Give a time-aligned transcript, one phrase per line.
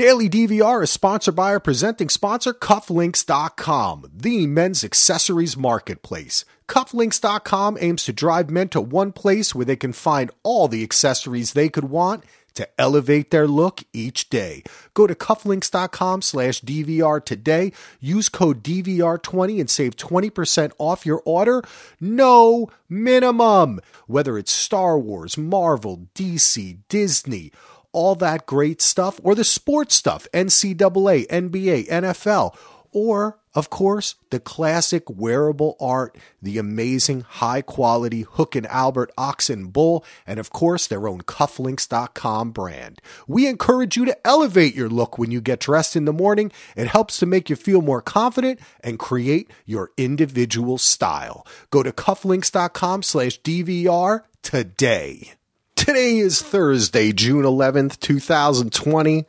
[0.00, 6.46] Daily DVR is sponsored by our presenting sponsor, Cufflinks.com, the men's accessories marketplace.
[6.68, 11.52] Cufflinks.com aims to drive men to one place where they can find all the accessories
[11.52, 12.24] they could want
[12.54, 14.62] to elevate their look each day.
[14.94, 17.70] Go to cufflinks.com slash DVR today.
[18.00, 21.62] Use code DVR20 and save 20% off your order.
[22.00, 23.80] No minimum.
[24.06, 27.52] Whether it's Star Wars, Marvel, DC, Disney,
[27.92, 32.56] all that great stuff, or the sports stuff, NCAA, NBA, NFL,
[32.92, 39.50] or of course, the classic wearable art, the amazing high quality Hook and Albert Ox
[39.50, 43.02] and Bull, and of course, their own cufflinks.com brand.
[43.26, 46.52] We encourage you to elevate your look when you get dressed in the morning.
[46.76, 51.44] It helps to make you feel more confident and create your individual style.
[51.70, 55.32] Go to cufflinks.com slash DVR today.
[55.80, 59.24] Today is Thursday, June 11th, 2020.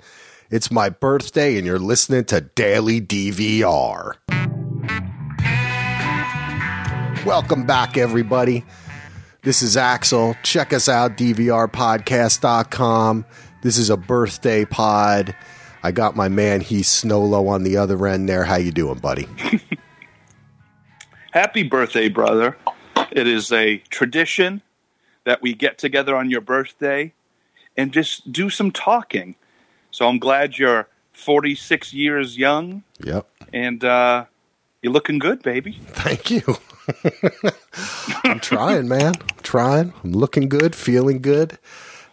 [0.50, 4.16] It's my birthday, and you're listening to Daily DVR.
[7.26, 8.66] Welcome back, everybody.
[9.44, 10.36] This is Axel.
[10.44, 13.26] Check us out, DVRpodcast.com.
[13.62, 15.34] This is a birthday pod.
[15.84, 18.44] I got my man Heath Solo on the other end there.
[18.44, 19.26] How you doing, buddy?
[21.32, 22.58] Happy birthday, brother.
[23.10, 24.62] It is a tradition
[25.24, 27.14] that we get together on your birthday
[27.78, 29.36] and just do some talking.
[29.92, 32.84] So I'm glad you're 46 years young.
[33.04, 33.28] Yep.
[33.54, 34.26] And uh,
[34.82, 35.80] you're looking good, baby.
[35.88, 36.42] Thank you.
[38.24, 39.14] I'm trying, man.
[39.16, 39.94] I'm trying.
[40.04, 41.58] I'm looking good, feeling good.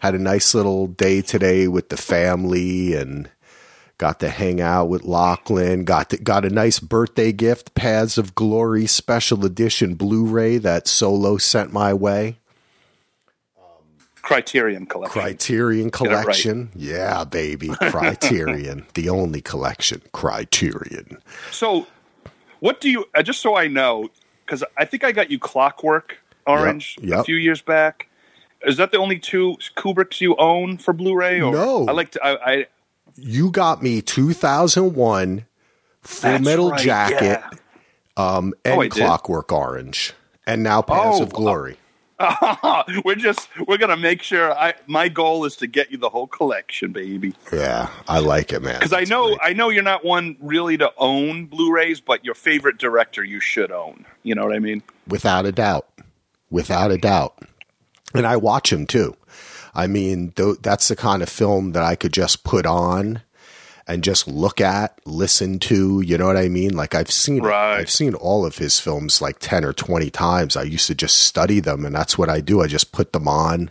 [0.00, 3.30] Had a nice little day today with the family and
[3.96, 5.84] got to hang out with Lachlan.
[5.84, 11.36] Got to, got a nice birthday gift, Paths of Glory special edition Blu-ray that Solo
[11.36, 12.38] sent my way.
[14.22, 15.20] Criterion collection.
[15.20, 16.70] Criterion collection.
[16.74, 16.76] Right.
[16.76, 17.68] Yeah, baby.
[17.80, 18.86] Criterion.
[18.94, 20.02] the only collection.
[20.12, 21.18] Criterion.
[21.50, 21.86] So,
[22.60, 24.10] what do you, uh, just so I know,
[24.44, 27.20] because I think I got you Clockwork Orange yep, yep.
[27.20, 28.08] a few years back.
[28.66, 31.38] Is that the only two Kubricks you own for Blu-ray?
[31.38, 32.24] No, I like to.
[32.24, 32.66] I, I
[33.16, 35.44] you got me 2001
[36.02, 37.50] Full Metal right, Jacket, yeah.
[38.16, 40.12] um, and oh, Clockwork Orange,
[40.46, 41.74] and now Paths oh, of Glory.
[41.74, 41.76] Uh,
[43.04, 44.52] we're just we're gonna make sure.
[44.52, 47.34] I my goal is to get you the whole collection, baby.
[47.52, 48.74] Yeah, I like it, man.
[48.74, 49.38] Because I know great.
[49.42, 53.70] I know you're not one really to own Blu-rays, but your favorite director you should
[53.70, 54.04] own.
[54.24, 54.82] You know what I mean?
[55.06, 55.88] Without a doubt,
[56.50, 57.38] without a doubt.
[58.14, 59.14] And I watch him too.
[59.74, 63.22] I mean, th- that's the kind of film that I could just put on
[63.88, 66.76] and just look at, listen to, you know what I mean?
[66.76, 67.78] Like I've seen right.
[67.78, 70.56] I've seen all of his films like 10 or 20 times.
[70.56, 72.60] I used to just study them and that's what I do.
[72.60, 73.70] I just put them on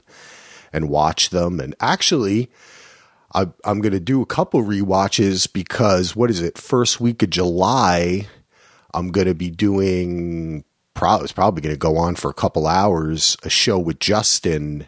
[0.74, 2.50] and watch them and actually
[3.34, 6.58] I, am going to do a couple re-watches because what is it?
[6.58, 8.28] First week of July,
[8.94, 10.64] I'm going to be doing.
[10.96, 13.38] Pro- it's probably going to go on for a couple hours.
[13.44, 14.88] A show with Justin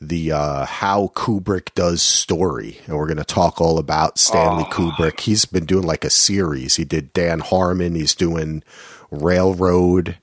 [0.00, 2.80] the uh, How Kubrick Does story.
[2.86, 4.72] And we're going to talk all about Stanley oh.
[4.72, 5.20] Kubrick.
[5.20, 6.76] He's been doing like a series.
[6.76, 7.94] He did Dan Harmon.
[7.94, 8.62] He's doing
[9.10, 10.16] Railroad.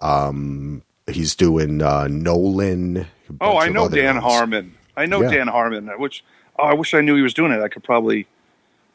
[0.00, 3.06] Um, he's doing uh, Nolan.
[3.40, 4.24] Oh, I know Dan ones.
[4.24, 4.74] Harmon.
[4.96, 5.30] I know yeah.
[5.30, 5.88] Dan Harmon.
[5.98, 6.24] Which
[6.58, 7.60] oh, I wish I knew he was doing it.
[7.60, 8.26] I could probably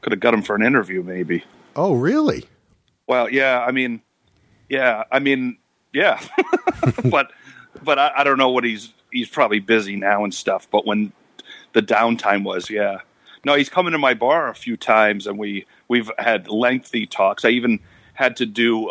[0.02, 1.44] could have got him for an interview, maybe.
[1.76, 2.46] Oh, really?
[3.08, 3.64] Well, yeah.
[3.66, 4.02] I mean,
[4.70, 5.04] yeah.
[5.12, 5.58] I mean,
[5.94, 6.22] yeah.
[7.06, 7.32] but
[7.84, 10.68] but I, I don't know what he's he's probably busy now and stuff.
[10.70, 11.14] But when
[11.72, 13.00] the downtime was, yeah,
[13.46, 17.46] no, he's coming to my bar a few times, and we we've had lengthy talks.
[17.46, 17.80] I even
[18.14, 18.86] had to do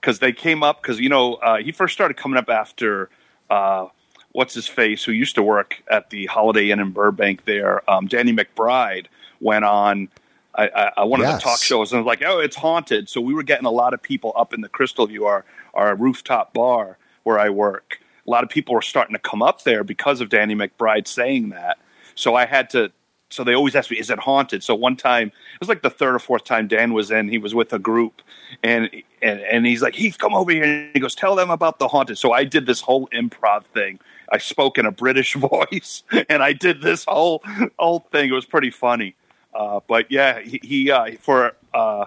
[0.00, 3.08] because uh, they came up because you know uh, he first started coming up after
[3.50, 3.86] uh,
[4.32, 7.44] what's his face who used to work at the Holiday Inn in Burbank.
[7.44, 9.06] There, um, Danny McBride
[9.40, 10.08] went on.
[10.54, 11.32] I, I, one yes.
[11.32, 13.70] of the talk shows and was like, "Oh, it's haunted." So we were getting a
[13.70, 18.00] lot of people up in the Crystal View, our our rooftop bar where I work,
[18.26, 21.50] a lot of people were starting to come up there because of Danny McBride saying
[21.50, 21.78] that.
[22.14, 22.92] So I had to.
[23.30, 25.90] So they always ask me, "Is it haunted?" So one time, it was like the
[25.90, 27.28] third or fourth time Dan was in.
[27.28, 28.20] He was with a group,
[28.62, 28.90] and
[29.22, 31.88] and and he's like, "Heath, come over here." And he goes, "Tell them about the
[31.88, 33.98] haunted." So I did this whole improv thing.
[34.30, 37.42] I spoke in a British voice, and I did this whole
[37.78, 38.28] whole thing.
[38.28, 39.14] It was pretty funny.
[39.54, 42.04] Uh, but yeah, he, he uh, for uh,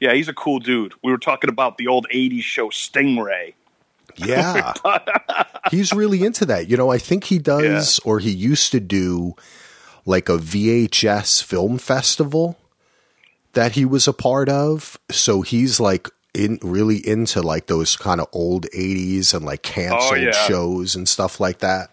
[0.00, 0.94] yeah, he's a cool dude.
[1.04, 3.54] We were talking about the old '80s show Stingray
[4.16, 4.72] yeah.
[5.70, 6.68] He's really into that.
[6.68, 8.10] You know, I think he does, yeah.
[8.10, 9.34] or he used to do
[10.04, 12.58] like a VHS film festival
[13.54, 14.98] that he was a part of.
[15.10, 20.12] So he's like in really into like those kind of old 80s and like canceled
[20.12, 20.32] oh, yeah.
[20.32, 21.90] shows and stuff like that.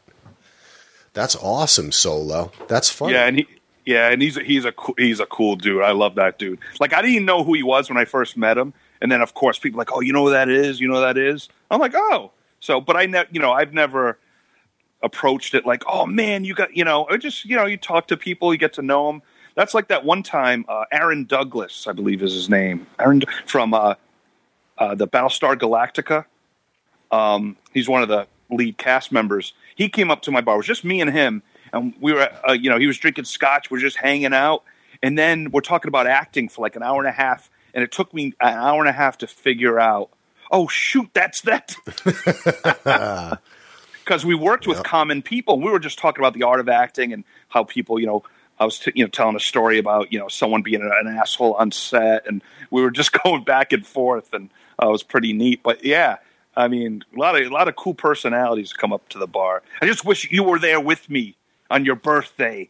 [1.13, 2.51] That's awesome, Solo.
[2.67, 3.11] That's fun.
[3.11, 3.47] Yeah, and he
[3.85, 5.83] Yeah, and he's a, he's a he's a cool dude.
[5.83, 6.59] I love that dude.
[6.79, 9.21] Like I didn't even know who he was when I first met him, and then
[9.21, 10.79] of course people like, oh, you know who that is?
[10.79, 11.49] You know who that is?
[11.69, 12.31] I'm like, oh.
[12.59, 14.17] So, but I ne- you know, I've never
[15.03, 18.07] approached it like, oh man, you got you know, or just you know, you talk
[18.07, 19.21] to people, you get to know them.
[19.55, 23.73] That's like that one time, uh, Aaron Douglas, I believe is his name, Aaron from
[23.73, 23.95] uh,
[24.77, 26.25] uh, the Battlestar Galactica.
[27.11, 29.53] Um, he's one of the lead cast members.
[29.75, 30.55] He came up to my bar.
[30.55, 31.43] It was just me and him,
[31.73, 33.69] and we were, uh, you know, he was drinking scotch.
[33.69, 34.63] We're just hanging out,
[35.03, 37.49] and then we're talking about acting for like an hour and a half.
[37.73, 40.09] And it took me an hour and a half to figure out.
[40.51, 41.75] Oh shoot, that's that.
[44.03, 45.59] Because we worked with common people.
[45.59, 48.23] We were just talking about the art of acting and how people, you know,
[48.59, 51.07] I was, t- you know, telling a story about, you know, someone being an, an
[51.07, 52.41] asshole on set, and
[52.71, 54.49] we were just going back and forth, and
[54.81, 55.61] uh, it was pretty neat.
[55.63, 56.17] But yeah,
[56.55, 59.63] I mean, a lot of a lot of cool personalities come up to the bar.
[59.81, 61.35] I just wish you were there with me
[61.69, 62.69] on your birthday,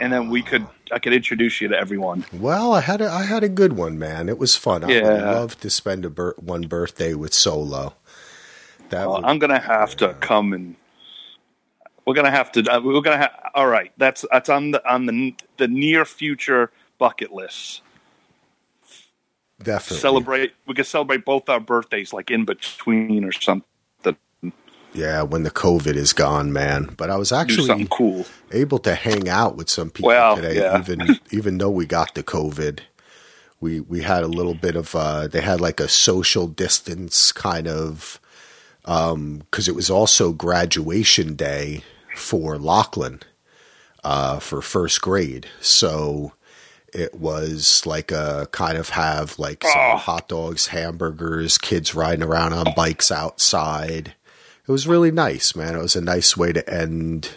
[0.00, 2.24] and then we could I could introduce you to everyone.
[2.32, 4.28] Well, I had a, I had a good one, man.
[4.28, 4.82] It was fun.
[4.84, 7.94] I would love to spend a bir- one birthday with Solo.
[8.88, 10.76] That Uh, would, I'm gonna have to come and
[12.04, 12.60] we're gonna have to.
[12.68, 13.32] Uh, we're gonna have.
[13.54, 17.82] All right, that's that's on the on the the near future bucket list.
[19.62, 20.52] definitely Celebrate.
[20.66, 23.66] We could celebrate both our birthdays, like in between or something.
[24.92, 26.94] Yeah, when the COVID is gone, man.
[26.96, 28.26] But I was actually cool.
[28.50, 30.78] able to hang out with some people Well, today, yeah.
[30.78, 32.80] even even though we got the COVID.
[33.60, 37.68] We we had a little bit of uh, they had like a social distance kind
[37.68, 38.18] of
[38.82, 41.84] because it was also graduation day
[42.16, 43.20] for Lachlan
[44.02, 46.32] uh, for first grade, so
[46.92, 49.96] it was like a kind of have like some Oh.
[49.98, 54.14] hot dogs, hamburgers, kids riding around on bikes outside.
[54.70, 55.74] It was really nice, man.
[55.74, 57.30] It was a nice way to end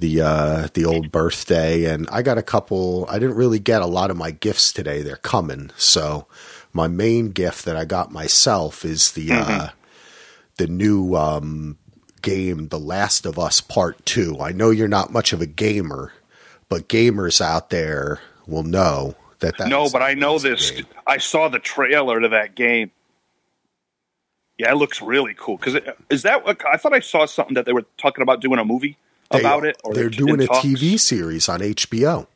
[0.00, 3.86] the uh the old birthday and I got a couple I didn't really get a
[3.86, 5.02] lot of my gifts today.
[5.02, 5.70] They're coming.
[5.76, 6.26] So
[6.72, 9.68] my main gift that I got myself is the uh
[10.56, 11.78] the new um
[12.20, 14.40] game The Last of Us Part 2.
[14.40, 16.12] I know you're not much of a gamer,
[16.68, 18.18] but gamers out there
[18.48, 20.72] will know that that no, but I know this.
[20.72, 20.86] game.
[21.06, 22.90] I saw the trailer to that game.
[24.60, 25.56] Yeah, it looks really cool.
[25.56, 25.80] Because
[26.10, 26.42] is that?
[26.70, 28.98] I thought I saw something that they were talking about doing a movie
[29.30, 29.80] They- about it.
[29.82, 30.58] Or they're doing a talks?
[30.66, 32.26] TV series on HBO.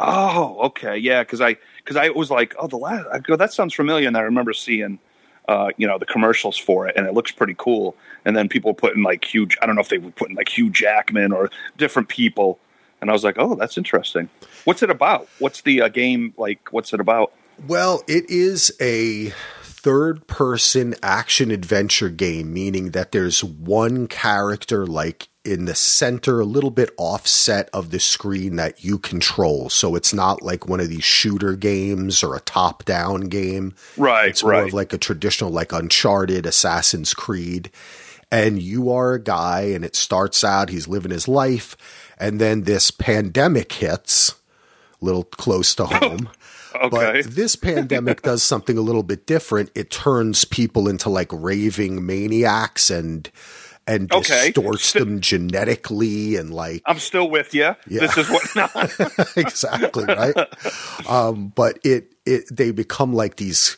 [0.00, 1.22] Oh, okay, yeah.
[1.22, 3.06] Because I because I was like, oh, the last.
[3.12, 4.98] I go, that sounds familiar, and I remember seeing,
[5.46, 7.94] uh, you know, the commercials for it, and it looks pretty cool.
[8.24, 9.56] And then people putting like huge.
[9.62, 11.48] I don't know if they were putting like Hugh Jackman or
[11.78, 12.58] different people,
[13.00, 14.28] and I was like, oh, that's interesting.
[14.64, 15.28] What's it about?
[15.38, 16.72] What's the uh, game like?
[16.72, 17.32] What's it about?
[17.68, 19.32] Well, it is a
[19.82, 26.44] third person action adventure game, meaning that there's one character like in the center, a
[26.44, 29.70] little bit offset of the screen that you control.
[29.70, 33.74] So it's not like one of these shooter games or a top down game.
[33.96, 37.70] Right, It's more of like a traditional, like Uncharted, Assassin's Creed.
[38.30, 41.76] And you are a guy, and it starts out, he's living his life,
[42.16, 44.36] and then this pandemic hits,
[45.00, 46.28] a little close to oh, home.
[46.74, 46.88] Okay.
[47.22, 49.70] But this pandemic does something a little bit different.
[49.74, 53.30] It turns people into like raving maniacs and
[53.86, 54.52] and Okay.
[54.52, 57.74] distorts Sti- them genetically and like I'm still with you.
[57.88, 58.00] Yeah.
[58.06, 59.32] This is what.
[59.36, 60.34] exactly right.
[61.08, 63.76] Um, but it it they become like these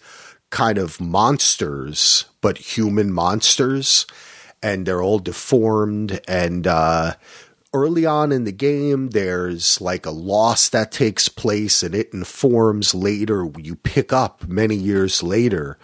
[0.51, 4.07] kind of monsters, but human monsters,
[4.63, 6.21] and they're all deformed.
[6.29, 7.15] And uh,
[7.73, 12.95] early on in the game, there's like a loss that takes place, and it informs
[12.95, 13.49] later.
[13.59, 15.79] You pick up many years later.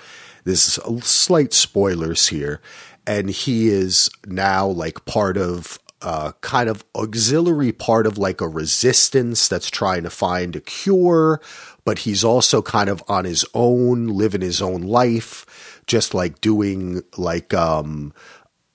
[0.46, 2.62] A slight spoilers here,
[3.06, 8.48] and he is now like part of uh, kind of auxiliary part of like a
[8.48, 11.40] resistance that's trying to find a cure,
[11.84, 17.02] but he's also kind of on his own, living his own life, just like doing
[17.16, 18.12] like um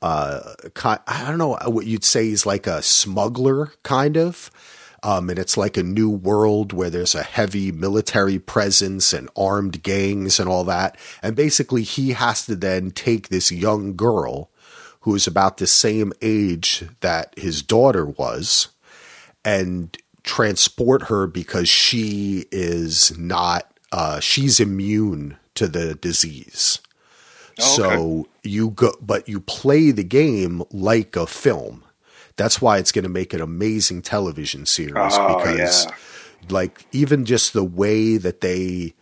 [0.04, 4.52] uh I don't know what you'd say he's like a smuggler kind of.
[5.02, 9.84] Um, and it's like a new world where there's a heavy military presence and armed
[9.84, 10.98] gangs and all that.
[11.22, 14.50] And basically, he has to then take this young girl
[15.02, 18.70] who is about the same age that his daughter was
[19.44, 26.80] and transport her because she is not, uh, she's immune to the disease.
[27.60, 31.84] Oh, So you go, but you play the game like a film.
[32.36, 35.92] That's why it's going to make an amazing television series Oh, because, yeah.
[36.50, 38.96] like, even just the way that they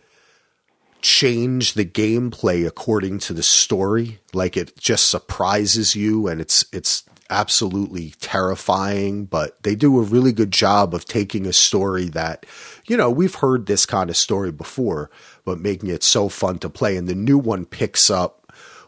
[1.00, 7.02] change the gameplay according to the story, like it just surprises you, and it's it's
[7.30, 12.44] absolutely terrifying, but they do a really good job of taking a story that,
[12.86, 15.10] you know, we've heard this kind of story before,
[15.46, 16.94] but making it so fun to play.
[16.94, 18.41] And the new one picks up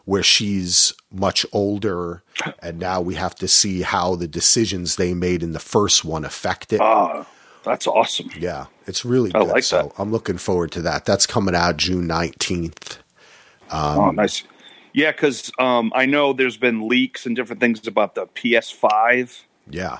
[0.05, 2.23] where she's much older,
[2.61, 6.23] and now we have to see how the decisions they made in the first one
[6.23, 6.79] affect it.
[6.81, 7.25] Oh,
[7.63, 8.29] that's awesome.
[8.39, 9.47] Yeah, it's really I good.
[9.49, 9.91] like so that.
[10.01, 11.05] I'm looking forward to that.
[11.05, 12.97] That's coming out June 19th.
[13.71, 14.43] oh, nice.
[14.93, 19.97] Yeah, because um, I know there's been leaks and different things about the PS5 Yeah.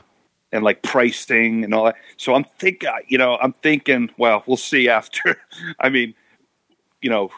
[0.53, 1.95] and like pricing and all that.
[2.17, 5.37] So I'm thinking, you know, I'm thinking, well, we'll see after.
[5.79, 6.13] I mean,
[7.01, 7.29] you know,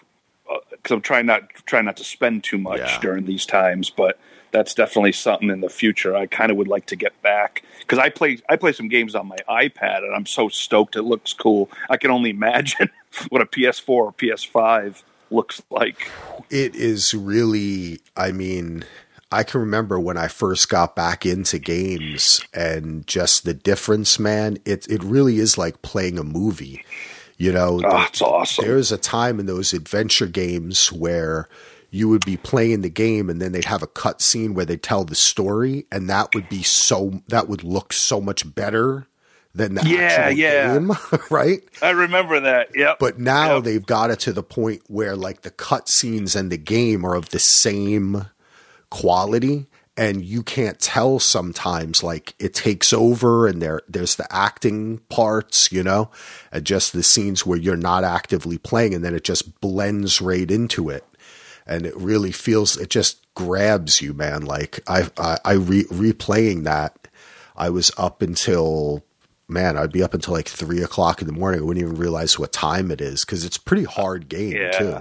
[0.87, 2.99] because I'm trying not trying not to spend too much Yeah.
[3.01, 4.17] during these times, but
[4.51, 6.15] that's definitely something in the future.
[6.15, 9.13] I kind of would like to get back because I play I play some games
[9.13, 10.95] on my iPad and I'm so stoked.
[10.95, 11.69] It looks cool.
[11.89, 12.89] I can only imagine
[13.27, 16.09] what a PS4 or PS5 looks like.
[16.49, 18.85] It is really, I mean,
[19.29, 24.57] I can remember when I first got back into games and just the difference, man.
[24.63, 26.85] It it really is like playing a movie.
[27.37, 28.65] You know, Oh, it's awesome.
[28.65, 31.47] there's a time in those adventure games where
[31.91, 34.75] you would be playing the game and then they'd have a cut scene where they
[34.77, 39.07] tell the story and that would be so that would look so much better
[39.55, 40.73] than the Yeah, actual yeah.
[40.73, 40.91] game,
[41.31, 41.61] right?
[41.81, 42.75] I remember that.
[42.75, 42.97] Yep.
[42.99, 43.63] But now Yep.
[43.63, 47.29] they've got it to the point where like the cutscenes and the game are of
[47.29, 48.25] the same
[48.89, 49.67] quality
[49.97, 55.71] and you can't tell sometimes like it takes over and there there's the acting parts,
[55.71, 56.11] you know,
[56.51, 60.49] and just the scenes where you're not actively playing and then it just blends right
[60.51, 61.03] into it.
[61.65, 64.43] And it really feels it just grabs you, man.
[64.45, 67.07] Like I I, I re, replaying that,
[67.55, 69.03] I was up until
[69.49, 71.61] man, I'd be up until like three o'clock in the morning.
[71.61, 74.71] I wouldn't even realize what time it is because it's pretty hard game Yeah.
[74.71, 74.99] too.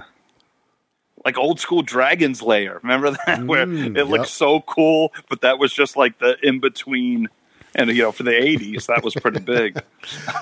[1.25, 2.79] Like old school Dragon's Lair.
[2.83, 6.59] Remember that where Mm, it looked so cool, but that was just like the in
[6.59, 7.27] between.
[7.75, 9.75] And you know, for the '80s, that was pretty big.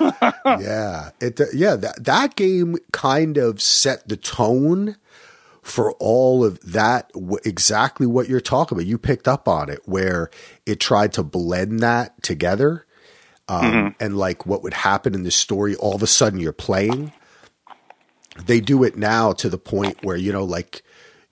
[0.00, 4.96] yeah, it yeah that that game kind of set the tone
[5.62, 8.86] for all of that w- exactly what you're talking about.
[8.86, 10.30] You picked up on it where
[10.64, 12.86] it tried to blend that together.
[13.48, 17.12] Um, and like what would happen in the story, all of a sudden you're playing.
[18.44, 20.82] They do it now to the point where, you know, like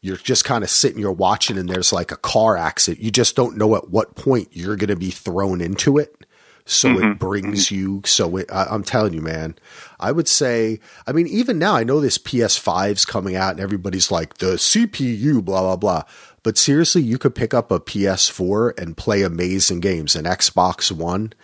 [0.01, 3.03] you're just kind of sitting, you're watching, and there's like a car accident.
[3.03, 6.27] You just don't know at what point you're going to be thrown into it.
[6.67, 7.13] So it mm-hmm.
[7.19, 8.01] brings you.
[8.07, 9.55] So it, I, I'm telling you, man,
[10.01, 14.11] I would say, I mean, even now, I know this PS5's coming out and everybody's
[14.11, 16.03] like, the CPU, blah, blah, blah.
[16.43, 21.35] But seriously, you could pick up a PS4 and play amazing games, an Xbox One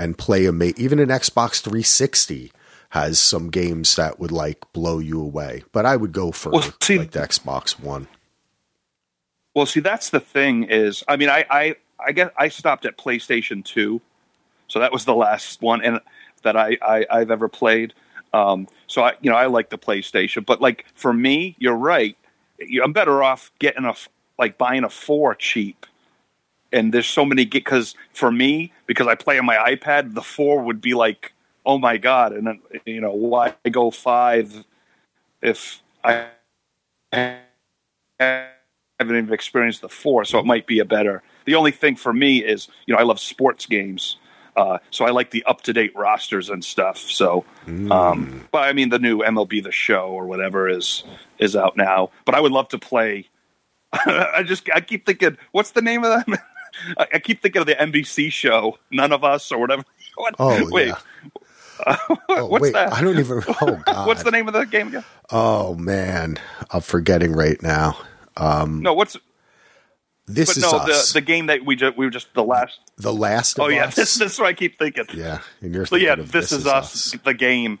[0.00, 2.50] and play ama- even an Xbox 360
[2.90, 5.62] has some games that would like blow you away.
[5.72, 8.08] But I would go for Well, see- like the Xbox One.
[9.54, 12.96] Well, see, that's the thing is, I mean, I, I, I guess I stopped at
[12.96, 14.00] PlayStation Two,
[14.68, 16.00] so that was the last one and
[16.42, 17.92] that I, I I've ever played.
[18.32, 22.16] Um, so I, you know, I like the PlayStation, but like for me, you're right.
[22.82, 23.94] I'm better off getting a
[24.38, 25.84] like buying a four cheap.
[26.72, 30.62] And there's so many because for me, because I play on my iPad, the four
[30.62, 31.32] would be like,
[31.64, 34.64] oh my god, and then you know why go five
[35.42, 36.26] if I
[38.20, 41.22] haven't even experienced the four, so it might be a better.
[41.46, 44.16] The only thing for me is, you know, I love sports games,
[44.56, 46.98] uh, so I like the up to date rosters and stuff.
[46.98, 47.44] So,
[47.90, 51.04] um, but I mean, the new MLB The Show or whatever is
[51.38, 52.10] is out now.
[52.24, 53.28] But I would love to play.
[53.92, 56.42] I just I keep thinking, what's the name of that?
[56.98, 59.84] I I keep thinking of the NBC show, None of Us or whatever.
[60.16, 60.34] What?
[60.38, 60.98] Oh, wait, yeah.
[61.86, 62.92] Oh, what's wait, that?
[62.92, 63.42] I don't even.
[63.60, 64.06] Oh God.
[64.06, 65.04] what's the name of the game again?
[65.30, 66.38] Oh man,
[66.70, 67.96] I'm forgetting right now.
[68.36, 69.16] Um, no, what's
[70.26, 71.12] This but is no us.
[71.12, 72.78] the the game that we just we were just the last.
[72.98, 73.58] The last.
[73.60, 73.96] Oh yeah, Us?
[73.96, 75.06] this, this is what I keep thinking.
[75.14, 77.78] Yeah, and you're So yeah, of this, is, us, the game.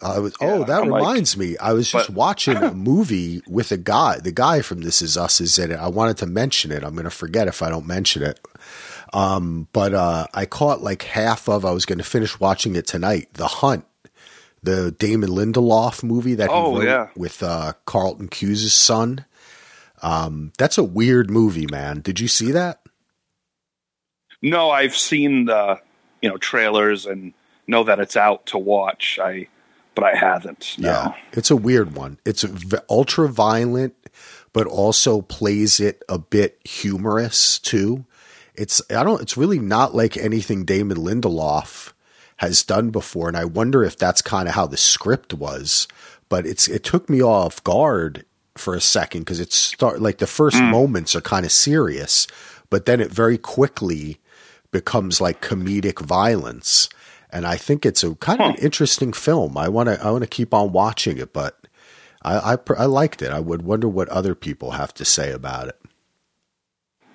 [0.00, 1.56] I was, oh, that I'm like- reminds me.
[1.58, 4.18] I was just But- watching a movie with a guy.
[4.18, 5.78] The guy from This Is Us is in it.
[5.78, 6.82] I wanted to mention it.
[6.82, 8.40] I'm going to forget if I don't mention it.
[9.12, 11.64] Um, but uh, I caught like half of.
[11.64, 13.28] I was going to finish watching it tonight.
[13.34, 13.84] The Hunt,
[14.62, 17.08] the Damon Lindelof movie that he Oh, yeah.
[17.16, 19.24] with uh, Carlton Cuse' son.
[20.00, 22.00] Um, that's a weird movie, man.
[22.00, 22.80] Did you see that?
[24.40, 25.80] No, I've seen the
[26.20, 27.32] you know trailers and
[27.66, 29.18] know that it's out to watch.
[29.22, 29.46] I
[29.94, 30.76] but I haven't.
[30.78, 30.88] No.
[30.88, 32.18] Yeah, it's a weird one.
[32.24, 33.94] It's v- ultra violent,
[34.52, 38.04] but also plays it a bit humorous too.
[38.54, 39.22] It's I don't.
[39.22, 41.92] It's really not like anything Damon Lindelof
[42.36, 45.88] has done before, and I wonder if that's kind of how the script was.
[46.28, 48.24] But it's it took me off guard
[48.56, 50.70] for a second because it's start like the first mm.
[50.70, 52.26] moments are kind of serious,
[52.70, 54.18] but then it very quickly
[54.70, 56.88] becomes like comedic violence.
[57.30, 59.56] And I think it's a kind of an interesting film.
[59.56, 61.58] I want to I want to keep on watching it, but
[62.22, 63.32] I, I I liked it.
[63.32, 65.80] I would wonder what other people have to say about it.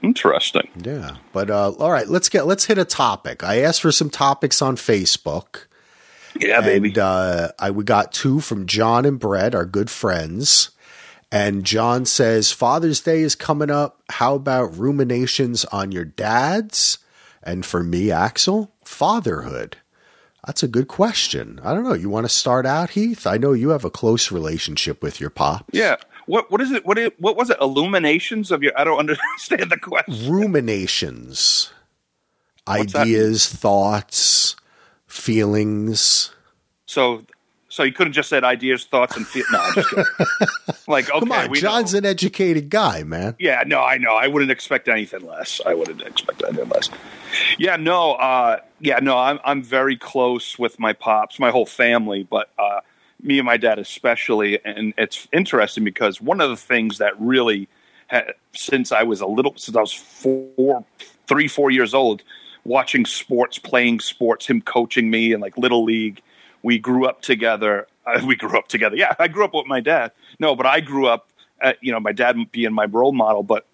[0.08, 0.70] Interesting.
[0.82, 3.44] Yeah, but uh, all right, let's get let's hit a topic.
[3.44, 5.66] I asked for some topics on Facebook.
[6.40, 6.90] Yeah, baby.
[6.90, 10.72] And, uh, I we got two from John and Brett, our good friends.
[11.30, 14.02] And John says Father's Day is coming up.
[14.12, 17.00] How about ruminations on your dads?
[17.44, 19.76] And for me, Axel, fatherhood.
[20.46, 21.60] That's a good question.
[21.66, 21.92] I don't know.
[21.92, 23.28] You want to start out, Heath?
[23.28, 25.66] I know you have a close relationship with your pop.
[25.74, 25.98] Yeah.
[26.28, 26.86] What what is it?
[26.86, 27.58] What is, what was it?
[27.60, 28.78] Illuminations of your?
[28.80, 30.32] I don't understand the question.
[30.32, 31.72] Ruminations,
[32.68, 34.56] ideas, thoughts,
[35.08, 36.32] feelings.
[36.86, 37.24] So
[37.70, 39.52] so you couldn't just said ideas, thoughts, and feelings.
[39.52, 40.06] No, I'm just kidding.
[40.88, 42.00] like okay, Come on, John's know.
[42.00, 43.36] an educated guy, man.
[43.40, 44.16] Yeah, no, I know.
[44.16, 45.62] I wouldn't expect anything less.
[45.66, 46.90] I wouldn't expect anything less.
[47.58, 49.18] Yeah, no, uh, yeah, no.
[49.18, 52.82] I'm I'm very close with my pops, my whole family, but uh,
[53.22, 54.64] me and my dad especially.
[54.64, 57.68] And it's interesting because one of the things that really,
[58.10, 60.86] ha- since I was a little, since I was four,
[61.28, 62.24] three, four years old,
[62.64, 66.22] watching sports, playing sports, him coaching me in like little league.
[66.64, 67.88] We grew up together.
[68.06, 68.96] Uh, we grew up together.
[68.96, 70.12] Yeah, I grew up with my dad.
[70.40, 73.66] No, but I grew up, at, you know, my dad being my role model, but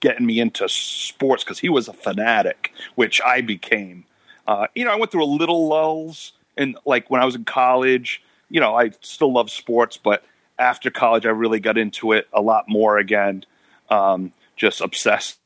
[0.00, 4.04] getting me into sports because he was a fanatic, which I became.
[4.46, 7.44] Uh, you know, I went through a little lulls, and like when I was in
[7.44, 10.24] college, you know, I still love sports, but
[10.58, 13.44] after college, I really got into it a lot more again.
[13.88, 15.40] Um, just obsessed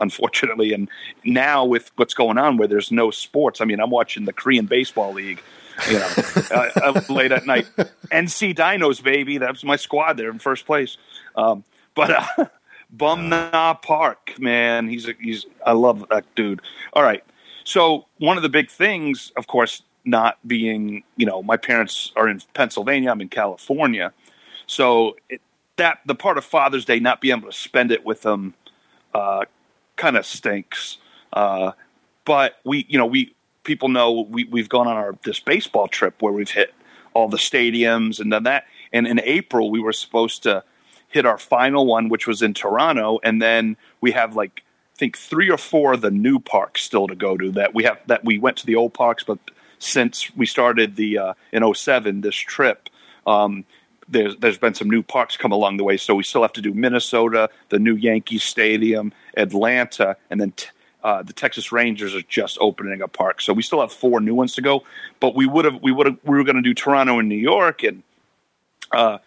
[0.00, 0.72] unfortunately.
[0.72, 0.88] And
[1.24, 4.66] now with what's going on, where there's no sports, I mean, I'm watching the Korean
[4.66, 5.42] Baseball League,
[5.88, 6.08] you know,
[6.50, 7.66] uh, uh, late at night.
[8.10, 10.16] NC Dinos, baby, that's my squad.
[10.16, 10.96] They're in first place.
[11.36, 12.44] Um, but uh,
[12.90, 16.60] Bum Na Park, man, he's a, he's I love that dude.
[16.92, 17.24] All right,
[17.64, 22.28] so one of the big things, of course, not being you know, my parents are
[22.28, 24.12] in Pennsylvania, I'm in California,
[24.66, 25.40] so it,
[25.76, 28.54] that the part of Father's Day not being able to spend it with them
[29.14, 29.44] uh,
[29.96, 30.98] kind of stinks.
[31.32, 31.72] Uh,
[32.24, 36.20] but we, you know, we people know we we've gone on our this baseball trip
[36.20, 36.74] where we've hit
[37.14, 38.64] all the stadiums and done that.
[38.92, 40.64] And in April, we were supposed to
[41.08, 45.16] hit our final one, which was in Toronto, and then we have like I think
[45.16, 47.50] three or four of the new parks still to go to.
[47.52, 49.38] That we have that we went to the old parks, but
[49.82, 52.88] since we started the uh, in 07, this trip.
[53.26, 53.64] Um,
[54.08, 56.60] there's there's been some new parks come along the way, so we still have to
[56.60, 60.68] do Minnesota, the new Yankee Stadium, Atlanta, and then t-
[61.02, 63.40] uh, the Texas Rangers are just opening a park.
[63.40, 64.84] So we still have four new ones to go.
[65.18, 67.34] But we would have we would have we were going to do Toronto and New
[67.34, 68.02] York, and
[68.92, 69.18] uh,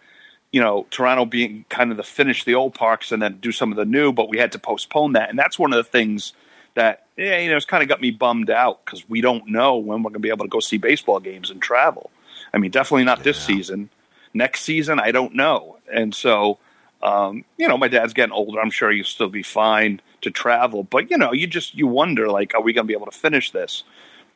[0.52, 3.72] you know Toronto being kind of the finish the old parks and then do some
[3.72, 4.12] of the new.
[4.12, 6.32] But we had to postpone that, and that's one of the things
[6.76, 9.76] that yeah, you know it's kind of got me bummed out because we don't know
[9.76, 12.10] when we're going to be able to go see baseball games and travel.
[12.54, 13.90] I mean, definitely not this season.
[14.32, 15.78] Next season i don't know.
[15.90, 16.58] And so
[17.02, 18.60] um, you know my dad's getting older.
[18.60, 20.82] I'm sure he'll still be fine to travel.
[20.84, 23.18] But you know you just you wonder like are we going to be able to
[23.18, 23.82] finish this?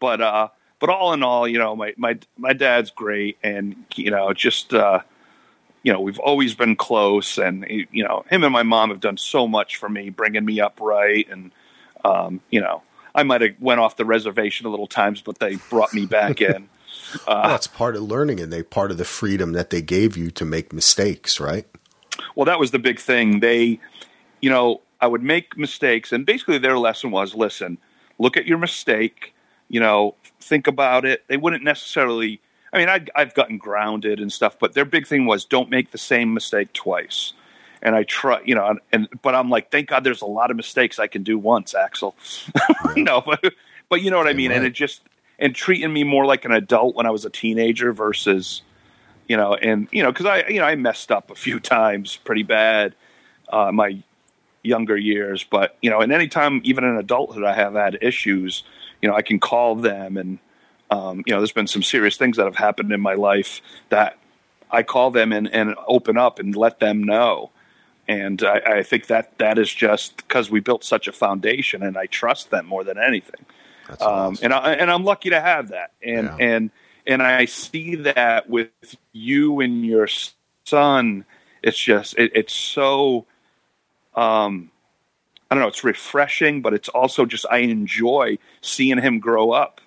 [0.00, 0.48] But uh
[0.78, 4.72] but all in all you know my my my dad's great and you know just
[4.72, 5.00] uh
[5.82, 7.36] you know we've always been close.
[7.36, 10.60] And you know him and my mom have done so much for me bringing me
[10.60, 11.52] up right and
[12.04, 12.82] um you know
[13.14, 16.40] i might have went off the reservation a little times but they brought me back
[16.40, 16.68] in
[17.26, 20.30] well, that's part of learning, and they part of the freedom that they gave you
[20.32, 21.66] to make mistakes, right?
[22.34, 23.40] Well, that was the big thing.
[23.40, 23.80] They,
[24.40, 27.78] you know, I would make mistakes, and basically their lesson was: listen,
[28.18, 29.34] look at your mistake.
[29.68, 31.24] You know, think about it.
[31.28, 32.40] They wouldn't necessarily.
[32.72, 35.90] I mean, I, I've gotten grounded and stuff, but their big thing was don't make
[35.90, 37.32] the same mistake twice.
[37.82, 40.50] And I try, you know, and, and but I'm like, thank God, there's a lot
[40.50, 42.14] of mistakes I can do once, Axel.
[42.96, 43.54] no, but
[43.88, 44.50] but you know what I mean.
[44.50, 44.58] right.
[44.58, 45.02] And it just
[45.38, 48.62] and treating me more like an adult when I was a teenager versus,
[49.28, 52.16] you know, and you know, because I you know I messed up a few times
[52.16, 52.94] pretty bad,
[53.48, 54.02] uh, my
[54.62, 55.44] younger years.
[55.44, 58.62] But you know, and anytime even in adulthood I have had issues,
[59.00, 60.38] you know, I can call them and
[60.90, 64.18] um, you know, there's been some serious things that have happened in my life that
[64.70, 67.50] I call them and, and open up and let them know.
[68.10, 71.96] And I, I think that that is just because we built such a foundation, and
[71.96, 73.46] I trust them more than anything.
[73.88, 74.44] That's Um, awesome.
[74.44, 75.92] and I, and I'm lucky to have that.
[76.02, 76.36] And Yeah.
[76.48, 76.70] and
[77.06, 78.70] and I see that with
[79.12, 80.08] you and your
[80.64, 81.24] son.
[81.62, 83.26] It's just it, it's so
[84.14, 84.70] um,
[85.50, 85.68] I don't know.
[85.68, 89.80] It's refreshing, but it's also just I enjoy seeing him grow up.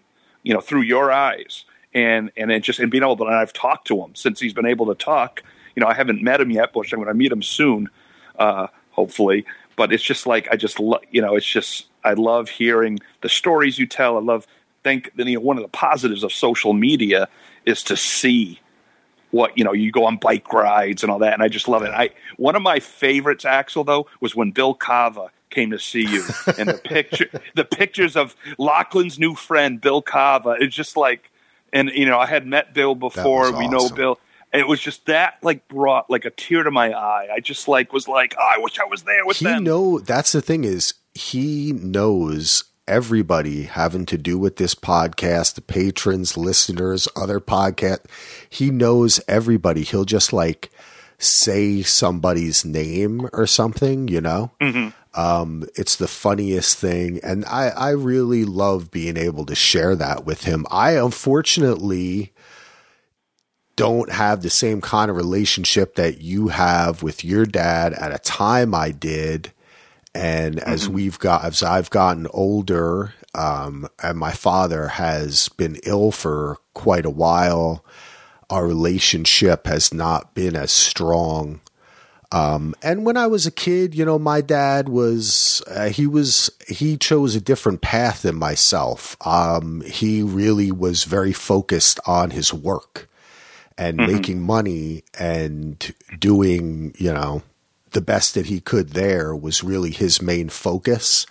[0.43, 3.23] You know, through your eyes, and and it just and being able to.
[3.25, 5.41] And I've talked to him since he's been able to talk.
[5.75, 7.89] You know, I haven't met him yet, but I'm going to meet him soon.
[8.38, 9.46] Uh, hopefully.
[9.76, 13.30] But it's just like I just lo- you know it's just I love hearing the
[13.30, 14.17] stories you tell.
[14.17, 14.48] I love
[14.84, 17.28] think you know one of the positives of social media
[17.65, 18.60] is to see
[19.32, 21.82] what you know you go on bike rides and all that and i just love
[21.82, 26.06] it i one of my favorites axel though was when bill Cava came to see
[26.06, 26.24] you
[26.58, 31.32] and the picture the pictures of lachlan's new friend bill Cava it's just like
[31.72, 34.19] and you know i had met bill before we know bill
[34.53, 37.67] and it was just that like brought like a tear to my eye i just
[37.67, 40.41] like was like oh, i wish i was there with he them know that's the
[40.41, 47.39] thing is he knows everybody having to do with this podcast, the patrons, listeners, other
[47.39, 47.99] podcast.
[48.49, 49.83] He knows everybody.
[49.83, 50.71] He'll just like
[51.17, 54.51] say somebody's name or something, you know?
[54.59, 54.89] Mm-hmm.
[55.19, 57.19] Um, it's the funniest thing.
[57.23, 60.65] And I, I really love being able to share that with him.
[60.71, 62.33] I unfortunately
[63.75, 68.19] don't have the same kind of relationship that you have with your dad at a
[68.19, 69.51] time I did
[70.15, 70.69] and mm-hmm.
[70.69, 76.57] as we've got, as I've gotten older, um, and my father has been ill for
[76.73, 77.83] quite a while,
[78.49, 81.62] our relationship has not been as strong.
[82.31, 86.51] Um, and when I was a kid, you know, my dad was, uh, he was,
[86.67, 89.15] he chose a different path than myself.
[89.25, 93.07] Um, he really was very focused on his work
[93.77, 94.12] and mm-hmm.
[94.12, 97.43] making money and doing, you know,
[97.91, 101.25] the best that he could there was really his main focus.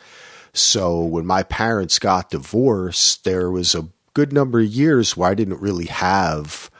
[0.52, 5.34] So when my parents got divorced, there was a good number of years where I
[5.34, 6.70] didn't really have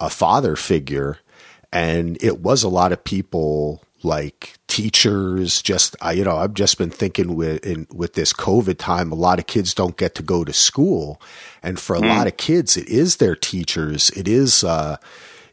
[0.00, 1.18] a father figure.
[1.72, 6.78] And it was a lot of people like teachers just I, you know i've just
[6.78, 10.22] been thinking with in, with this covid time a lot of kids don't get to
[10.22, 11.20] go to school
[11.62, 12.08] and for a mm.
[12.08, 14.96] lot of kids it is their teachers it is uh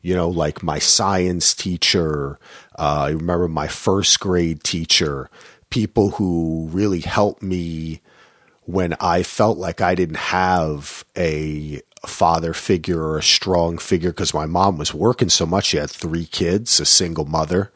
[0.05, 2.37] you know, like my science teacher.
[2.77, 5.31] Uh, I remember my first grade teacher,
[5.71, 8.01] people who really helped me
[8.65, 14.31] when I felt like I didn't have a father figure or a strong figure because
[14.31, 15.65] my mom was working so much.
[15.65, 17.71] She had three kids, a single mother.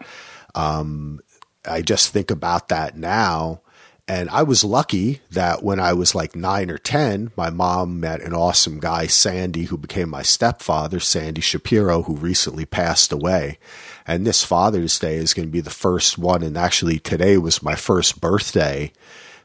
[0.53, 1.21] Um,
[1.69, 3.62] I just think about that now
[4.10, 8.21] and I was lucky that when I was like nine or 10, my mom met
[8.21, 13.60] an awesome guy, Sandy, who became my stepfather, Sandy Shapiro, who recently passed away.
[14.08, 16.41] And this Father's Day is going to be the first one.
[16.41, 18.91] And actually, today was my first birthday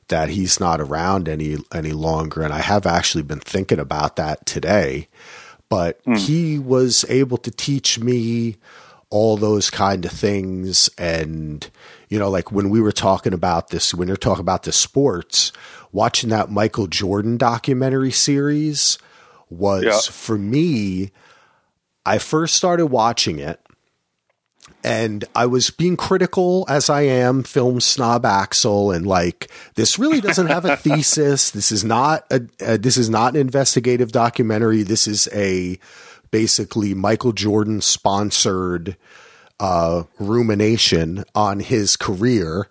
[0.08, 2.40] that he's not around any, any longer.
[2.40, 5.08] And I have actually been thinking about that today.
[5.68, 6.16] But mm.
[6.16, 8.56] he was able to teach me
[9.10, 11.70] all those kind of things and
[12.14, 15.50] you know, like when we were talking about this, when you're talking about the sports,
[15.90, 18.98] watching that Michael Jordan documentary series
[19.50, 19.98] was yeah.
[20.12, 21.10] for me,
[22.06, 23.60] I first started watching it
[24.84, 30.20] and I was being critical as I am, film snob Axel, and like this really
[30.20, 31.50] doesn't have a thesis.
[31.50, 34.84] This is not a, a, this is not an investigative documentary.
[34.84, 35.80] This is a
[36.30, 38.96] basically Michael Jordan sponsored
[39.60, 42.68] uh, rumination on his career.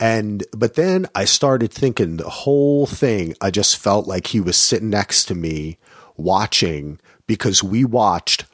[0.00, 4.56] And, but then I started thinking the whole thing, I just felt like he was
[4.56, 5.78] sitting next to me
[6.16, 8.44] watching because we watched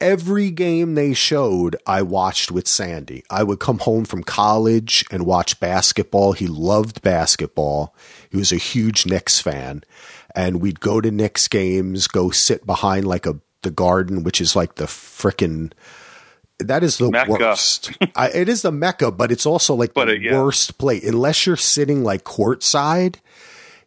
[0.00, 3.24] every game they showed, I watched with Sandy.
[3.30, 6.32] I would come home from college and watch basketball.
[6.32, 7.94] He loved basketball.
[8.30, 9.82] He was a huge Knicks fan.
[10.34, 14.54] And we'd go to Knicks games, go sit behind like a the garden, which is
[14.54, 15.72] like the frickin'
[16.68, 17.30] that is the Mecca.
[17.30, 17.92] worst.
[18.16, 20.40] I, it is the Mecca, but it's also like but the it, yeah.
[20.40, 21.04] worst place.
[21.06, 23.16] Unless you're sitting like courtside,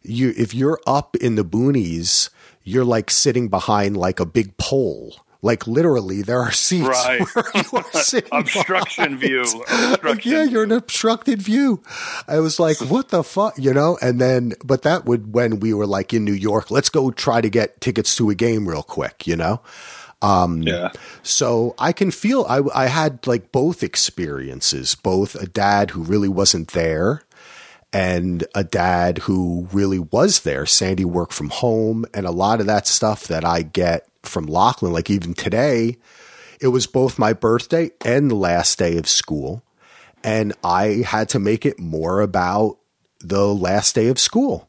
[0.02, 2.30] you if you're up in the boonies,
[2.64, 5.16] you're like sitting behind like a big pole.
[5.40, 7.20] Like literally, there are seats right.
[8.32, 9.42] obstruction view.
[9.42, 11.80] Obstruction yeah, you're an obstructed view.
[12.26, 13.96] I was like, what the fuck, you know?
[14.02, 16.72] And then, but that would when we were like in New York.
[16.72, 19.60] Let's go try to get tickets to a game real quick, you know.
[20.20, 20.90] Um, yeah.
[21.22, 26.28] So I can feel I, I had like both experiences, both a dad who really
[26.28, 27.22] wasn't there
[27.92, 30.66] and a dad who really was there.
[30.66, 34.92] Sandy worked from home and a lot of that stuff that I get from Lachlan,
[34.92, 35.96] like even today,
[36.60, 39.62] it was both my birthday and the last day of school.
[40.24, 42.78] And I had to make it more about
[43.20, 44.68] the last day of school.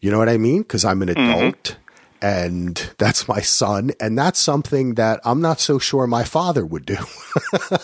[0.00, 0.62] You know what I mean?
[0.62, 1.20] Because I'm an mm-hmm.
[1.20, 1.62] adult.
[1.62, 1.81] Mm-hmm
[2.22, 3.90] and that's my son.
[3.98, 6.98] And that's something that I'm not so sure my father would do,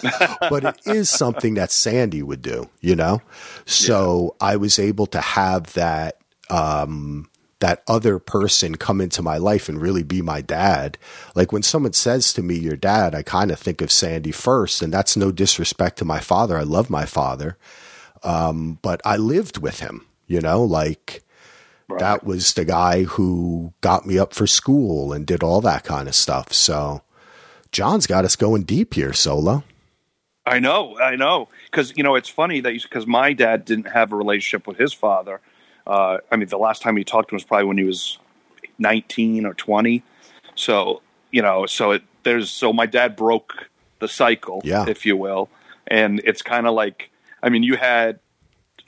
[0.48, 3.20] but it is something that Sandy would do, you know?
[3.66, 4.46] So yeah.
[4.46, 9.82] I was able to have that, um, that other person come into my life and
[9.82, 10.96] really be my dad.
[11.34, 14.82] Like when someone says to me, your dad, I kind of think of Sandy first.
[14.82, 16.56] And that's no disrespect to my father.
[16.56, 17.58] I love my father.
[18.22, 21.24] Um, but I lived with him, you know, like
[21.88, 22.00] Right.
[22.00, 26.06] that was the guy who got me up for school and did all that kind
[26.06, 26.52] of stuff.
[26.52, 27.00] So
[27.72, 29.64] John's got us going deep here, Solo.
[30.44, 34.12] I know, I know, because you know it's funny that because my dad didn't have
[34.12, 35.40] a relationship with his father.
[35.86, 38.18] Uh, I mean, the last time he talked to him was probably when he was
[38.78, 40.02] nineteen or twenty.
[40.54, 44.86] So you know, so it there's so my dad broke the cycle, Yeah.
[44.88, 45.48] if you will,
[45.86, 47.10] and it's kind of like
[47.42, 48.18] I mean, you had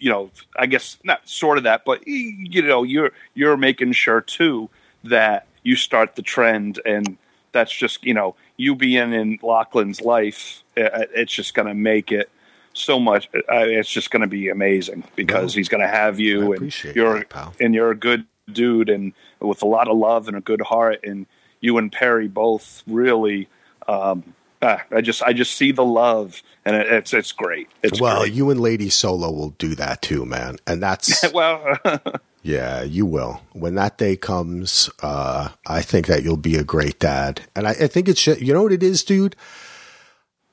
[0.01, 4.21] you know, I guess not sort of that, but you know, you're you're making sure
[4.21, 4.69] too
[5.05, 7.17] that you start the trend, and
[7.53, 12.11] that's just you know, you being in Lachlan's life, uh, it's just going to make
[12.11, 12.31] it
[12.73, 13.29] so much.
[13.35, 15.59] Uh, it's just going to be amazing because No.
[15.61, 19.63] he's going to have you, and you're that, and you're a good dude, and with
[19.63, 21.27] a lot of love and a good heart, and
[21.61, 23.49] you and Perry both really.
[23.87, 27.69] Um, ah, I just I just see the love, and it, it's it's great.
[27.83, 28.33] It's well, great.
[28.33, 30.57] you and Lady Solo will do that too, man.
[30.67, 31.79] And that's well,
[32.43, 33.43] Yeah, you will.
[33.53, 37.43] When that day comes, uh, I think that you'll be a great dad.
[37.55, 39.37] And I, I think it's, you know what it is, dude?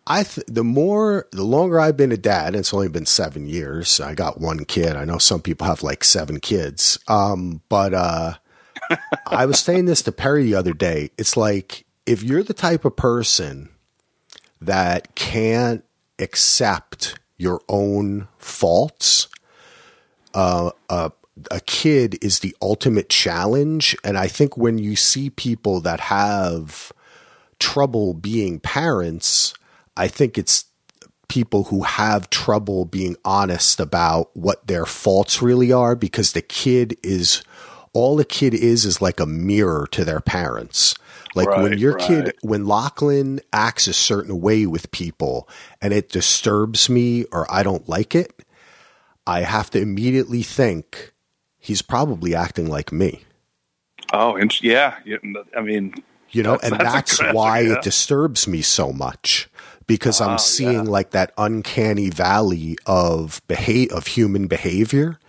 [0.06, 3.48] I, th- the more, the longer I've been a dad, and it's only been seven
[3.48, 4.00] years.
[4.00, 4.96] I got one kid.
[4.96, 7.00] I know some people have like seven kids.
[7.08, 8.34] Um, but, uh,
[9.28, 11.12] I was saying this to Perry the other day.
[11.18, 13.70] It's like, if you're the type of person
[14.62, 15.84] that can't
[16.20, 19.28] accept your own faults,
[20.34, 21.10] uh, uh,
[21.52, 23.96] a kid is the ultimate challenge.
[24.04, 26.92] And I think when you see people that have
[27.60, 29.54] trouble being parents,
[29.96, 30.66] I think it's
[31.28, 36.98] people who have trouble being honest about what their faults really are because the kid
[37.04, 37.44] is
[37.94, 40.96] all the kid is is like a mirror to their parents.
[41.38, 45.48] Like when Right, your kid, when Lachlan acts a certain way with people
[45.82, 48.44] and it disturbs me or I don't like it,
[49.26, 51.14] I have to immediately think
[51.58, 53.24] he's probably acting like me.
[54.14, 54.96] oh, and yeah,
[55.56, 55.94] I mean,
[56.32, 57.74] You know, That's- and that's that's, why yeah.
[57.76, 59.48] it disturbs me so much
[59.86, 60.92] because Oh, I'm seeing yeah.
[60.98, 65.20] like that uncanny valley of beha- of human behavior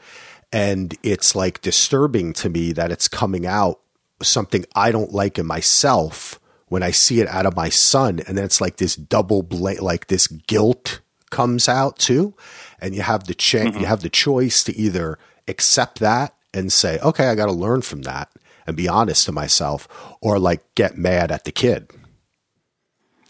[0.53, 3.79] and it's like disturbing to me that it's coming out
[4.22, 8.37] something I don't like in myself when I see it out of my son and
[8.37, 11.00] then it's like this double bla- like this guilt
[11.31, 12.35] comes out too
[12.81, 13.81] and you have the cha- Mm-hmm.
[13.81, 17.83] you have the choice to either accept that and say okay I got to learn
[17.83, 18.31] from that
[18.66, 19.88] and be honest to myself
[20.20, 21.90] or like get mad at the kid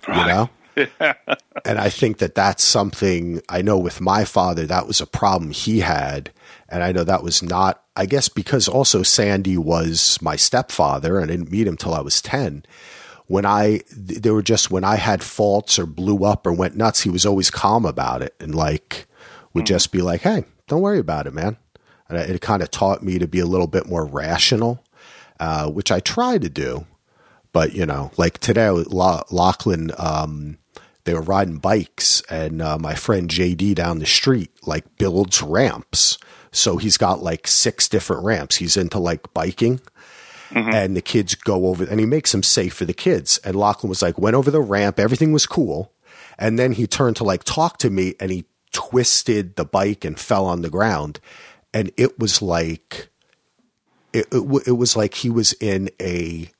[0.06, 0.50] you know
[1.64, 5.50] and I think that that's something I know with my father, that was a problem
[5.50, 6.30] he had.
[6.68, 11.30] And I know that was not, I guess, because also Sandy was my stepfather and
[11.30, 12.64] I didn't meet him till I was 10.
[13.26, 17.02] When I, they were just, when I had faults or blew up or went nuts,
[17.02, 19.06] he was always calm about it and like
[19.52, 21.56] would just be like, hey, don't worry about it, man.
[22.08, 24.82] And it kind of taught me to be a little bit more rational,
[25.40, 26.86] uh, which I try to do.
[27.52, 30.58] But you know, like today, La- Lachlan, um,
[31.04, 36.18] they were riding bikes, and uh, my friend JD down the street like builds ramps.
[36.52, 38.56] So he's got like six different ramps.
[38.56, 39.80] He's into like biking,
[40.50, 40.70] mm-hmm.
[40.70, 43.38] and the kids go over, and he makes them safe for the kids.
[43.44, 45.92] And Lachlan was like, went over the ramp, everything was cool,
[46.38, 50.18] and then he turned to like talk to me, and he twisted the bike and
[50.18, 51.20] fell on the ground,
[51.72, 53.10] and it was like
[54.12, 56.50] it, it, it was like he was in a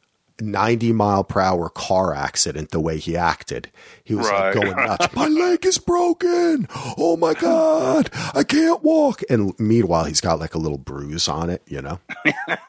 [0.41, 3.71] 90 mile per hour car accident the way he acted.
[4.05, 5.15] He was like going nuts.
[5.15, 6.69] My leg is broken.
[6.97, 8.11] Oh my God.
[8.35, 9.23] I can't walk.
[9.29, 12.01] And meanwhile, he's got like a little bruise on it, you know?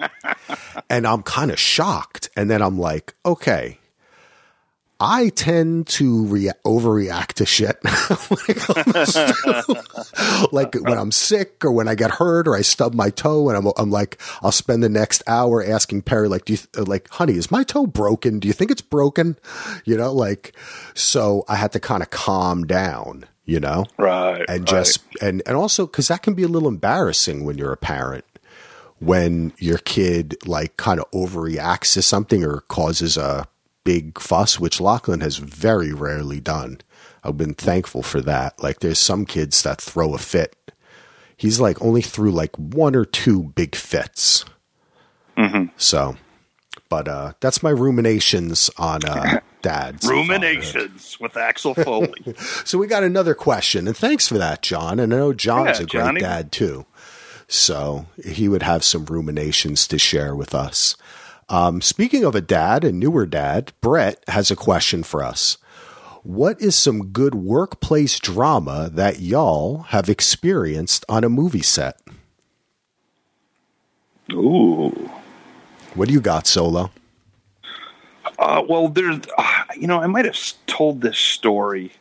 [0.90, 2.30] and I'm kind of shocked.
[2.36, 3.80] And then I'm like, okay.
[5.02, 11.64] I tend to rea- overreact to shit when it comes to, like when I'm sick
[11.64, 14.52] or when I get hurt or I stub my toe and I'm, I'm like, I'll
[14.52, 17.88] spend the next hour asking Perry, like, do you, th- like, honey, is my toe
[17.88, 18.40] broken?
[18.40, 19.38] Do you think it's broken?
[19.86, 20.54] You know, like,
[20.96, 23.86] so I had to kind of calm down, you know?
[23.98, 24.66] right, and right.
[24.66, 28.26] just and and also because that can be a little embarrassing when you're a parent
[29.00, 33.48] when your kid like kind of overreacts to something or causes a
[33.84, 36.80] big fuss which lachlan has very rarely done
[37.24, 40.56] i've been thankful for that like there's some kids that throw a fit
[41.38, 44.46] he's like only threw like one or two big fits
[45.78, 46.18] so
[46.90, 50.30] but uh that's my ruminations on uh dads fatherhood.
[50.30, 52.36] ruminations with Axel Foley.
[52.66, 55.00] So we got another question, and thanks for that, John.
[55.00, 56.20] And I know John's Yeah, a great Johnny.
[56.22, 56.86] dad too,
[57.48, 60.96] so he would have some ruminations to share with us.
[61.50, 65.58] Um, speaking of a dad, a newer dad, Brett has a question for us.
[66.24, 72.00] what is some good workplace drama that y'all have experienced on a movie set?
[74.32, 75.10] Ooh.
[75.96, 76.92] What do you got, Solo?
[78.38, 81.94] Uh, well, there's, uh, you know, I might have told this story.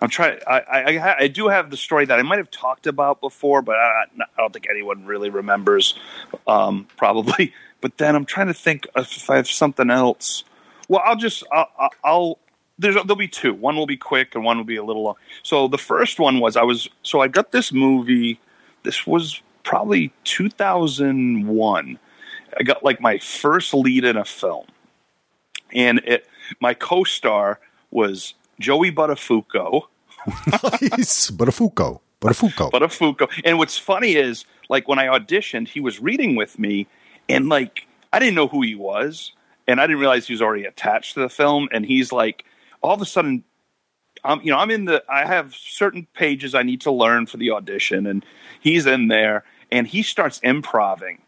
[0.00, 0.38] I'm trying.
[0.46, 3.76] I, I, I do have the story that I might have talked about before, but
[3.76, 5.98] I, I don't think anyone really remembers.
[6.46, 7.52] Um, probably.
[7.84, 10.42] But then I'm trying to think if I have something else.
[10.88, 12.38] Well, I'll just I'll, I'll
[12.78, 13.52] there's there'll be two.
[13.52, 15.16] One will be quick and one will be a little long.
[15.42, 18.40] So the first one was I was so I got this movie.
[18.84, 21.98] This was probably 2001.
[22.58, 24.64] I got like my first lead in a film,
[25.74, 26.26] and it
[26.60, 29.82] my co-star was Joey Buttafuoco.
[30.46, 33.30] nice, Buttafuoco, Buttafuoco, Buttafuoco.
[33.44, 36.86] And what's funny is like when I auditioned, he was reading with me,
[37.28, 39.32] and like I didn't know who he was,
[39.66, 41.68] and I didn't realize he was already attached to the film.
[41.72, 42.44] And he's like,
[42.82, 43.44] all of a sudden,
[44.24, 47.36] I'm you know I'm in the I have certain pages I need to learn for
[47.36, 48.24] the audition, and
[48.60, 51.20] he's in there, and he starts improvising,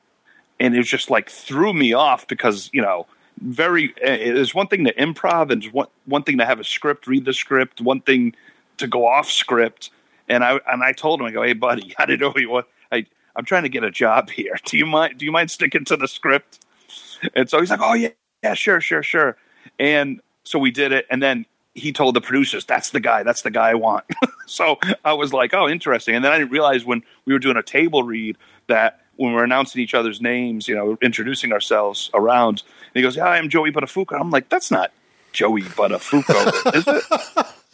[0.61, 3.06] and it just like threw me off because you know
[3.42, 6.64] very eh, it is one thing to improv and one one thing to have a
[6.64, 8.35] script, read the script, one thing
[8.78, 9.90] to go off script.
[10.28, 12.64] And I and I told him, I go, hey buddy, I didn't know he was.
[12.90, 13.06] I
[13.37, 14.57] I'm trying to get a job here.
[14.64, 15.18] Do you mind?
[15.18, 16.64] Do you mind sticking to the script?
[17.35, 18.11] And so he's like, oh yeah,
[18.42, 19.37] yeah, sure, sure, sure.
[19.79, 23.22] And so we did it, and then he told the producers, "That's the guy.
[23.22, 24.05] That's the guy I want."
[24.46, 27.57] so I was like, "Oh, interesting." And then I didn't realize when we were doing
[27.57, 28.37] a table read
[28.68, 33.16] that when we're announcing each other's names, you know, introducing ourselves around, and he goes,
[33.16, 34.92] "Yeah, I'm Joey Buttafuoco." I'm like, "That's not
[35.33, 37.46] Joey Buttafuoco, is it?"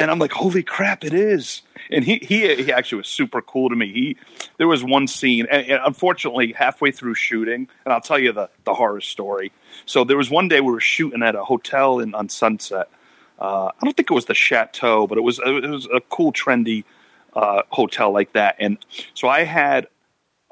[0.00, 3.68] And I'm like, "Holy crap, it is!" And he he he actually was super cool
[3.68, 3.92] to me.
[3.92, 4.16] He
[4.58, 8.48] there was one scene, and, and unfortunately, halfway through shooting, and I'll tell you the
[8.64, 9.52] the horror story.
[9.86, 12.88] So there was one day we were shooting at a hotel in on Sunset.
[13.38, 16.32] Uh, I don't think it was the Chateau, but it was it was a cool,
[16.32, 16.84] trendy
[17.34, 18.56] uh, hotel like that.
[18.58, 18.78] And
[19.14, 19.88] so I had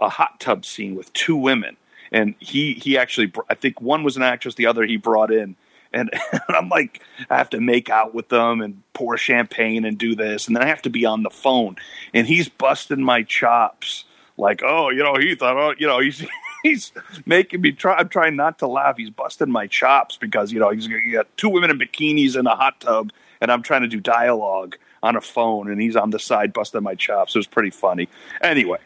[0.00, 1.76] a hot tub scene with two women,
[2.10, 5.56] and he he actually I think one was an actress, the other he brought in,
[5.92, 6.10] and,
[6.48, 10.46] I'm like I have to make out with them and pour champagne and do this,
[10.46, 11.76] and then I have to be on the phone,
[12.12, 14.04] and he's busting my chops
[14.36, 16.24] like, oh, you know, he thought, oh, you know, he's.
[16.64, 16.90] He's
[17.24, 17.94] making me try.
[17.94, 18.96] I'm trying not to laugh.
[18.96, 22.48] He's busting my chops because you know he's he got two women in bikinis in
[22.48, 26.10] a hot tub, and I'm trying to do dialogue on a phone, and he's on
[26.10, 27.36] the side busting my chops.
[27.36, 28.08] It was pretty funny.
[28.40, 28.78] Anyway,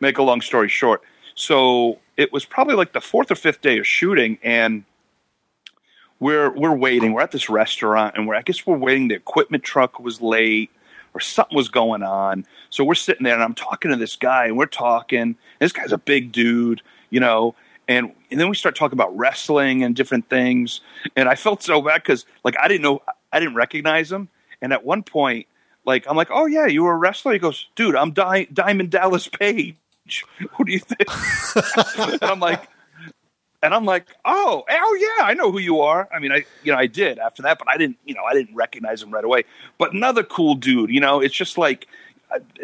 [0.00, 1.02] make a long story short,
[1.36, 4.82] so it was probably like the fourth or fifth day of shooting, and
[6.20, 7.12] we're we're waiting.
[7.12, 9.08] We're at this restaurant, and we're I guess we're waiting.
[9.08, 10.70] The equipment truck was late,
[11.14, 12.46] or something was going on.
[12.68, 15.36] So we're sitting there, and I'm talking to this guy, and we're talking.
[15.58, 17.54] This guy's a big dude, you know.
[17.88, 20.80] And, and then we start talking about wrestling and different things.
[21.16, 23.02] And I felt so bad because, like, I didn't know,
[23.32, 24.28] I didn't recognize him.
[24.62, 25.48] And at one point,
[25.84, 27.32] like, I'm like, oh, yeah, you were a wrestler?
[27.32, 29.74] He goes, dude, I'm Di- Diamond Dallas Page.
[30.52, 32.12] Who do you think?
[32.22, 32.68] and I'm like,
[33.62, 36.08] and I'm like, oh, oh yeah, I know who you are.
[36.12, 38.34] I mean, I you know I did after that, but I didn't you know I
[38.34, 39.44] didn't recognize him right away.
[39.78, 41.86] But another cool dude, you know, it's just like,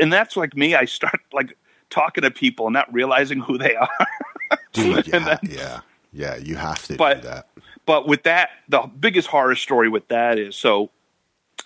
[0.01, 0.75] and that's like me.
[0.75, 1.57] I start like
[1.91, 4.07] talking to people and not realizing who they are.
[4.73, 5.81] Dude, yeah, then, yeah,
[6.13, 6.37] yeah.
[6.37, 7.49] You have to but, do that.
[7.85, 10.91] But with that, the biggest horror story with that is so,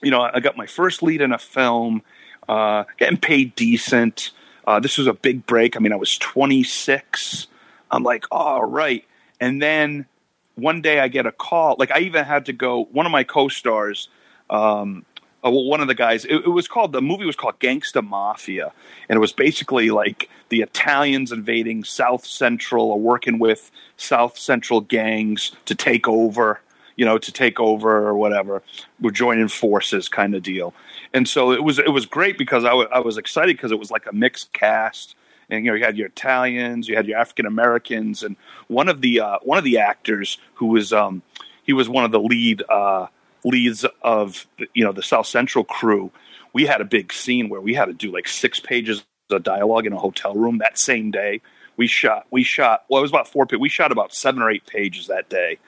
[0.03, 2.03] you know, I got my first lead in a film,
[2.49, 4.33] uh, getting paid decent.
[4.67, 5.77] Uh, this was a big break.
[5.77, 7.47] I mean, I was 26.
[7.91, 9.05] I'm like, all right.
[9.41, 10.07] And then
[10.55, 11.77] one day I get a call.
[11.79, 12.85] Like I even had to go.
[12.93, 14.09] One of my co-stars,
[14.51, 15.05] um,
[15.45, 16.25] uh, one of the guys.
[16.25, 18.73] It, it, was called the movie was called Gangsta Mafia,
[19.09, 24.81] and it was basically like the Italians invading South Central or working with South Central
[24.81, 26.61] gangs to take over.
[26.97, 28.63] You know, to take over or whatever.
[29.01, 30.75] We're joining forces, kind of deal.
[31.15, 33.79] And so it was it was great because I, w- I was excited because it
[33.79, 35.15] was like a mixed cast
[35.51, 38.37] and you know you had your Italians, you had your African Americans, and
[38.69, 41.23] one of the uh, one of the actors who was um,
[41.63, 43.07] he was one of the lead uh,
[43.45, 46.11] leads of you know the South Central crew.
[46.53, 49.87] We had a big scene where we had to do like six pages of dialogue
[49.87, 51.41] in a hotel room that same day.
[51.77, 54.67] We shot we shot well it was about four we shot about seven or eight
[54.67, 55.59] pages that day.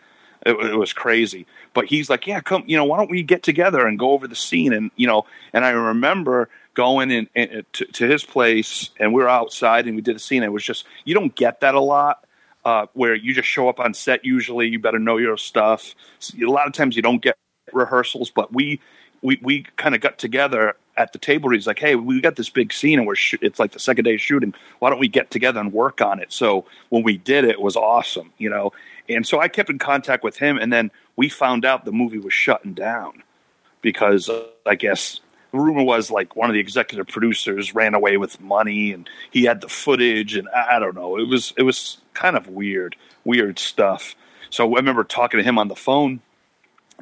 [0.45, 1.47] It, it, was crazy.
[1.73, 4.27] But he's like, yeah, come, you know, why don't we get together and go over
[4.27, 4.73] the scene?
[4.73, 9.23] And you know, and I remember going in, in to, to, his place, and we
[9.23, 10.43] were outside and we did a scene.
[10.43, 12.25] It was just you don't get that a lot.
[12.65, 14.25] Uh, where you just show up on set.
[14.25, 15.97] Usually, you better know your stuff.
[16.41, 17.37] A lot of times, you don't get
[17.73, 18.81] rehearsals, but we
[19.21, 21.51] we we kind of got together at the table.
[21.51, 24.05] He's like, "Hey, we got this big scene, and we're sh- it's like the second
[24.05, 24.55] day of shooting.
[24.79, 27.61] Why don't we get together and work on it?" So when we did it, it
[27.61, 28.73] was awesome, you know.
[29.09, 32.19] And so I kept in contact with him, and then we found out the movie
[32.19, 33.23] was shutting down
[33.81, 35.21] because uh, I guess
[35.53, 39.45] the rumor was like one of the executive producers ran away with money and he
[39.45, 41.19] had the footage and I, I don't know.
[41.19, 44.17] It was it was kind of weird, weird stuff.
[44.51, 46.21] So I remember talking to him on the phone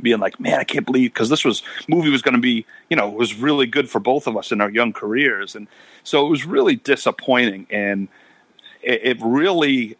[0.03, 2.97] being like, "Man, I can't believe because this was movie was going to be, you
[2.97, 5.69] know, was really good for both of us in our young careers." And
[6.05, 8.09] so it was really disappointing and
[8.83, 9.97] it, it really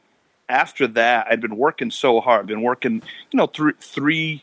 [0.49, 4.43] after that, I'd been working so hard, been working, you know, three, three,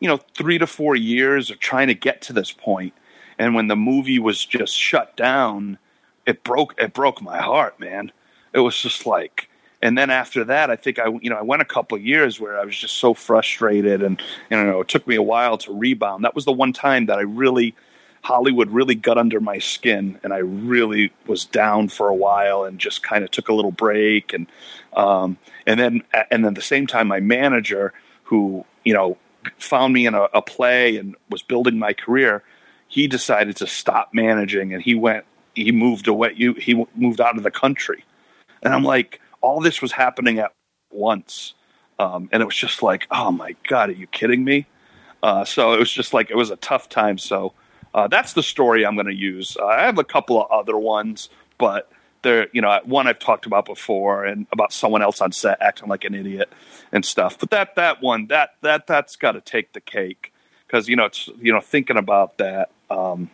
[0.00, 2.92] you know, three to four years of trying to get to this point.
[3.38, 5.78] And when the movie was just shut down,
[6.26, 8.12] it broke, it broke my heart, man.
[8.52, 9.48] It was just like,
[9.82, 12.58] and then after that, I think I, you know, I went a couple years where
[12.58, 14.20] I was just so frustrated, and
[14.50, 16.24] you know, it took me a while to rebound.
[16.24, 17.74] That was the one time that I really,
[18.22, 22.78] Hollywood really got under my skin, and I really was down for a while, and
[22.78, 24.46] just kind of took a little break, and
[24.94, 27.92] um, and then and then at the same time, my manager,
[28.24, 29.18] who you know
[29.58, 32.42] found me in a, a play and was building my career,
[32.96, 37.42] he decided to stop managing, and he went, he moved away, he moved out of
[37.42, 38.02] the country,
[38.62, 40.50] and I'm like, all this was happening at
[40.90, 41.52] once,
[41.98, 44.64] um, and it was just like, oh my god, are you kidding me?
[45.22, 47.18] Uh, so it was just like it was a tough time.
[47.18, 47.52] So
[47.92, 49.58] uh, that's the story I'm going to use.
[49.60, 51.28] Uh, I have a couple of other ones,
[51.58, 51.92] but
[52.22, 55.90] they're you know one I've talked about before, and about someone else on set acting
[55.90, 56.50] like an idiot
[56.92, 57.38] and stuff.
[57.38, 60.32] But that that one that that that's got to take the cake
[60.66, 62.70] because you know it's you know thinking about that.
[62.90, 63.30] Um,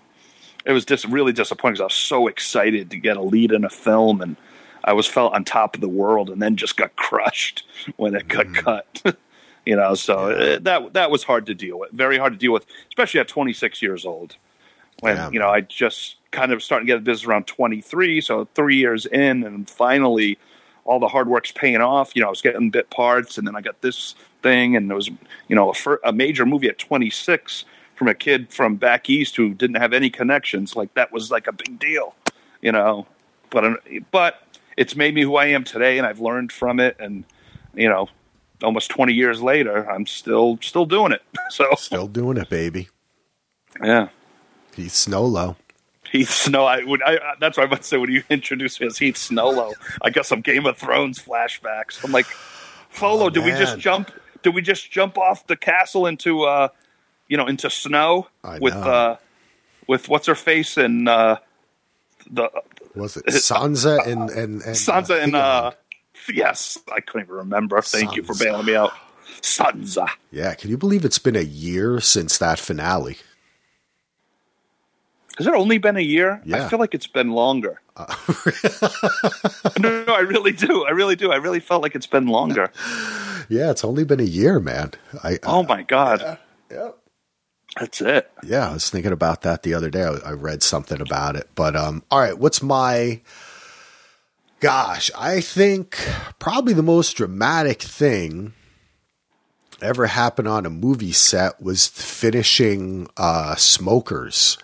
[0.65, 3.65] it was just really disappointing because I was so excited to get a lead in
[3.65, 4.37] a film and
[4.85, 7.65] I was felt on top of the world and then just got crushed
[7.97, 8.55] when it got mm.
[8.55, 9.17] cut.
[9.67, 10.45] you know, so yeah.
[10.45, 11.91] it, that that was hard to deal with.
[11.93, 14.37] Very hard to deal with, especially at 26 years old.
[15.01, 15.31] When yeah.
[15.31, 18.77] you know, I just kind of starting to get the business around 23, so 3
[18.77, 20.39] years in and finally
[20.85, 22.15] all the hard work's paying off.
[22.15, 24.95] You know, I was getting bit parts and then I got this thing and it
[24.95, 25.09] was,
[25.49, 27.65] you know, a, fir- a major movie at 26
[28.03, 30.75] from a kid from back east who didn't have any connections.
[30.75, 32.17] Like that was like a big deal,
[32.61, 33.07] you know.
[33.51, 33.81] But
[34.11, 34.43] but
[34.77, 36.97] it's made me who I am today, and I've learned from it.
[36.99, 37.23] And
[37.75, 38.09] you know,
[38.61, 41.23] almost twenty years later, I'm still still doing it.
[41.51, 42.89] So still doing it, baby.
[43.81, 44.09] Yeah,
[44.75, 45.55] Heath Snowlow.
[46.11, 46.65] Heath Snow.
[46.65, 47.03] I would.
[47.05, 49.75] I, that's what I about to say when you introduced me as Heath Snowlow.
[50.01, 52.03] I got some Game of Thrones flashbacks.
[52.03, 52.27] I'm like,
[52.89, 54.11] Folo, oh, did we just jump?
[54.43, 56.69] Did we just jump off the castle into, uh,
[57.29, 58.29] you know, into snow
[58.61, 59.17] with, uh,
[59.87, 61.39] with what's her face and uh,
[62.31, 62.51] the
[62.95, 65.71] was it Sansa and and, and Sansa uh, and uh,
[66.33, 67.81] yes, I couldn't even remember.
[67.81, 68.17] Thank Sansa.
[68.17, 68.93] you for bailing me out.
[69.41, 70.09] Sansa.
[70.31, 73.17] Yeah, can you believe it's been a year since that finale?
[75.39, 76.43] Has it only been a year?
[76.45, 76.67] Yeah.
[76.67, 77.81] I feel like it's been longer.
[77.97, 78.15] Uh,
[79.81, 80.85] no, no, I really do.
[80.85, 81.33] I really do.
[81.33, 82.71] I really felt like it's been longer.
[83.49, 84.93] Yeah, it's only been a year, man.
[85.23, 86.21] I, oh my god.
[86.23, 86.37] Yeah.
[86.71, 86.99] Yep.
[87.79, 88.31] That's it.
[88.45, 90.03] Yeah, I was thinking about that the other day.
[90.03, 91.49] I, I read something about it.
[91.55, 93.21] But um, all right, what's my
[94.61, 95.99] gosh, I think
[96.39, 98.53] probably the most dramatic thing
[99.81, 104.59] ever happened on a movie set was finishing uh, Smokers,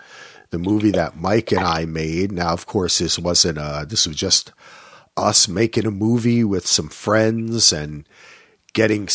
[0.51, 2.31] the movie that Mike and I made.
[2.31, 4.53] Now, of course, this wasn't a, this was just
[5.17, 8.07] us making a movie with some friends and
[8.73, 9.09] getting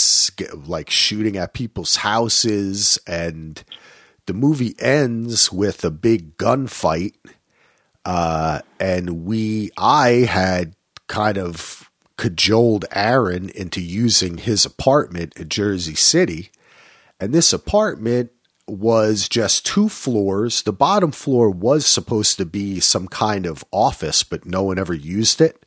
[0.66, 3.64] like shooting at people's houses and
[4.26, 7.14] the movie ends with a big gunfight.
[8.06, 10.76] Uh, and we, I had
[11.08, 16.52] kind of cajoled Aaron into using his apartment in Jersey City.
[17.20, 18.32] And this apartment
[18.68, 20.64] was just two floors.
[20.64, 24.94] The bottom floor was supposed to be some kind of office, but no one ever
[24.94, 25.63] used it.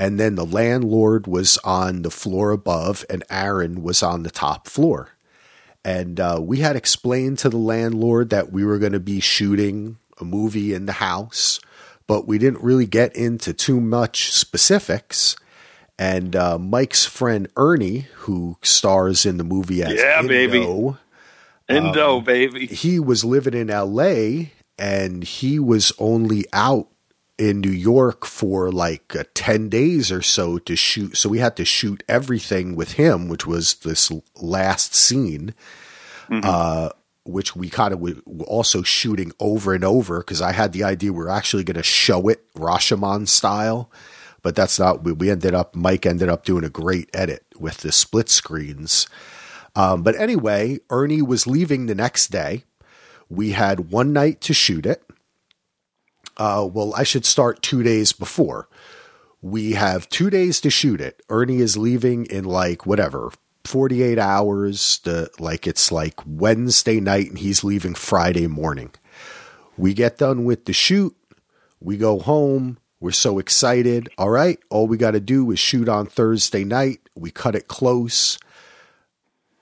[0.00, 4.66] And then the landlord was on the floor above, and Aaron was on the top
[4.66, 5.10] floor.
[5.84, 9.98] And uh, we had explained to the landlord that we were going to be shooting
[10.18, 11.60] a movie in the house,
[12.06, 15.36] but we didn't really get into too much specifics.
[15.98, 20.96] And uh, Mike's friend Ernie, who stars in the movie as yeah, Indo, baby,
[21.68, 24.54] Indo, um, baby, he was living in L.A.
[24.78, 26.88] and he was only out
[27.40, 31.16] in New York for like uh, 10 days or so to shoot.
[31.16, 35.54] So we had to shoot everything with him, which was this last scene,
[36.28, 36.40] mm-hmm.
[36.44, 36.90] uh,
[37.24, 41.14] which we kind of were also shooting over and over because I had the idea
[41.14, 43.90] we are actually going to show it Rashomon style.
[44.42, 47.78] But that's not, we, we ended up, Mike ended up doing a great edit with
[47.78, 49.06] the split screens.
[49.74, 52.64] Um, but anyway, Ernie was leaving the next day.
[53.30, 55.09] We had one night to shoot it
[56.40, 58.66] uh, well, I should start two days before.
[59.42, 61.22] We have two days to shoot it.
[61.28, 63.30] Ernie is leaving in like whatever,
[63.64, 65.00] 48 hours.
[65.04, 68.90] The like it's like Wednesday night and he's leaving Friday morning.
[69.76, 71.14] We get done with the shoot.
[71.78, 72.78] We go home.
[73.00, 74.08] We're so excited.
[74.16, 77.00] All right, all we got to do is shoot on Thursday night.
[77.14, 78.38] We cut it close.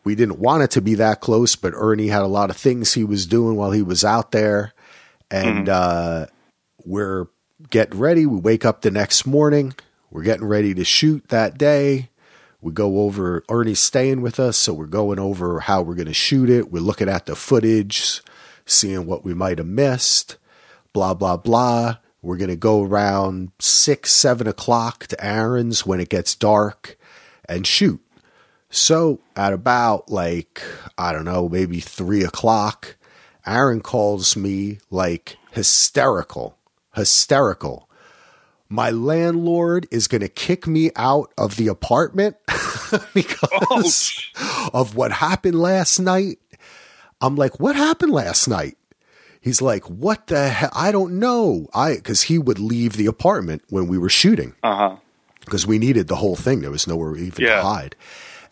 [0.04, 2.94] We didn't want it to be that close, but Ernie had a lot of things
[2.94, 4.72] he was doing while he was out there.
[5.30, 6.26] And uh,
[6.88, 7.26] we're
[7.70, 8.24] getting ready.
[8.24, 9.74] We wake up the next morning.
[10.10, 12.08] We're getting ready to shoot that day.
[12.60, 16.14] We go over, Ernie's staying with us, so we're going over how we're going to
[16.14, 16.72] shoot it.
[16.72, 18.22] We're looking at the footage,
[18.66, 20.38] seeing what we might have missed,
[20.92, 21.98] blah, blah, blah.
[22.20, 26.98] We're going to go around six, seven o'clock to Aaron's when it gets dark
[27.48, 28.00] and shoot.
[28.70, 30.62] So at about like,
[30.96, 32.96] I don't know, maybe three o'clock,
[33.46, 36.57] Aaron calls me like hysterical,
[36.98, 37.88] hysterical.
[38.68, 42.36] My landlord is going to kick me out of the apartment
[43.14, 44.30] because
[44.74, 46.38] of what happened last night.
[47.20, 48.76] I'm like, what happened last night?
[49.40, 50.70] He's like, what the hell?
[50.74, 51.68] I don't know.
[51.72, 54.96] I, cause he would leave the apartment when we were shooting Uh huh.
[55.40, 56.60] because we needed the whole thing.
[56.60, 57.56] There was nowhere even Yeah.
[57.56, 57.96] to hide.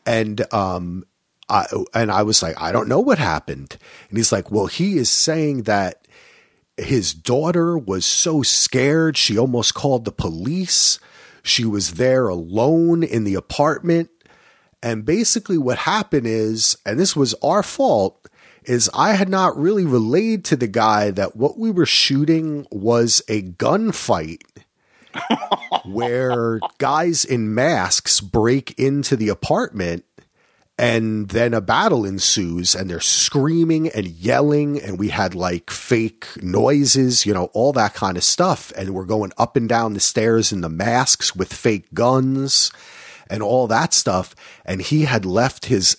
[0.07, 1.05] And um
[1.49, 3.77] I and I was like, I don't know what happened.
[4.09, 6.06] And he's like, Well, he is saying that
[6.77, 10.99] his daughter was so scared she almost called the police.
[11.43, 14.11] She was there alone in the apartment.
[14.83, 18.29] And basically what happened is, and this was our fault,
[18.65, 23.23] is I had not really relayed to the guy that what we were shooting was
[23.29, 24.43] a gunfight
[25.85, 30.05] where guys in masks break into the apartment
[30.79, 36.27] and then a battle ensues and they're screaming and yelling and we had like fake
[36.43, 38.73] noises you know all that kind of stuff.
[38.77, 42.71] And we're going up and down the stairs in the masks with fake guns
[43.31, 44.35] and all that stuff.
[44.65, 45.97] And he had left his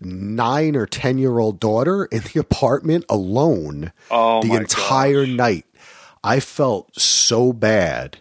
[0.00, 5.36] nine or ten year old daughter in the apartment alone Oh the entire gosh.
[5.36, 5.66] night.
[6.24, 8.18] I felt so bad.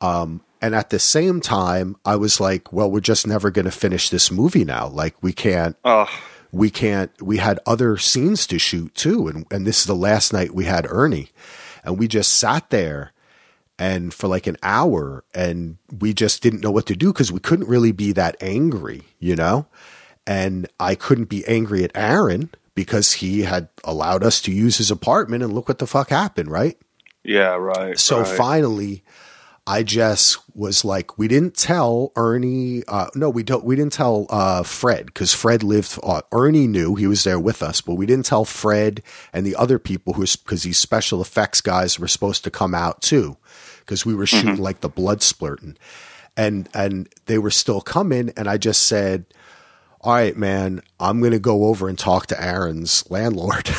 [0.00, 3.72] Um, and at the same time, I was like, well, we're just never going to
[3.72, 4.86] finish this movie now.
[4.86, 6.08] Like, we can't, Oh,
[6.52, 9.26] we can't, we had other scenes to shoot too.
[9.26, 11.30] And, and this is the last night we had Ernie.
[11.82, 13.12] And we just sat there
[13.76, 17.40] and for like an hour and we just didn't know what to do because we
[17.40, 19.66] couldn't really be that angry, you know?
[20.28, 24.92] And I couldn't be angry at Aaron because he had allowed us to use his
[24.92, 26.78] apartment and look what the fuck happened, right?
[27.24, 27.98] yeah, right.
[27.98, 28.36] So right.
[28.36, 29.02] finally,
[29.66, 32.82] I just was like, we didn't tell Ernie.
[32.88, 33.64] Uh, no, we don't.
[33.64, 35.98] We didn't tell uh, Fred because Fred lived.
[36.02, 39.02] Uh, Ernie knew he was there with us, but we didn't tell Fred
[39.32, 43.02] and the other people who, because these special effects guys were supposed to come out
[43.02, 43.36] too,
[43.80, 45.76] because we were shooting like the blood splurting,
[46.36, 49.26] and and they were still coming, and I just said.
[50.04, 53.70] All right, man, I'm going to go over and talk to Aaron's landlord.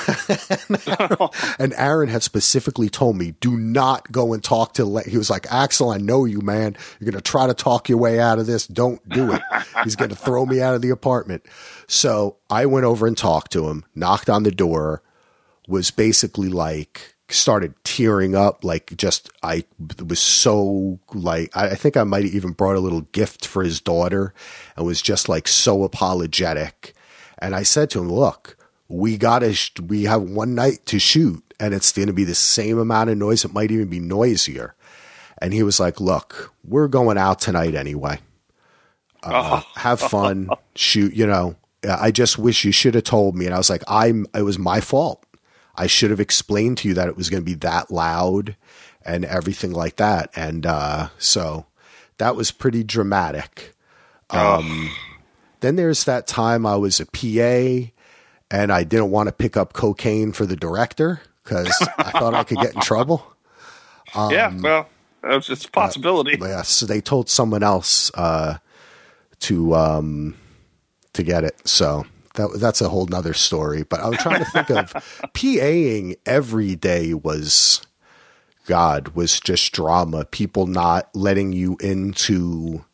[1.59, 5.30] and Aaron had specifically told me, do not go and talk to, la-" he was
[5.30, 6.78] like, Axel, I know you, man.
[6.99, 8.67] You're going to try to talk your way out of this.
[8.67, 9.41] Don't do it.
[9.84, 11.45] He's going to throw me out of the apartment.
[11.88, 15.03] So I went over and talked to him, knocked on the door,
[15.67, 19.64] was basically like, started tearing up like just i
[20.06, 23.64] was so like i I think i might have even brought a little gift for
[23.64, 24.34] his daughter
[24.78, 26.94] and was just like so apologetic.
[27.40, 28.58] And i said to him look
[28.88, 32.36] we gotta sh- we have one night to shoot and it's going to be the
[32.36, 33.46] same amount of noise.
[33.46, 34.76] It might even be noisier.
[35.40, 38.20] And he was like look we're going out tonight anyway.
[39.24, 41.56] Uh, have fun shoot you know.
[41.90, 43.46] I just wish you should have told me.
[43.46, 45.26] And i was like i'm it was my fault
[45.76, 48.55] I should have explained to you that it was going to be that loud
[49.05, 50.30] and everything like that.
[50.36, 51.65] And uh, so
[52.17, 53.74] that was pretty dramatic.
[54.30, 54.91] Um,
[55.61, 57.91] Then there's that time I was a PA
[58.51, 62.43] and I didn't want to pick up cocaine for the director because I thought I
[62.43, 63.26] could get in trouble.
[64.15, 64.89] yeah, um, well,
[65.24, 66.38] it's it's a possibility.
[66.39, 68.57] Yeah, so they told someone else uh,
[69.39, 70.36] to um,
[71.13, 71.67] to get it.
[71.67, 73.84] So that that's a whole nother story.
[73.84, 74.94] But I'm trying to think of
[75.34, 77.82] PAing every day was
[78.66, 80.26] God was just drama.
[80.26, 82.86] People not letting you into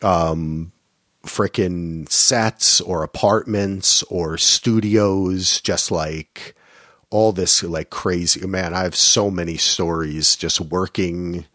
[0.00, 0.72] um
[1.24, 6.54] freaking sets or apartments or studios, just like
[7.10, 8.74] all this like crazy man.
[8.74, 11.46] I have so many stories just working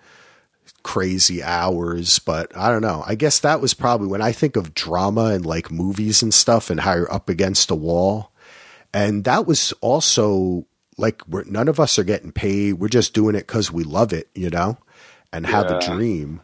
[0.87, 3.03] crazy hours, but I don't know.
[3.05, 6.69] I guess that was probably when I think of drama and like movies and stuff
[6.69, 8.31] and how you're up against a wall.
[8.93, 10.65] And that was also
[10.97, 12.75] like we're, none of us are getting paid.
[12.75, 14.77] We're just doing it because we love it, you know,
[15.33, 16.39] and have a dream.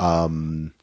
[0.00, 0.74] Um,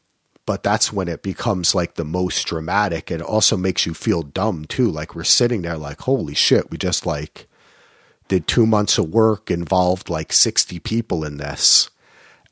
[0.46, 4.64] but that's when it becomes like the most dramatic and also makes you feel dumb
[4.64, 4.90] too.
[4.90, 7.46] Like we're sitting there like, holy shit, we just like
[8.28, 11.90] did two months of work, involved like 60 people in this,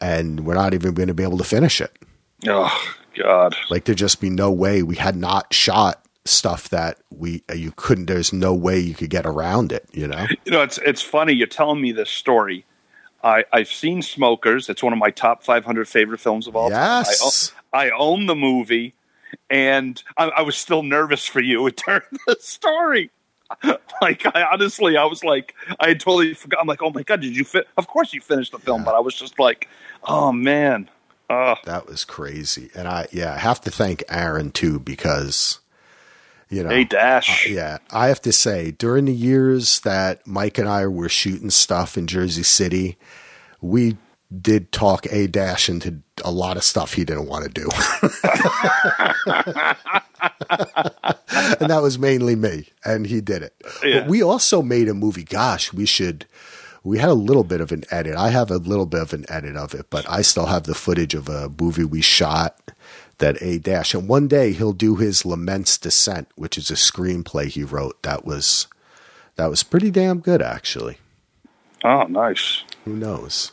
[0.00, 1.96] and we're not even going to be able to finish it.
[2.46, 3.54] Oh God!
[3.68, 8.06] Like there'd just be no way we had not shot stuff that we you couldn't.
[8.06, 9.86] There's no way you could get around it.
[9.92, 10.26] You know.
[10.44, 11.32] You know, it's it's funny.
[11.32, 12.64] You're telling me this story.
[13.22, 14.70] I, I've seen Smokers.
[14.70, 17.50] It's one of my top 500 favorite films of all yes.
[17.50, 17.62] time.
[17.72, 18.94] I, I own the movie,
[19.50, 23.10] and I, I was still nervous for you It turned the story.
[24.00, 26.60] like I honestly, I was like, I had totally forgot.
[26.60, 27.66] I'm like, oh my god, did you fit?
[27.76, 28.86] Of course you finished the film, yeah.
[28.86, 29.68] but I was just like,
[30.04, 30.90] oh man,
[31.28, 31.56] uh.
[31.64, 32.70] that was crazy.
[32.74, 35.60] And I, yeah, I have to thank Aaron too because,
[36.48, 40.58] you know, hey Dash, uh, yeah, I have to say during the years that Mike
[40.58, 42.96] and I were shooting stuff in Jersey City,
[43.60, 43.96] we
[44.40, 47.62] did talk a dash into a lot of stuff he didn't want to do.
[51.60, 53.54] and that was mainly me, and he did it.
[53.82, 54.00] Yeah.
[54.00, 55.24] But we also made a movie.
[55.24, 56.26] Gosh, we should.
[56.82, 58.16] We had a little bit of an edit.
[58.16, 60.74] I have a little bit of an edit of it, but I still have the
[60.74, 62.72] footage of a movie we shot
[63.18, 63.94] that A Dash.
[63.94, 68.02] And one day he'll do his Lament's Descent, which is a screenplay he wrote.
[68.02, 68.66] That was
[69.36, 70.98] that was pretty damn good, actually.
[71.84, 72.62] Oh, nice.
[72.84, 73.52] Who knows?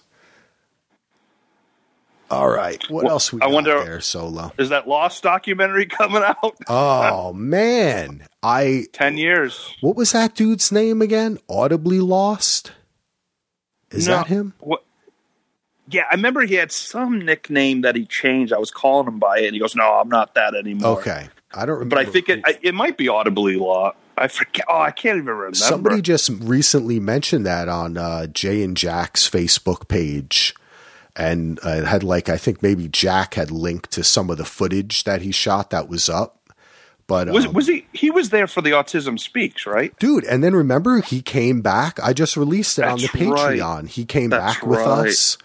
[2.30, 2.84] All right.
[2.90, 4.52] What well, else we I wonder, there, Solo?
[4.58, 6.58] Is that Lost documentary coming out?
[6.68, 8.28] Oh man.
[8.44, 9.74] I 10 years.
[9.82, 11.38] What was that dude's name again?
[11.50, 12.74] Audibly Lost?
[13.92, 14.54] Is no, that him?
[14.60, 14.84] What
[15.90, 18.52] yeah, I remember he had some nickname that he changed.
[18.52, 21.30] I was calling him by it, and he goes, "No, I'm not that anymore." Okay,
[21.54, 21.96] I don't remember.
[21.96, 23.94] But I think it I, it might be audibly law.
[24.18, 24.66] I forget.
[24.68, 25.56] Oh, I can't even remember.
[25.56, 30.56] Somebody just recently mentioned that on uh, Jay and Jack's Facebook page
[31.16, 35.04] and uh, had like I think maybe Jack had linked to some of the footage
[35.06, 36.40] that he shot that was up.
[37.08, 39.98] But was um, was he he was there for the Autism Speaks, right?
[39.98, 42.00] Dude, and then remember he came back.
[42.04, 43.82] I just released it That's on the Patreon.
[43.84, 43.90] Right.
[43.90, 45.08] He came That's back with right.
[45.08, 45.38] us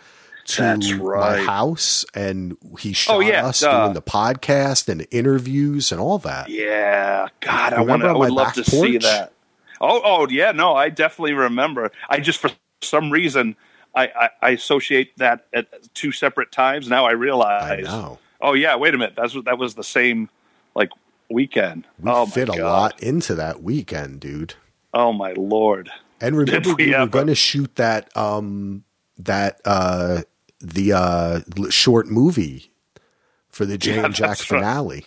[0.45, 1.39] to right.
[1.39, 5.93] my house and he oh, shot oh, yeah, us uh, doing the podcast and interviews
[5.93, 6.49] and all that.
[6.49, 7.29] Yeah.
[7.41, 8.91] God, I, wanna, I would love to porch?
[8.91, 9.33] see that.
[9.81, 11.91] Oh, oh yeah, no, I definitely remember.
[12.09, 12.51] I just for
[12.81, 13.57] some reason
[13.95, 16.89] I, I, I, associate that at two separate times.
[16.89, 17.87] Now I realize.
[17.87, 19.15] I oh yeah, wait a minute.
[19.17, 20.29] That's that was the same
[20.75, 20.91] like
[21.33, 21.87] weekend.
[21.99, 24.55] We oh, fit a lot into that weekend, dude.
[24.95, 25.91] Oh my lord!
[26.21, 28.85] And remember, we, we were going to shoot that um
[29.19, 30.23] that uh
[30.61, 32.71] the uh short movie
[33.49, 34.95] for the Jay yeah, and Jack finale.
[34.97, 35.07] Right.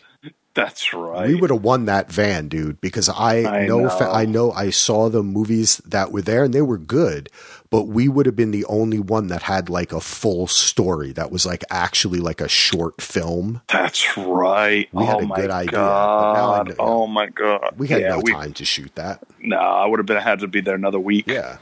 [0.55, 1.27] That's right.
[1.27, 3.89] We would have won that van, dude, because I, I know, know.
[3.89, 7.29] Fa- I know I saw the movies that were there and they were good,
[7.75, 11.29] but we would have been the only one that had like a full story that
[11.29, 13.61] was like actually like a short film.
[13.67, 14.87] That's right.
[14.93, 15.71] We oh had a good idea.
[15.71, 16.73] God.
[16.79, 17.73] Oh my god.
[17.75, 19.21] We had yeah, no we, time to shoot that.
[19.41, 21.27] No, I would have been had to be there another week.
[21.27, 21.57] Yeah.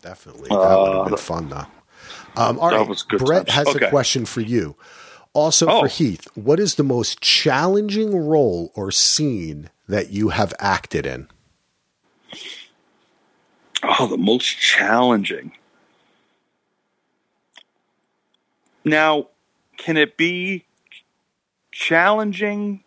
[0.00, 0.48] Definitely.
[0.48, 1.66] That uh, would have been fun though.
[2.34, 3.04] Um, all right.
[3.18, 3.56] Brett times.
[3.56, 3.88] has okay.
[3.88, 4.74] a question for you.
[5.34, 5.80] Also oh.
[5.80, 11.28] for Heath, what is the most challenging role or scene that you have acted in?
[13.82, 15.52] Oh, the most challenging.
[18.84, 19.28] Now,
[19.76, 20.64] can it be
[21.72, 22.82] challenging?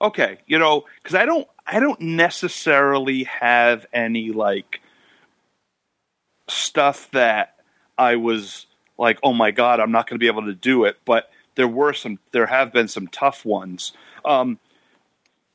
[0.00, 4.80] Okay, you know, because I don't, I don't necessarily have any like
[6.48, 7.56] stuff that
[7.96, 8.66] I was
[8.98, 10.98] like, oh my god, I'm not going to be able to do it.
[11.04, 13.92] But there were some, there have been some tough ones.
[14.24, 14.58] Um,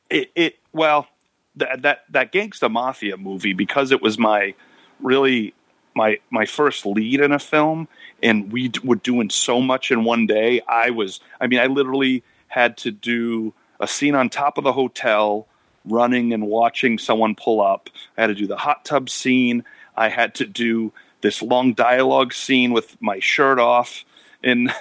[0.09, 1.07] it, it well,
[1.55, 4.53] that that that Gangsta Mafia movie because it was my
[4.99, 5.53] really
[5.95, 7.87] my my first lead in a film,
[8.21, 10.61] and we d- were doing so much in one day.
[10.67, 14.73] I was, I mean, I literally had to do a scene on top of the
[14.73, 15.47] hotel,
[15.85, 17.89] running and watching someone pull up.
[18.17, 19.63] I had to do the hot tub scene.
[19.95, 20.91] I had to do
[21.21, 24.03] this long dialogue scene with my shirt off
[24.41, 24.71] in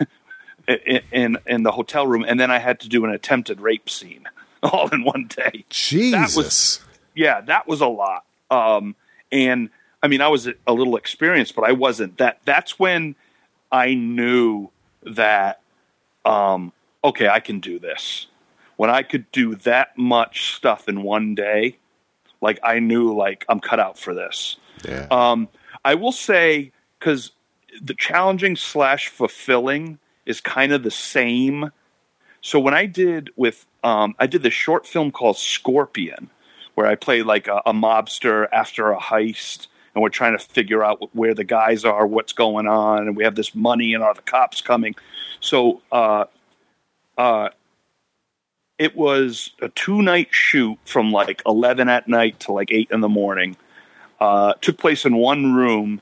[1.12, 4.26] in in the hotel room, and then I had to do an attempted rape scene
[4.72, 5.64] all in one day.
[5.70, 6.80] Jesus, that was,
[7.14, 8.24] yeah, that was a lot.
[8.50, 8.94] Um,
[9.30, 9.70] and
[10.02, 12.18] I mean, I was a little experienced, but I wasn't.
[12.18, 13.14] That that's when
[13.70, 14.70] I knew
[15.02, 15.60] that
[16.24, 16.72] um,
[17.04, 18.26] okay, I can do this.
[18.76, 21.78] When I could do that much stuff in one day,
[22.40, 24.56] like I knew, like I'm cut out for this.
[24.84, 25.06] Yeah.
[25.10, 25.48] Um,
[25.84, 27.32] I will say because
[27.80, 31.70] the challenging slash fulfilling is kind of the same.
[32.42, 36.28] So when I did with, um, I did this short film called Scorpion,
[36.74, 40.82] where I play like a, a, mobster after a heist, and we're trying to figure
[40.82, 44.14] out where the guys are, what's going on, and we have this money, and are
[44.14, 44.96] the cops coming?
[45.40, 46.24] So uh,
[47.16, 47.50] uh,
[48.76, 53.00] it was a two night shoot from like 11 at night to like 8 in
[53.00, 53.56] the morning.
[54.18, 56.00] Uh, took place in one room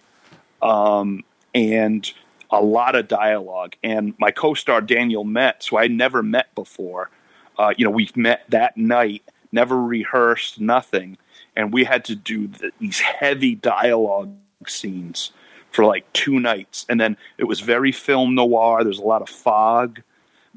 [0.62, 1.22] um,
[1.55, 2.11] and
[2.51, 3.77] a lot of dialogue.
[3.83, 7.11] And my co star, Daniel Metz, who I never met before,
[7.59, 9.23] uh, you know, we met that night,
[9.53, 11.19] never rehearsed, nothing.
[11.57, 14.33] And we had to do the, these heavy dialogue
[14.67, 15.33] scenes
[15.71, 16.87] for like two nights.
[16.89, 18.83] And then it was very film noir.
[18.83, 20.03] There's a lot of fog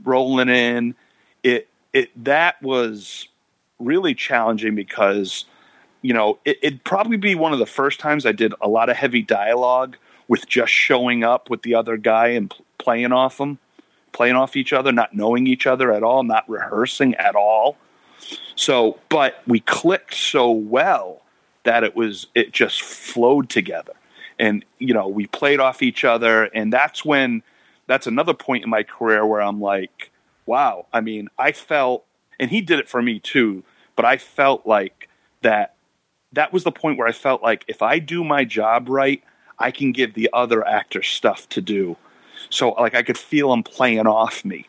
[0.03, 0.95] rolling in.
[1.43, 3.27] It, it, that was
[3.79, 5.45] really challenging because,
[6.01, 8.89] you know, it, it'd probably be one of the first times I did a lot
[8.89, 13.37] of heavy dialogue with just showing up with the other guy and pl- playing off
[13.37, 13.59] them,
[14.11, 17.77] playing off each other, not knowing each other at all, not rehearsing at all.
[18.55, 21.21] So, but we clicked so well
[21.63, 23.93] that it was, it just flowed together
[24.39, 27.43] and you know we played off each other and that's when
[27.87, 30.11] that's another point in my career where i'm like
[30.45, 32.05] wow i mean i felt
[32.39, 33.63] and he did it for me too
[33.95, 35.09] but i felt like
[35.41, 35.75] that
[36.31, 39.23] that was the point where i felt like if i do my job right
[39.59, 41.97] i can give the other actor stuff to do.
[42.49, 44.67] So like i could feel him playing off me.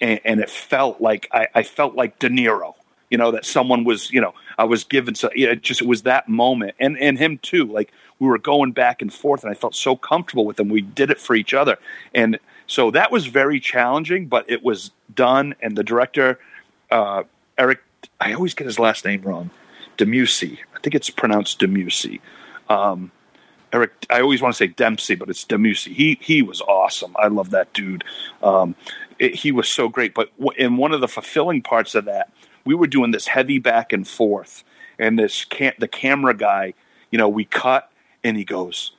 [0.00, 2.74] And, and it felt like I, I felt like de niro
[3.10, 6.02] you know that someone was you know i was given so it just it was
[6.02, 6.74] that moment.
[6.78, 9.96] And and him too like we were going back and forth and i felt so
[9.96, 10.68] comfortable with him.
[10.68, 11.78] We did it for each other.
[12.14, 15.54] And so that was very challenging but it was done.
[15.60, 16.38] And the director
[16.90, 17.24] uh,
[17.56, 17.80] eric
[18.20, 19.50] i always get his last name wrong.
[19.96, 22.20] Demusy i think it's pronounced demusy
[22.68, 23.10] um,
[23.72, 25.92] Eric, I always want to say Dempsey, but it's Demusy.
[25.92, 27.14] He he was awesome.
[27.16, 28.04] I love that dude.
[28.42, 28.74] Um,
[29.18, 30.14] it, he was so great.
[30.14, 32.32] But w- in one of the fulfilling parts of that
[32.68, 34.62] we were doing this heavy back and forth,
[34.98, 36.74] and this can the camera guy,
[37.10, 37.90] you know, we cut,
[38.22, 38.92] and he goes,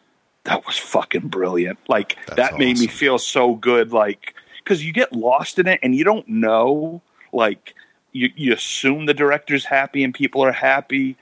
[0.46, 2.60] "That was fucking brilliant." Like That's that awesome.
[2.60, 6.28] made me feel so good, like because you get lost in it and you don't
[6.28, 7.76] know, like
[8.12, 11.16] you you assume the director's happy and people are happy,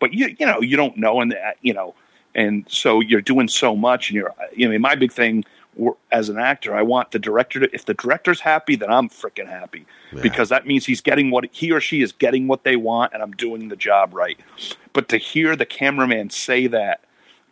[0.00, 1.94] but you you know you don't know, and that you know,
[2.34, 5.44] and so you're doing so much, and you're you know my big thing
[6.12, 9.48] as an actor, I want the director to, if the director's happy, then I'm freaking
[9.48, 10.22] happy yeah.
[10.22, 13.22] because that means he's getting what he or she is getting what they want and
[13.22, 14.38] I'm doing the job right.
[14.92, 17.00] But to hear the cameraman say that,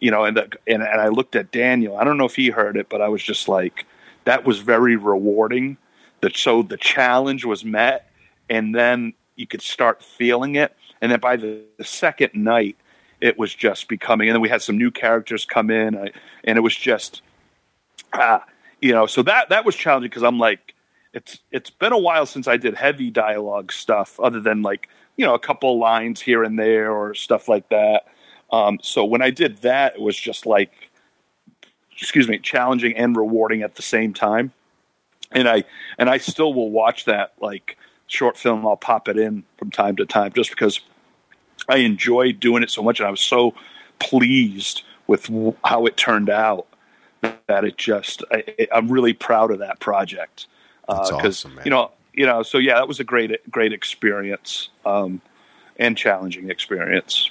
[0.01, 2.51] you know, and, the, and, and I looked at Daniel, I don't know if he
[2.51, 3.87] heard it, but I was just like,
[4.25, 5.77] that was very rewarding.
[6.21, 8.11] That so the challenge was met
[8.49, 10.77] and then you could start feeling it.
[11.01, 12.77] And then by the, the second night,
[13.23, 16.11] it was just becoming, and then we had some new characters come in,
[16.43, 17.23] and it was just,
[18.13, 18.45] ah,
[18.81, 20.75] you know, so that that was challenging because I'm like,
[21.15, 25.25] it's it's been a while since I did heavy dialogue stuff, other than like you
[25.25, 28.09] know a couple lines here and there or stuff like that.
[28.51, 30.91] Um, so when I did that, it was just like,
[31.97, 34.53] excuse me, challenging and rewarding at the same time.
[35.31, 35.63] And I
[35.97, 38.67] and I still will watch that like short film.
[38.67, 40.81] I'll pop it in from time to time just because
[41.69, 43.55] I enjoyed doing it so much, and I was so
[43.99, 45.31] pleased with
[45.65, 46.67] how it turned out
[47.47, 50.47] that it just I, am really proud of that project
[50.87, 54.71] because uh, awesome, you know you know so yeah that was a great great experience
[54.85, 55.21] um,
[55.77, 57.31] and challenging experience.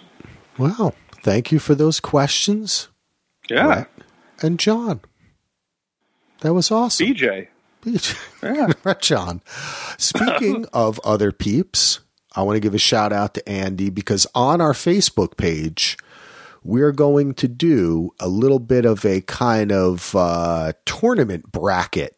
[0.57, 0.93] Wow!
[1.23, 2.89] Thank you for those questions.
[3.49, 3.89] Yeah, Brett
[4.41, 5.01] and John,
[6.41, 7.07] that was awesome.
[7.07, 7.47] BJ,
[7.81, 8.17] BJ,
[8.85, 9.41] yeah, John.
[9.97, 11.99] Speaking of other peeps,
[12.33, 15.97] I want to give a shout out to Andy because on our Facebook page
[16.63, 22.15] we're going to do a little bit of a kind of uh, tournament bracket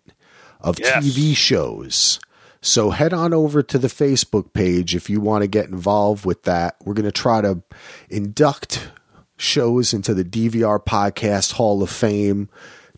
[0.59, 1.03] of yes.
[1.03, 2.19] TV shows.
[2.61, 6.43] So head on over to the Facebook page if you want to get involved with
[6.43, 6.75] that.
[6.83, 7.61] We're going to try to
[8.09, 8.89] induct
[9.37, 12.49] shows into the DVR Podcast Hall of Fame,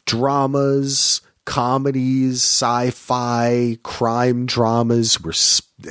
[0.06, 5.22] dramas, comedies, sci-fi, crime dramas.
[5.22, 5.34] We're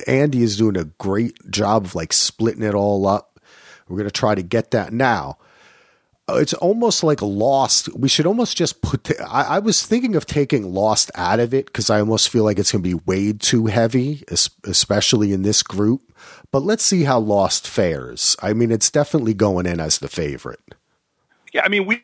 [0.06, 3.40] Andy is doing a great job of like splitting it all up.
[3.88, 5.38] We're going to try to get that now
[6.26, 7.92] uh, it's almost like lost.
[7.94, 9.10] We should almost just put.
[9.20, 12.58] I, I was thinking of taking Lost out of it because I almost feel like
[12.58, 16.00] it's going to be weighed too heavy, especially in this group.
[16.50, 18.36] But let's see how Lost fares.
[18.40, 20.60] I mean, it's definitely going in as the favorite.
[21.52, 22.02] Yeah, I mean, we.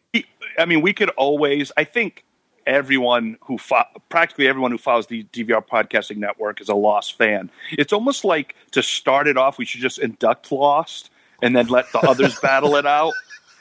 [0.59, 1.72] I mean, we could always.
[1.78, 2.24] I think
[2.71, 7.51] everyone who fo- practically everyone who follows the DVR podcasting network is a Lost fan.
[7.73, 11.11] It's almost like to start it off, we should just induct Lost
[11.43, 13.12] and then let the others battle it out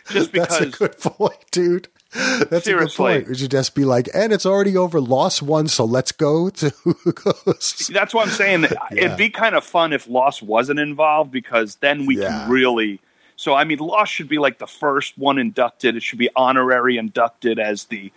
[0.09, 0.59] just because.
[0.59, 1.87] That's a good point, dude.
[2.13, 2.73] That's Seriously.
[2.73, 3.29] a good point.
[3.29, 6.69] We should just be like, and it's already over, lost one, so let's go to
[6.83, 7.89] who goes.
[7.93, 8.63] That's what I'm saying.
[8.63, 9.05] yeah.
[9.05, 12.29] It'd be kind of fun if Lost wasn't involved because then we yeah.
[12.29, 12.99] can really.
[13.35, 15.95] So I mean, Lost should be like the first one inducted.
[15.95, 18.11] It should be honorary inducted as the,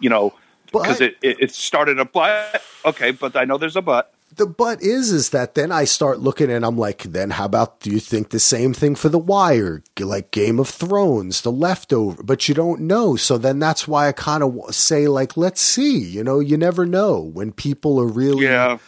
[0.00, 0.34] you know,
[0.72, 2.62] because it, it, it started a but.
[2.84, 4.12] Okay, but I know there's a but.
[4.36, 7.80] The but is is that then I start looking and I'm like, then how about
[7.80, 12.22] do you think the same thing for The Wire, like Game of Thrones, The Leftover?
[12.22, 15.98] But you don't know, so then that's why I kind of say like, let's see.
[15.98, 18.78] You know, you never know when people are really, Yeah.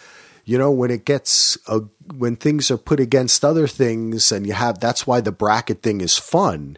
[0.45, 1.81] you know, when it gets a,
[2.15, 6.03] when things are put against other things, and you have that's why the bracket thing
[6.03, 6.77] is fun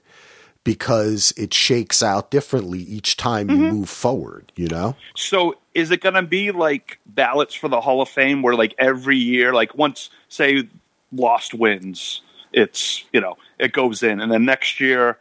[0.64, 4.52] because it shakes out differently each time you move forward.
[4.56, 4.96] You know.
[5.16, 8.74] So is it going to be like ballots for the Hall of Fame where like
[8.78, 10.68] every year, like once say
[11.12, 15.18] Lost wins, it's you know it goes in, and then next year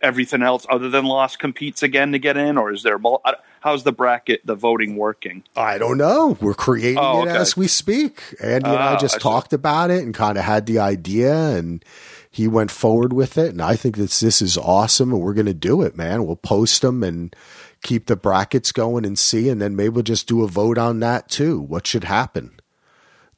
[0.00, 3.22] everything else other than Lost competes again to get in, or is there mul-
[3.60, 5.44] how's the bracket the voting working?
[5.56, 6.36] I don't know.
[6.40, 7.38] We're creating Oh, it okay.
[7.38, 8.20] as we speak.
[8.42, 11.32] Andy and I Ah, just I talked about it and kind of had the idea
[11.56, 11.84] and
[12.32, 13.50] he went forward with it.
[13.50, 16.24] And I think that this is awesome and we're going to do it, man.
[16.24, 17.36] We'll post them and
[17.82, 19.50] keep the brackets going and see.
[19.50, 21.60] And then maybe we'll just do a vote on that too.
[21.60, 22.58] What should happen?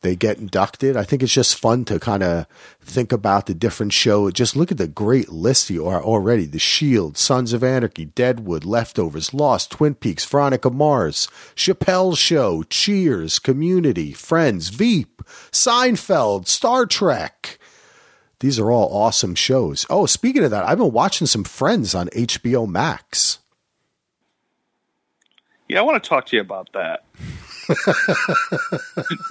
[0.03, 0.97] They get inducted.
[0.97, 2.47] I think it's just fun to kind of
[2.83, 4.35] think about the different shows.
[4.35, 6.45] Just look at the great list you are already.
[6.45, 11.27] The Shield, Sons of Anarchy, Deadwood, Leftovers, Lost, Twin Peaks, Veronica Mars,
[11.57, 17.59] Chappelle's Show, Cheers, Community, Friends, Veep, Seinfeld, Star Trek.
[18.45, 19.87] These are all awesome shows.
[19.89, 23.39] Oh, speaking of that, I've been watching some Friends on HBO Max.
[25.67, 27.05] Yeah, I want to talk to you about that.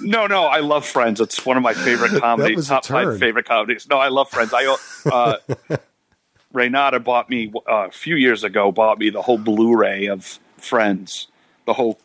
[0.00, 1.20] no, no, I love Friends.
[1.20, 3.86] It's one of my favorite comedies, top five favorite comedies.
[3.88, 4.52] No, I love Friends.
[4.52, 5.36] I uh,
[6.52, 8.72] Renata bought me uh, a few years ago.
[8.72, 11.28] Bought me the whole Blu-ray of Friends,
[11.66, 12.00] the whole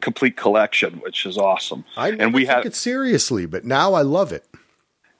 [0.00, 1.84] complete collection, which is awesome.
[1.96, 4.44] I and we have it seriously, but now I love it.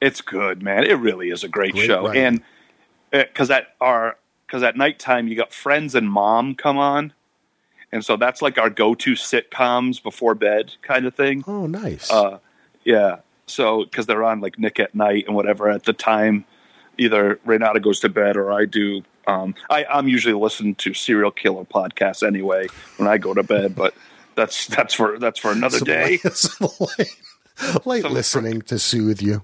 [0.01, 0.85] It's good, man.
[0.85, 2.07] It really is a great, Great show.
[2.07, 2.23] writing.
[2.25, 2.43] And
[3.11, 7.13] because at our because at nighttime you got Friends and Mom come on,
[7.93, 11.43] and so that's like our go-to sitcoms before bed kind of thing.
[11.47, 12.11] Oh, nice.
[12.11, 12.39] Uh,
[12.85, 13.17] yeah.
[13.47, 16.45] So because they're on like Nick at Night and whatever at the time,
[16.99, 19.03] either Renata goes to bed or I do.
[19.27, 23.75] Um, I, I'm usually listening to serial killer podcasts anyway when I go to bed,
[23.75, 23.95] but
[24.35, 26.19] that's that's for that's for another Some day.
[26.25, 29.43] light- some light, light Some- listening to soothe you.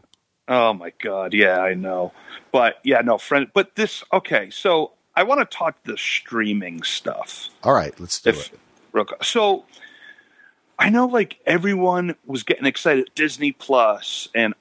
[0.49, 2.13] Oh my god, yeah, I know.
[2.53, 3.49] But yeah, no, friend.
[3.55, 4.51] But this okay.
[4.51, 7.49] So I want to talk the streaming stuff.
[7.63, 8.59] All right, let's do If it.
[8.93, 9.25] real quick.
[9.25, 9.65] so,
[10.79, 13.11] I know like everyone was getting excited.
[13.15, 14.55] Disney Plus and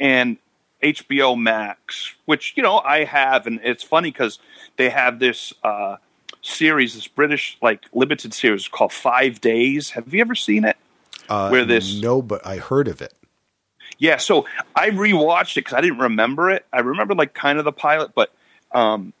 [0.00, 0.38] and
[0.82, 4.38] HBO Max, which you know I have, and it's funny because
[4.76, 5.96] they have this uh,
[6.40, 9.90] series, this British like limited series called Five Days.
[9.90, 10.76] Have you ever seen it?
[11.28, 13.12] Uh, where this- No, but I heard of it.
[13.98, 16.66] Yeah, so I rewatched it because I didn't remember it.
[16.72, 18.32] I remember like kind of the pilot, but
[18.72, 19.12] um,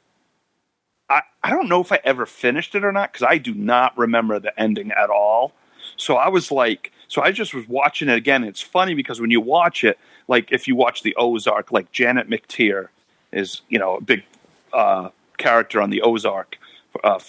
[1.08, 3.96] I I don't know if I ever finished it or not because I do not
[3.96, 5.52] remember the ending at all.
[5.96, 8.44] So I was like, so I just was watching it again.
[8.44, 9.98] It's funny because when you watch it,
[10.28, 12.88] like if you watch the Ozark, like Janet McTeer
[13.32, 14.24] is you know a big
[14.72, 16.58] uh, character on the Ozark,
[17.02, 17.20] uh,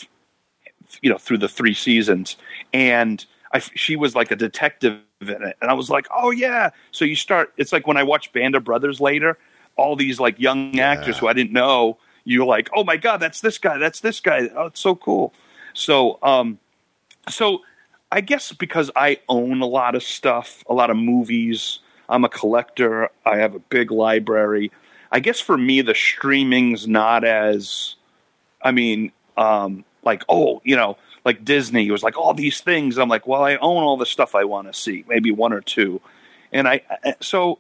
[1.02, 2.36] you know through the three seasons,
[2.74, 6.72] and I, she was like a detective in it, and I was like, oh yeah.
[6.92, 7.54] So you start.
[7.58, 9.38] It's like when I watched Band of Brothers later,
[9.76, 11.98] all these like young actors who I didn't know.
[12.24, 14.50] You're like, oh my god, that's this guy, that's this guy.
[14.54, 15.34] Oh, it's so cool.
[15.74, 16.60] So, um,
[17.30, 17.62] so
[18.12, 21.80] I guess because I own a lot of stuff, a lot of movies.
[22.10, 23.10] I'm a collector.
[23.26, 24.72] I have a big library.
[25.12, 27.96] I guess for me, the streaming's not as,
[28.62, 32.98] I mean, um, like oh, you know, like Disney was like all these things.
[32.98, 35.60] I'm like, well, I own all the stuff I want to see, maybe one or
[35.60, 36.00] two,
[36.54, 36.82] and I
[37.20, 37.60] so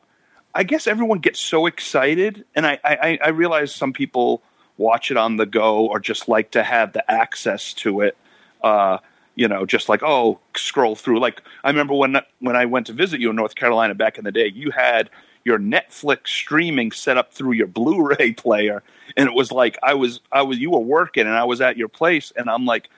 [0.56, 4.42] I guess everyone gets so excited, and I I, I realize some people
[4.78, 8.16] watch it on the go or just like to have the access to it.
[8.64, 9.00] Uh,
[9.36, 11.20] you know, just like oh, scroll through.
[11.20, 14.24] Like I remember when when I went to visit you in North Carolina back in
[14.24, 15.10] the day, you had
[15.44, 18.82] your Netflix streaming set up through your Blu-ray player,
[19.18, 21.76] and it was like I was I was you were working and I was at
[21.76, 22.90] your place, and I'm like,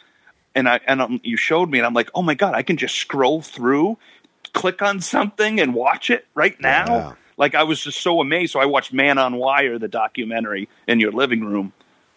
[0.56, 2.78] and I and um, you showed me, and I'm like, oh my god, I can
[2.78, 3.97] just scroll through,
[4.54, 6.86] click on something, and watch it right now.
[6.88, 7.14] Yeah.
[7.38, 8.54] Like I was just so amazed.
[8.54, 11.74] So I watched Man on Wire, the documentary, in your living room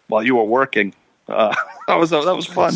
[0.09, 0.95] while you were working.
[1.28, 1.55] Uh,
[1.89, 2.74] that was that was fun.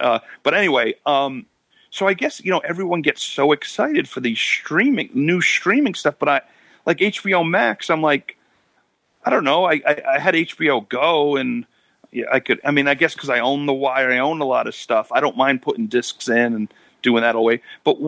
[0.00, 1.46] Uh, but anyway, um,
[1.90, 6.16] so I guess you know everyone gets so excited for these streaming new streaming stuff.
[6.18, 6.40] But I
[6.86, 7.90] like HBO Max.
[7.90, 8.36] I'm like,
[9.24, 9.64] I don't know.
[9.64, 11.66] I I, I had HBO Go and.
[12.14, 12.60] Yeah, I could.
[12.64, 15.10] I mean, I guess because I own the wire, I own a lot of stuff.
[15.10, 17.60] I don't mind putting discs in and doing that away.
[17.82, 17.98] But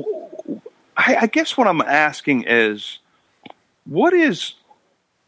[0.97, 3.01] I guess what I'm asking is,
[3.85, 4.55] what is,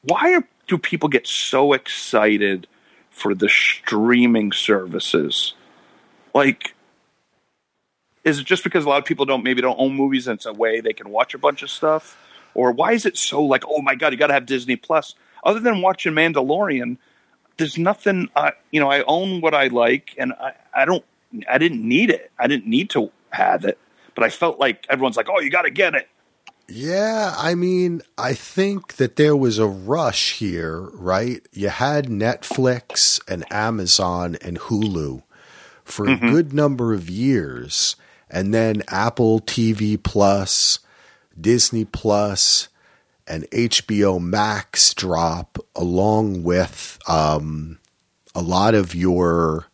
[0.02, 2.68] why are, do people get so excited
[3.10, 5.54] for the streaming services?
[6.32, 6.76] Like,
[8.22, 10.46] is it just because a lot of people don't maybe don't own movies and it's
[10.46, 12.16] a way they can watch a bunch of stuff?
[12.54, 15.16] Or why is it so like, oh my god, you got to have Disney Plus?
[15.42, 16.96] Other than watching Mandalorian,
[17.59, 18.28] there's nothing.
[18.34, 21.04] I you know I own what I like, and I I don't
[21.48, 22.30] I didn't need it.
[22.38, 23.78] I didn't need to have it,
[24.14, 26.09] but I felt like everyone's like, oh, you got to get it.
[26.70, 31.40] Yeah, I mean, I think that there was a rush here, right?
[31.50, 35.22] You had Netflix and Amazon and Hulu
[35.82, 36.26] for mm-hmm.
[36.26, 37.96] a good number of years,
[38.30, 40.80] and then Apple TV Plus,
[41.40, 42.68] Disney Plus,
[43.28, 47.78] and HBO Max drop along with um,
[48.34, 49.66] a lot of your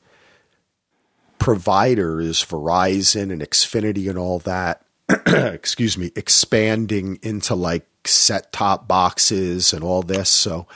[1.39, 4.83] providers, Verizon and Xfinity and all that,
[5.27, 10.31] excuse me, expanding into like set top boxes and all this.
[10.31, 10.67] So,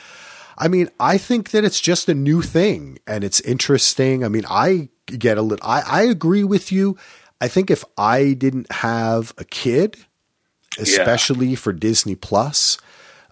[0.58, 4.24] I mean, I think that it's just a new thing and it's interesting.
[4.24, 6.98] I mean, I get a little, I, I agree with you.
[7.40, 9.96] I think if I didn't have a kid,
[10.78, 11.56] especially yeah.
[11.56, 12.78] for Disney Plus,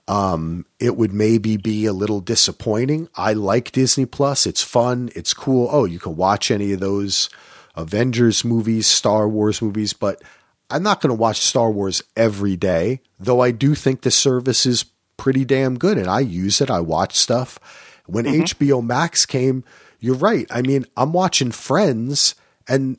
[0.09, 3.09] um, it would maybe be a little disappointing.
[3.17, 4.47] I like Disney Plus.
[4.47, 5.11] It's fun.
[5.15, 5.69] It's cool.
[5.71, 7.29] Oh, you can watch any of those
[7.75, 10.23] Avengers movies, Star Wars movies, but
[10.71, 14.67] I'm not going to watch Star Wars every day, though I do think the service
[14.67, 14.85] is
[15.17, 16.71] pretty damn good and I use it.
[16.71, 17.59] I watch stuff.
[18.07, 18.43] When mm-hmm.
[18.43, 19.65] HBO Max came,
[20.01, 20.47] you're right.
[20.51, 22.35] I mean, I'm watching Friends
[22.69, 22.99] and,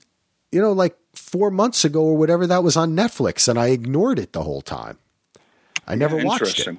[0.51, 4.20] you know, like four months ago or whatever, that was on Netflix and I ignored
[4.20, 4.97] it the whole time.
[5.88, 6.78] I never yeah, watched it.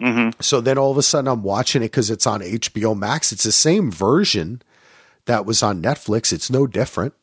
[0.00, 0.40] Mm-hmm.
[0.40, 3.32] So then all of a sudden I'm watching it because it's on HBO Max.
[3.32, 4.62] It's the same version
[5.26, 6.32] that was on Netflix.
[6.32, 7.14] It's no different.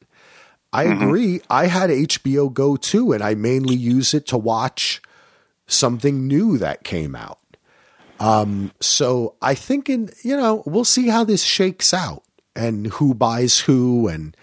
[0.73, 1.03] I mm-hmm.
[1.03, 1.41] agree.
[1.49, 5.01] I had HBO Go too, and I mainly use it to watch
[5.67, 7.39] something new that came out.
[8.19, 12.23] Um, so I think in you know we'll see how this shakes out
[12.55, 14.37] and who buys who and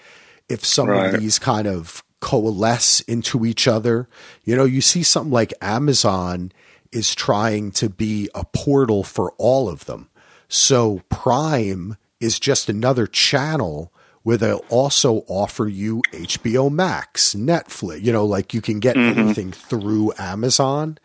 [0.49, 1.15] if some right.
[1.15, 4.09] of these kind of coalesce into each other.
[4.45, 6.53] You know, you see something like Amazon
[6.93, 10.09] is trying to be a portal for all of them.
[10.49, 13.93] So Prime is just another channel
[14.23, 19.19] where they'll also offer you HBO Max, Netflix, you know, like you can get mm-hmm.
[19.19, 20.99] anything through Amazon.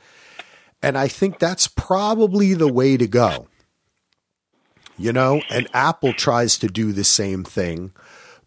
[0.82, 3.48] And I think that's probably the way to go.
[4.98, 7.94] You know, and Apple tries to do the same thing,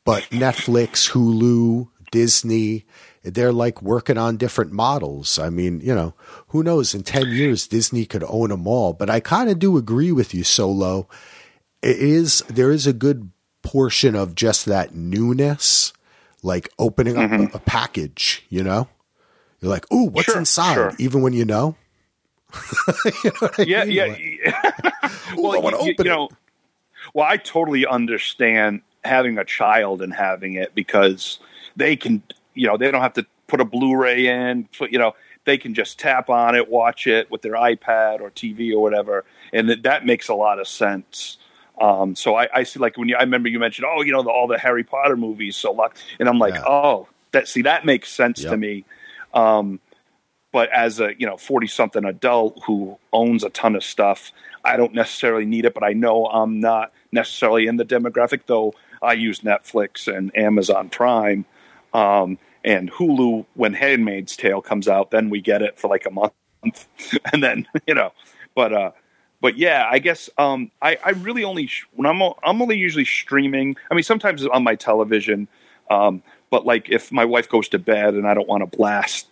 [0.07, 2.87] but Netflix, Hulu, Disney,
[3.25, 5.37] they're like working on different models.
[5.37, 6.15] I mean, you know,
[6.49, 6.95] who knows?
[6.95, 8.93] In 10 years, Disney could own them all.
[8.93, 11.09] But I kind of do agree with you, Solo.
[11.83, 13.33] It is, there is a good
[13.63, 15.93] portion of just that newness,
[16.41, 17.53] like opening up mm-hmm.
[17.55, 18.89] a, a, package, you know?
[19.61, 20.75] You're like, ooh, what's sure, inside?
[20.75, 20.93] Sure.
[21.01, 21.75] Even when you know.
[23.25, 23.93] you know yeah, mean?
[23.93, 25.11] yeah, yeah.
[25.37, 26.29] well, I you, you know,
[27.13, 31.39] well, I totally understand having a child and having it because
[31.77, 32.23] they can,
[32.55, 35.75] you know, they don't have to put a Blu-ray in, put, you know, they can
[35.75, 39.85] just tap on it, watch it with their iPad or TV or whatever, and that,
[39.85, 41.39] that makes a lot of sense.
[41.81, 44.23] Um, so I, I, see like when you, I remember you mentioned, oh, you know,
[44.23, 45.57] the, all the Harry Potter movies.
[45.57, 46.65] So luck, and I'm like, yeah.
[46.67, 48.53] oh, that see that makes sense yep.
[48.53, 48.85] to me.
[49.35, 49.81] Um,
[50.53, 54.33] but as a you know 40 something adult who owns a ton of stuff,
[54.65, 55.75] I don't necessarily need it.
[55.75, 58.75] But I know I'm not necessarily in the demographic, though.
[59.03, 61.45] I use Netflix and Amazon Prime.
[61.93, 66.11] Um, and Hulu when Handmaid's Tale comes out, then we get it for like a
[66.11, 66.33] month,
[67.33, 68.13] and then you know,
[68.55, 68.91] but uh,
[69.41, 73.77] but yeah, I guess um, I, I really only when I'm I'm only usually streaming.
[73.91, 75.47] I mean, sometimes on my television,
[75.91, 79.29] um, but like if my wife goes to bed and I don't want to blast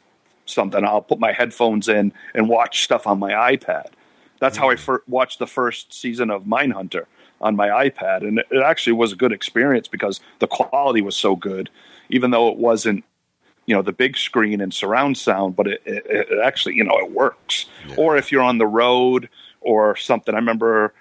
[0.47, 3.89] something, I'll put my headphones in and watch stuff on my iPad.
[4.39, 4.79] That's how I mm.
[4.79, 7.07] fir- watched the first season of Mindhunter
[7.45, 11.37] on my iPad, and it actually was a good experience because the quality was so
[11.37, 11.71] good,
[12.09, 13.05] even though it wasn't
[13.67, 16.99] you know the big screen and surround sound, but it, it, it actually you know
[16.99, 17.67] it works.
[17.87, 17.95] Yeah.
[17.97, 19.29] Or if you're on the road
[19.65, 20.35] or something.
[20.35, 20.95] I remember,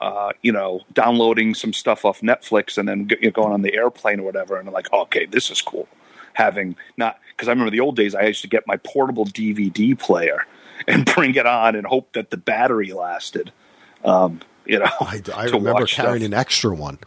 [0.00, 3.74] uh, you know, downloading some stuff off Netflix and then you know, going on the
[3.74, 5.88] airplane or whatever, and I'm like, okay, this is cool.
[6.32, 9.98] Having not because I remember the old days, I used to get my portable DVD
[9.98, 10.46] player
[10.88, 13.52] and bring it on and hope that the battery lasted.
[14.04, 16.26] Um, you know, I, I remember carrying stuff.
[16.26, 16.98] an extra one.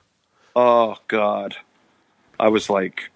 [0.55, 1.55] Oh God,
[2.39, 3.11] I was like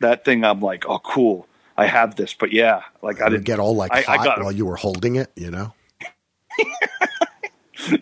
[0.00, 0.44] that thing.
[0.44, 1.46] I'm like, oh, cool.
[1.76, 4.42] I have this, but yeah, like I didn't get all like I, hot I got,
[4.42, 5.74] while you were holding it, you know.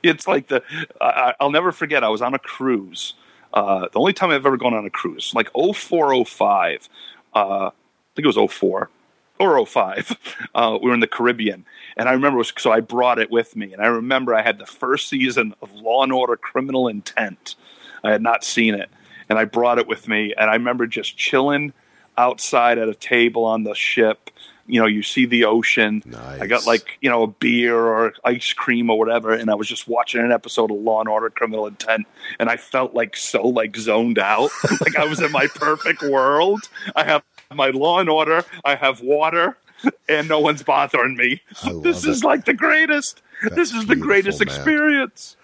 [0.03, 0.63] it's like the
[1.01, 2.05] I, will never forget.
[2.05, 3.15] I was on a cruise.
[3.53, 6.89] Uh, the only time I've ever gone on a cruise, like 0405,
[7.35, 7.71] uh, I
[8.15, 8.91] think it was 04
[9.43, 10.17] or 05.
[10.55, 11.65] Uh, we were in the Caribbean,
[11.97, 14.59] and I remember was, so I brought it with me, and I remember I had
[14.59, 17.55] the first season of Law and Order: Criminal Intent.
[18.05, 18.91] I had not seen it,
[19.29, 21.73] and I brought it with me, and I remember just chilling
[22.17, 24.31] outside at a table on the ship.
[24.67, 26.03] You know, you see the ocean.
[26.41, 29.69] I got like you know a beer or ice cream or whatever, and I was
[29.69, 32.07] just watching an episode of Law and Order: Criminal Intent,
[32.39, 36.69] and I felt like so like zoned out, like I was in my perfect world.
[36.95, 37.23] I have
[37.57, 39.57] my Law and Order, I have water,
[40.09, 41.41] and no one's bothering me.
[41.83, 43.21] This is like the greatest.
[43.43, 44.49] That's this is the greatest man.
[44.49, 45.37] experience.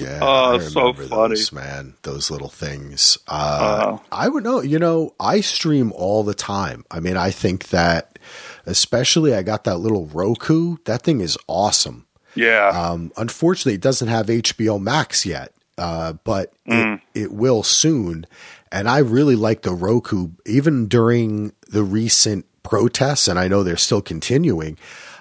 [0.00, 1.34] Yeah, Oh, so funny.
[1.34, 1.94] those, man.
[2.02, 3.18] Those little things.
[3.28, 3.98] Uh, Uh.
[4.10, 4.62] I would know.
[4.62, 6.84] You know, I stream all the time.
[6.90, 8.18] I mean, I think that,
[8.64, 10.76] especially, I got that little Roku.
[10.84, 12.06] That thing is awesome.
[12.34, 12.68] Yeah.
[12.68, 17.00] Um, unfortunately, it doesn't have HBO Max yet, uh, but Mm.
[17.14, 18.26] it, it will soon.
[18.72, 23.76] And I really like the Roku, even during the recent protests, and I know they're
[23.76, 24.76] still continuing.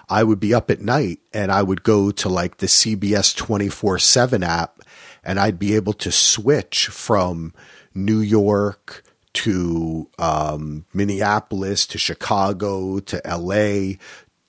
[0.09, 3.99] I would be up at night and I would go to like the CBS 24
[3.99, 4.81] 7 app
[5.23, 7.53] and I'd be able to switch from
[7.93, 13.95] New York to um, Minneapolis to Chicago to LA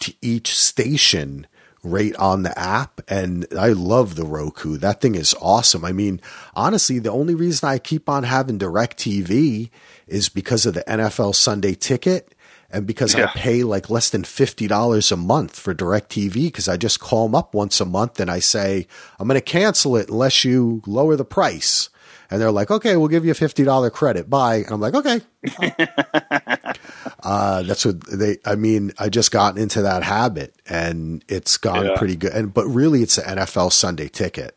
[0.01, 1.47] to each station
[1.83, 3.01] right on the app.
[3.09, 4.77] And I love the Roku.
[4.77, 5.85] That thing is awesome.
[5.85, 6.21] I mean,
[6.55, 9.71] honestly, the only reason I keep on having DirecTV
[10.07, 12.35] is because of the NFL Sunday ticket
[12.71, 13.25] and because Yeah.
[13.35, 17.35] I pay like less than $50 a month for DirecTV because I just call them
[17.35, 18.87] up once a month and I say,
[19.19, 21.89] I'm going to cancel it unless you lower the price.
[22.29, 24.29] And they're like, okay, we'll give you a $50 credit.
[24.29, 24.57] Bye.
[24.57, 25.21] And I'm like, okay.
[27.23, 31.87] uh, that's what they, I mean, I just got into that habit and it's gone
[31.87, 31.97] Yeah.
[31.97, 32.33] pretty good.
[32.33, 34.57] And, but really it's the NFL Sunday ticket,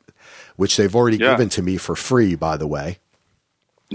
[0.56, 1.32] which they've already Yeah.
[1.32, 2.98] given to me for free, by the way.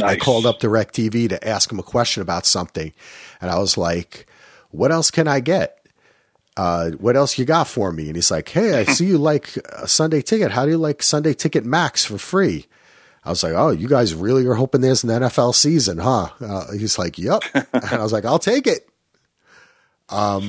[0.02, 2.92] I called up DirecTV to ask him a question about something,
[3.40, 4.26] and I was like,
[4.70, 5.86] "What else can I get?
[6.56, 9.56] Uh, what else you got for me?" And he's like, "Hey, I see you like
[9.72, 10.50] a Sunday Ticket.
[10.52, 12.66] How do you like Sunday Ticket Max for free?"
[13.24, 16.72] I was like, "Oh, you guys really are hoping there's an NFL season, huh?" Uh,
[16.72, 18.88] he's like, "Yep," and I was like, "I'll take it."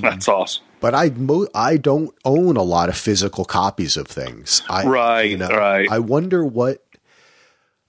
[0.02, 0.64] That's awesome.
[0.82, 4.62] But I mo- I don't own a lot of physical copies of things.
[4.70, 5.88] I, Right, right.
[5.90, 6.85] I wonder what.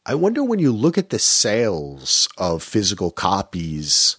[0.09, 4.18] I wonder when you look at the sales of physical copies,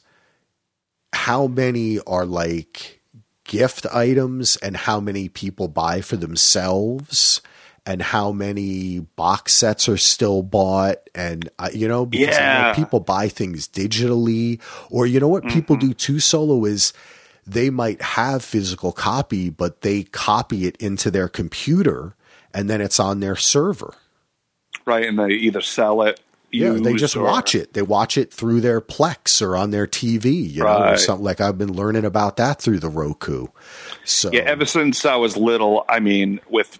[1.13, 3.01] how many are like
[3.45, 7.41] gift items and how many people buy for themselves
[7.85, 12.63] and how many box sets are still bought and uh, you know because I know
[12.63, 12.73] Yeah.
[12.75, 14.59] people buy things digitally
[14.91, 15.88] or you know what people Mm-hmm.
[15.88, 16.91] do too solo is
[17.45, 22.13] they might have physical copy but they copy it into their computer
[22.53, 23.93] and then it's on their server
[24.86, 26.19] Right, and they either sell it.
[26.51, 27.73] yeah, they just or- watch it.
[27.73, 31.41] They watch it through their Plex or on their TV, you know, or something like
[31.41, 33.47] I've been learning about that through the Roku.
[34.05, 36.80] So Yeah, ever since I was little, I mean, with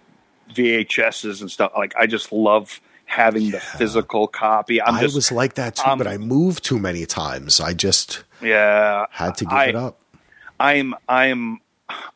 [0.54, 4.80] VHSs and stuff, like I just love having the physical copy.
[4.82, 7.60] I'm I just, was like that too, um, but I moved too many times.
[7.60, 10.00] I just yeah, had to give I, it up.
[10.60, 11.60] I'm, I'm,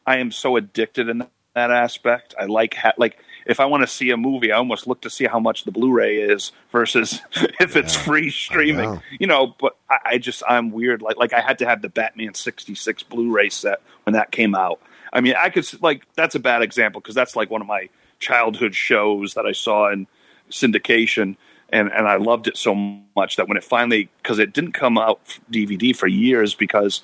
[0.07, 2.35] I am so addicted in that aspect.
[2.39, 5.11] I like, ha- like, if I want to see a movie, I almost look to
[5.11, 7.21] see how much the Blu-ray is versus
[7.61, 8.91] if it's free streaming.
[8.91, 9.03] know.
[9.19, 11.03] You know, but I, I just I'm weird.
[11.03, 14.81] Like like I had to have the Batman '66 Blu-ray set when that came out.
[15.13, 17.89] I mean, I could like that's a bad example because that's like one of my
[18.19, 20.07] childhood shows that I saw in
[20.51, 21.37] syndication,
[21.71, 22.75] and and I loved it so
[23.17, 25.21] much that when it finally because it didn't come out
[25.51, 27.03] DVD for years because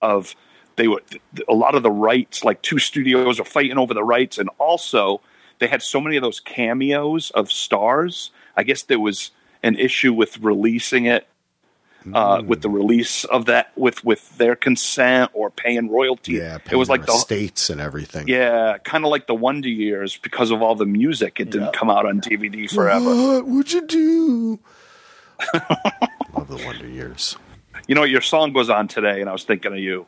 [0.00, 0.36] of
[0.76, 1.02] they were
[1.48, 5.20] a lot of the rights like two studios are fighting over the rights and also
[5.62, 9.30] they had so many of those cameos of stars i guess there was
[9.62, 11.26] an issue with releasing it
[12.14, 12.46] uh, Mm.
[12.46, 16.88] with the release of that with with their consent or paying royalty Yeah, it was
[16.88, 18.26] like the states and everything.
[18.26, 21.90] yeah kind of like the wonder years because of all the music it didn't come
[21.90, 24.58] out on dvd forever What would you do?
[26.34, 27.36] Love the Wonder Years.
[27.86, 30.06] you know your song goes on today and i was thinking of you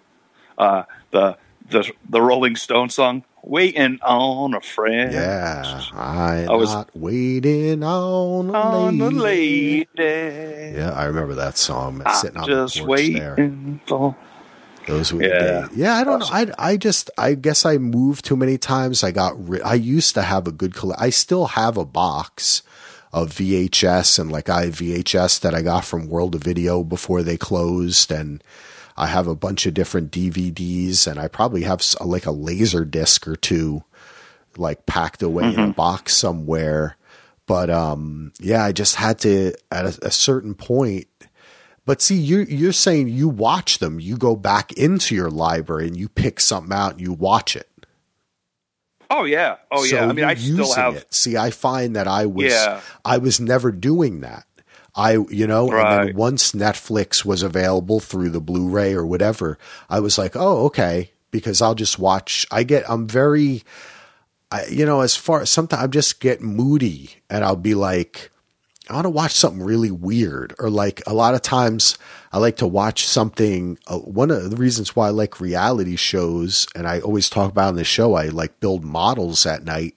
[0.59, 0.83] uh,
[1.13, 1.37] the
[1.71, 7.83] the the rolling stone song waiting on a friend Yeah, I'm I was- not waiting
[7.83, 9.87] on a on lady.
[9.97, 10.77] lady.
[10.79, 12.03] Yeah, I remember that song.
[12.05, 13.35] I'm sitting on just the porch there.
[13.39, 14.17] waiting for.
[14.87, 15.69] Those were Yeah.
[15.75, 16.29] Yeah, I don't know.
[16.31, 19.03] I I just I guess I moved too many times.
[19.03, 21.01] I got ri- I used to have a good collect.
[21.01, 22.63] I still have a box
[23.13, 27.37] of VHS and like I VHS that I got from World of Video before they
[27.39, 28.43] closed, and
[28.97, 32.85] I have a bunch of different DVDs, and I probably have s- like a laser
[32.85, 33.83] disc or two,
[34.57, 36.97] like packed away in a box somewhere.
[37.47, 41.09] But um, yeah, I just had to at a, a certain point.
[41.87, 44.01] But see, you're you're saying you watch them.
[44.01, 47.69] You go back into your library and you pick something out and you watch it.
[49.11, 50.07] Oh yeah, oh So yeah.
[50.09, 50.97] I mean, I still have.
[50.97, 51.13] it.
[51.13, 52.81] See, I find that I was Yeah.
[53.05, 54.47] I was never doing that.
[54.97, 59.59] I, you know, and then once Netflix was available through the Blu-ray or whatever,
[59.91, 62.47] I was like, oh, okay, because I'll just watch.
[62.51, 63.65] I get, I'm very,
[64.53, 68.31] I, you know, as far sometimes I just get moody and I'll be like,
[68.89, 71.97] I want to watch something really weird, or like a lot of times
[72.31, 73.79] I like to watch something.
[73.87, 77.71] Uh, one of the reasons why I like reality shows, and I always talk about
[77.71, 79.97] in the show, I like build models at night,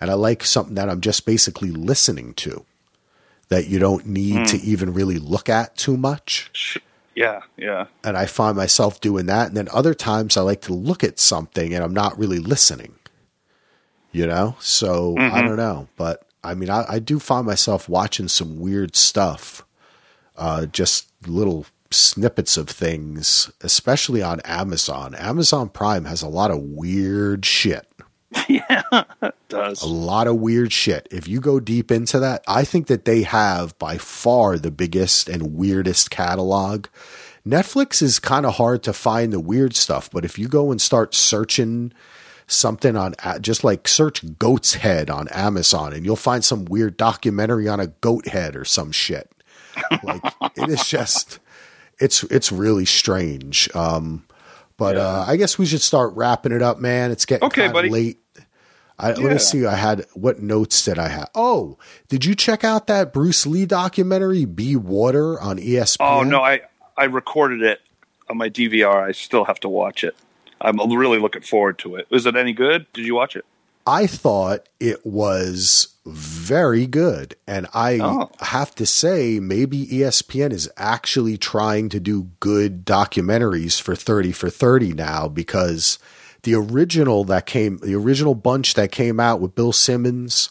[0.00, 2.66] and I like something that I'm just basically listening to,
[3.48, 6.78] that you don't need to even really look at too much.
[7.14, 7.86] Yeah, yeah.
[8.04, 11.18] And I find myself doing that, and then other times I like to look at
[11.18, 12.94] something and I'm not really listening.
[14.12, 18.28] You know, so I don't know, but I mean, I, I do find myself watching
[18.28, 19.62] some weird stuff,
[20.36, 25.14] uh, just little snippets of things, especially on Amazon.
[25.16, 27.86] Amazon Prime has a lot of weird shit.
[28.48, 29.82] It does.
[29.82, 31.06] A lot of weird shit.
[31.10, 35.28] If you go deep into that, I think that they have by far the biggest
[35.28, 36.86] and weirdest catalog.
[37.46, 40.80] Netflix is kind of hard to find the weird stuff, but if you go and
[40.80, 41.92] start searching
[42.48, 47.68] something on just like search goat's head on Amazon and you'll find some weird documentary
[47.68, 49.30] on a goat head or some shit.
[50.02, 50.22] Like
[50.56, 51.38] it is just
[51.98, 53.68] it's it's really strange.
[53.74, 54.24] Um
[54.76, 57.10] but uh I guess we should start wrapping it up, man.
[57.10, 57.88] It's getting Okay, kind buddy.
[57.88, 58.18] of late.
[58.98, 59.66] I, Let me see.
[59.66, 61.28] I had what notes did I have?
[61.34, 61.76] Oh,
[62.08, 65.96] did you check out that Bruce Lee documentary, Be Water, on ESPN?
[66.00, 66.62] Oh no, I
[66.96, 67.80] I recorded it
[68.30, 69.02] on my DVR.
[69.06, 70.16] I still have to watch it.
[70.62, 72.06] I'm really looking forward to it.
[72.10, 72.86] Was it any good?
[72.94, 73.44] Did you watch it?
[73.86, 77.34] I thought it was very good.
[77.46, 78.30] And I Oh.
[78.40, 84.48] have to say, maybe ESPN is actually trying to do good documentaries for 30 for
[84.50, 85.98] 30 now because
[86.44, 90.48] the original that came, the original bunch that came out with Bill Simmons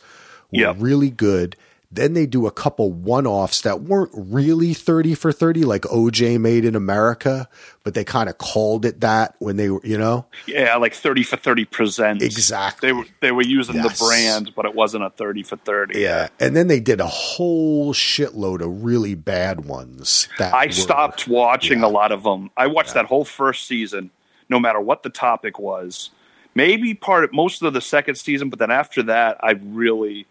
[0.51, 0.75] were Yep.
[0.79, 1.55] really good.
[1.91, 6.39] Then they do a couple one offs that weren't really 30 for 30, like OJ
[6.39, 7.47] made in America,
[7.83, 10.25] but they kind of called it that when they were, you know?
[10.47, 12.23] Yeah, like thirty for thirty presents.
[12.23, 12.89] Exactly.
[12.89, 13.97] They were they were using Yes.
[13.99, 16.01] the brand, but it wasn't a thirty for thirty.
[16.01, 20.27] Yeah, and then they did a whole shitload of really bad ones.
[20.39, 21.85] That I were- stopped watching yeah.
[21.85, 22.49] a lot of them.
[22.57, 24.11] I watched that whole first season,
[24.49, 26.09] no matter what the topic was.
[26.53, 30.25] Maybe part of most of the second season, but then after that, I really,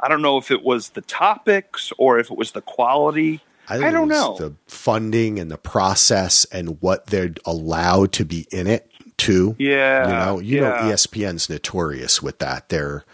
[0.00, 3.40] I don't know if it was the topics or if it was the quality.
[3.68, 4.36] think I don't know.
[4.36, 9.56] the funding and the process and what they're allowed to be in it too.
[9.58, 10.68] Yeah, you know, you yeah.
[10.68, 12.68] know, ESPN's notorious with that.
[12.68, 13.04] They're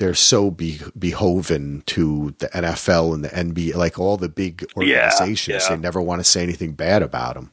[0.00, 5.64] they're so be, behoven to the NFL and the NBA, like all the big organizations.
[5.64, 5.68] yeah.
[5.68, 7.52] They never want to say anything bad about them.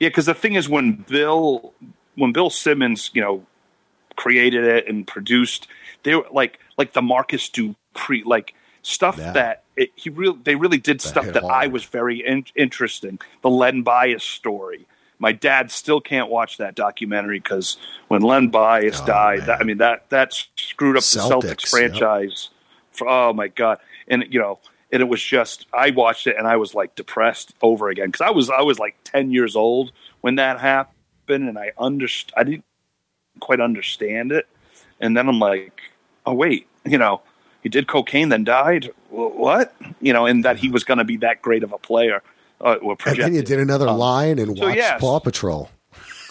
[0.00, 1.72] Yeah, because the thing is, when Bill
[2.16, 3.46] when Bill Simmons, you know,
[4.16, 5.68] created it and produced,
[6.02, 9.32] they were like like the Marcus Dupree, like stuff Yeah.
[9.32, 13.18] that it, he really they really did stuff hit that I was very in, interesting.
[13.42, 14.86] The Len Bias story.
[15.18, 17.76] My dad still can't watch that documentary because
[18.08, 21.48] when Len Bias Oh, died, that, I mean that that screwed up Celtics, the Celtics
[21.62, 21.68] yep.
[21.70, 22.50] franchise.
[22.92, 23.78] For, oh my god!
[24.06, 24.58] And you know,
[24.92, 28.20] and it was just I watched it and I was like depressed over again because
[28.20, 32.44] I was I was like ten years old when that happened and I underst I
[32.44, 32.64] didn't
[33.40, 34.46] quite understand it,
[35.00, 35.80] and then I'm like,
[36.26, 37.20] oh wait, you know,
[37.62, 38.90] he did cocaine then died.
[39.10, 39.74] What?
[40.00, 42.22] You know, and that he was going to be that great of a player.
[42.60, 42.76] Uh,
[43.06, 45.00] And then you did another line and Um, so watched yes.
[45.00, 45.70] Paw Patrol.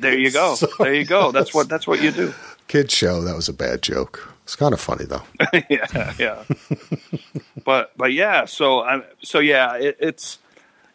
[0.00, 0.56] there you go.
[0.78, 1.32] There you go.
[1.32, 2.34] That's what that's what you do.
[2.68, 3.22] Kid show.
[3.22, 4.32] That was a bad joke.
[4.44, 5.22] It's kind of funny though.
[5.68, 6.44] yeah, yeah.
[7.64, 10.38] but but yeah, so I so yeah, it, it's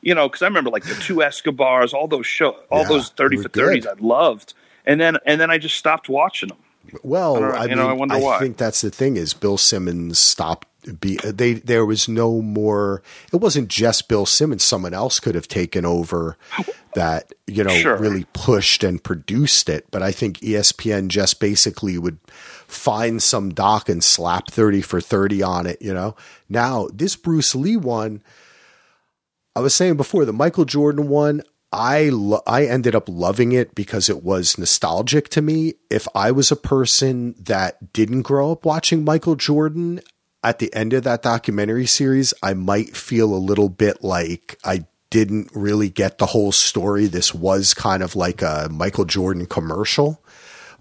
[0.01, 3.09] you know because I remember like the two Escobars, all those show, all Yeah, those
[3.09, 3.85] thirty for thirties.
[3.85, 4.53] I loved,
[4.85, 6.57] and then and then I just stopped watching them.
[7.03, 8.39] Well, I I, mean, know, I wonder I why.
[8.39, 10.67] think that's the thing is Bill Simmons stopped.
[10.99, 13.03] Be they there was no more.
[13.31, 14.63] It wasn't just Bill Simmons.
[14.63, 16.37] Someone else could have taken over
[16.95, 17.31] that.
[17.45, 17.97] You know, Sure.
[17.97, 19.85] really pushed and produced it.
[19.91, 22.17] But I think ESPN just basically would
[22.67, 25.79] find some doc and slap thirty for thirty on it.
[25.83, 26.15] You know,
[26.49, 28.23] now this Bruce Lee one.
[29.55, 33.73] I was saying before the Michael Jordan one, I lo- I ended up loving it
[33.75, 35.75] because it was nostalgic to me.
[35.89, 40.01] If I was a person that didn't grow up watching Michael Jordan
[40.43, 44.85] at the end of that documentary series, I might feel a little bit like I
[45.09, 47.05] didn't really get the whole story.
[47.05, 50.23] This was kind of like a Michael Jordan commercial.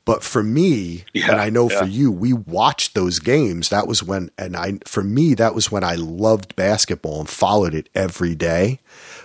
[0.07, 3.69] But for me, Yeah, and I know for you, we watched those games.
[3.69, 7.75] That was when, and I, for me, that was when I loved basketball and followed
[7.75, 8.81] it every day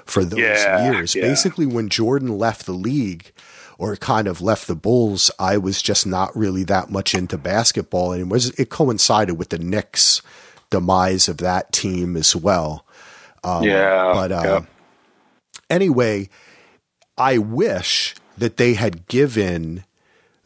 [0.06, 1.16] for those Yeah, years.
[1.16, 1.24] yeah.
[1.24, 3.32] Basically, when Jordan left the league
[3.78, 8.12] or kind of left the Bulls, I was just not really that much into basketball.
[8.14, 10.22] And it was, it coincided with the Knicks
[10.70, 12.86] demise of that team as well.
[13.44, 14.12] Um, yeah.
[14.14, 14.60] But uh, yeah.
[15.70, 16.30] anyway,
[17.18, 19.84] I wish that they had given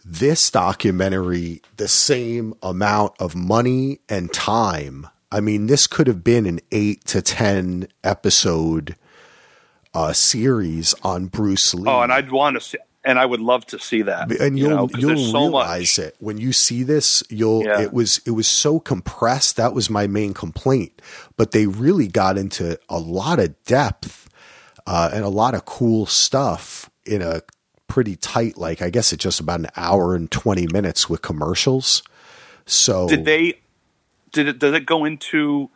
[0.05, 5.07] this documentary the same amount of money and time.
[5.31, 8.95] I mean, this could have been an eight to 10 episode
[9.93, 11.89] uh, series on Bruce Lee.
[11.89, 14.31] Oh, and I'd want to see, and I would love to see that.
[14.31, 16.07] And you'll you know, you'll so realize much.
[16.07, 17.23] it when you see this.
[17.29, 17.81] You'll yeah.
[17.81, 19.57] it was it was so compressed.
[19.57, 21.01] That was my main complaint.
[21.37, 24.29] But they really got into a lot of depth
[24.85, 27.41] uh, and a lot of cool stuff in a
[27.87, 28.57] pretty tight.
[28.57, 32.03] Like I guess it's just about an hour and twenty minutes with commercials.
[32.65, 33.59] So did they?
[34.31, 34.59] Did it?
[34.59, 35.71] Does it go into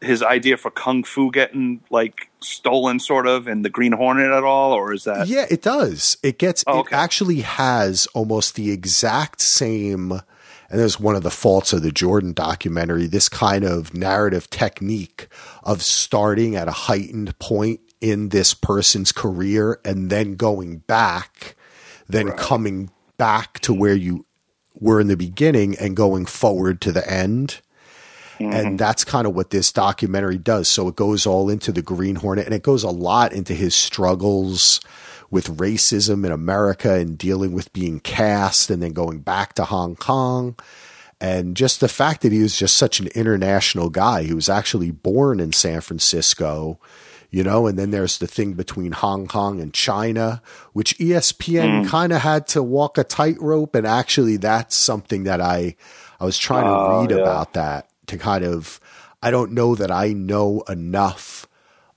[0.00, 4.44] his idea for kung fu getting like stolen sort of and the green hornet at
[4.44, 6.94] all or is that yeah it does it gets oh, okay.
[6.94, 11.92] it actually has almost the exact same and there's one of the faults of the
[11.92, 15.28] jordan documentary this kind of narrative technique
[15.62, 21.56] of starting at a heightened point in this person's career and then going back
[22.08, 22.38] then right.
[22.38, 24.24] coming back to where you
[24.74, 27.60] were in the beginning and going forward to the end
[28.40, 28.52] Mm-hmm.
[28.52, 30.66] And that's kind of what this documentary does.
[30.66, 33.74] So it goes all into the Green Hornet and it goes a lot into his
[33.74, 34.80] struggles
[35.30, 39.94] with racism in America and dealing with being cast and then going back to Hong
[39.94, 40.56] Kong.
[41.20, 44.22] And just the fact that he was just such an international guy.
[44.22, 46.80] He was actually born in San Francisco,
[47.28, 50.40] you know, and then there's the thing between Hong Kong and China,
[50.72, 51.88] which ESPN mm.
[51.88, 53.74] kind of had to walk a tightrope.
[53.74, 55.76] And actually, that's something that I,
[56.18, 57.18] I was trying to oh, read yeah.
[57.18, 58.80] about that to kind of,
[59.22, 61.46] I don't know that I know enough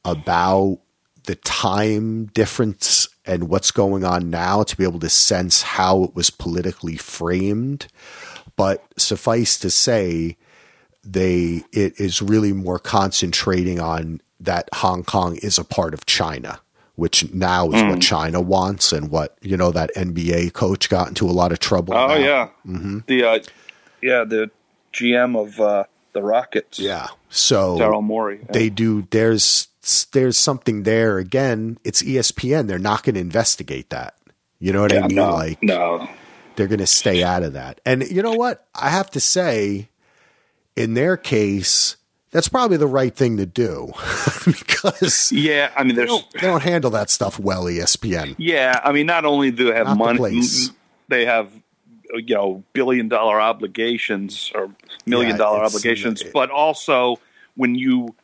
[0.06, 0.80] about
[1.26, 6.16] the time difference and what's going on now to be able to sense how it
[6.16, 7.88] was politically framed.
[8.56, 10.38] But suffice to say,
[11.04, 16.60] they it is really more concentrating on that Hong Kong is a part of China,
[16.96, 17.90] which now is mm.
[17.90, 21.60] what China wants and what you know that NBA coach got into a lot of
[21.60, 21.94] trouble.
[21.94, 23.00] Oh yeah, mm-hmm.
[23.08, 23.40] the uh,
[24.02, 24.52] yeah the
[24.94, 26.80] GM of uh, the Rockets.
[26.80, 27.08] Yeah.
[27.30, 28.40] So Daryl Morey.
[28.42, 28.52] Yeah.
[28.52, 29.08] They do.
[29.10, 29.68] There's
[30.12, 31.18] there's something there.
[31.18, 32.68] Again, it's ESPN.
[32.68, 34.16] They're not going to investigate that.
[34.60, 35.16] You know what yeah, I mean?
[35.16, 36.08] No, like no.
[36.56, 37.82] They're going to stay out of that.
[37.86, 38.68] And you know what?
[38.76, 39.90] I have to say,
[40.76, 41.98] in their case,
[42.32, 43.92] that's probably the right thing to do
[44.46, 47.66] because yeah, I mean, they don't, they don't, handle that stuff well.
[47.66, 48.36] ESPN.
[48.38, 50.72] Yeah, I mean, not only do they have not money, the
[51.10, 51.52] they have
[52.14, 54.70] you know billion dollar obligations or
[55.06, 57.20] million yeah, dollar uh, obligations, it, but also
[57.56, 58.16] when you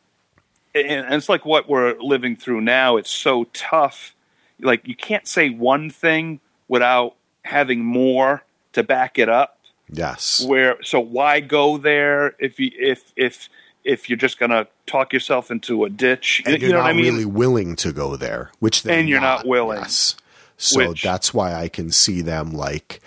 [0.74, 2.96] and it's like what we're living through now.
[2.96, 4.14] It's so tough.
[4.60, 9.58] Like you can't say one thing without having more to back it up.
[9.90, 10.44] Yes.
[10.44, 13.48] Where so why go there if you if if
[13.82, 16.42] if you're just going to talk yourself into a ditch?
[16.46, 17.06] And you you're know not I mean?
[17.06, 19.80] really willing to go there, which and you're not, not willing.
[19.80, 20.16] Yes.
[20.56, 23.00] So which, that's why I can see them like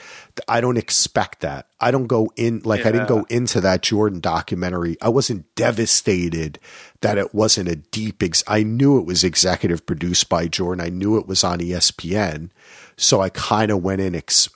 [0.48, 1.68] I don't expect that.
[1.80, 2.90] I don't go in like yeah.
[2.90, 4.98] I didn't go into that Jordan documentary.
[5.02, 6.60] I wasn't devastated
[7.02, 8.24] that it wasn't a deep.
[8.24, 10.84] Ex- I knew it was executive produced by Jordan.
[10.84, 12.50] I knew it was on ESPN,
[12.98, 14.50] so I kind of went in ex-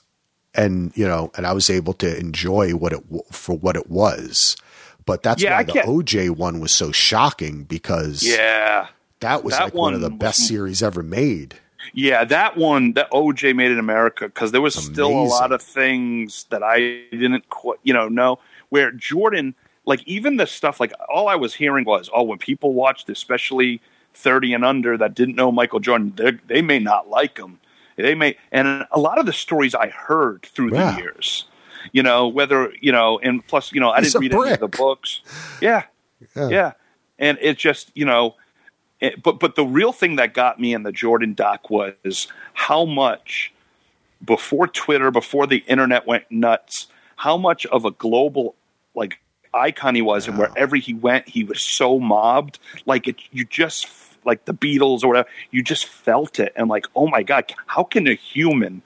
[0.54, 4.56] and you know, and I was able to enjoy what it for what it was.
[5.06, 8.88] But that's yeah, why the OJ one was so shocking because yeah,
[9.20, 11.58] that was that like one, one of the best was, series ever made.
[11.92, 14.94] Yeah, that one, that OJ Made in America, because there was Amazing.
[14.94, 16.78] still a lot of things that I
[17.10, 18.38] didn't quite, you know, know
[18.68, 19.54] where Jordan,
[19.84, 23.80] like even the stuff, like all I was hearing was, oh, when people watched, especially
[24.14, 26.14] 30 and under that didn't know Michael Jordan,
[26.46, 27.60] they may not like him.
[27.96, 30.92] They may, and a lot of the stories I heard through yeah.
[30.92, 31.46] the years,
[31.92, 34.46] you know, whether, you know, and plus, you know, I didn't read brick.
[34.46, 35.22] any of the books.
[35.60, 35.84] Yeah,
[36.36, 36.48] yeah.
[36.48, 36.72] Yeah.
[37.18, 38.36] And it just, you know,
[39.00, 42.84] it, but but the real thing that got me in the Jordan doc was how
[42.84, 43.52] much
[44.24, 48.54] before Twitter, before the internet went nuts, how much of a global
[48.94, 49.20] like
[49.54, 50.32] icon he was, wow.
[50.32, 52.58] and wherever he went, he was so mobbed.
[52.86, 53.88] Like it, you just
[54.24, 57.84] like the Beatles or whatever, you just felt it, and like, oh my god, how
[57.84, 58.82] can a human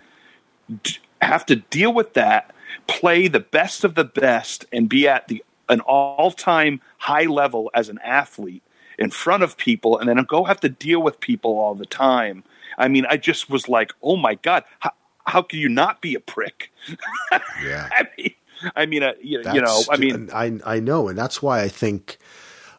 [0.82, 2.54] d- have to deal with that,
[2.86, 7.70] play the best of the best, and be at the an all time high level
[7.72, 8.62] as an athlete?
[9.02, 12.44] In front of people and then go have to deal with people all the time.
[12.78, 14.92] I mean, I just was like, oh my God, how,
[15.26, 16.72] how can you not be a prick?
[17.62, 17.88] Yeah.
[17.92, 18.34] I mean,
[18.76, 21.08] I mean, uh, you, you, know, I mean, I, I know.
[21.08, 22.18] And that's why I think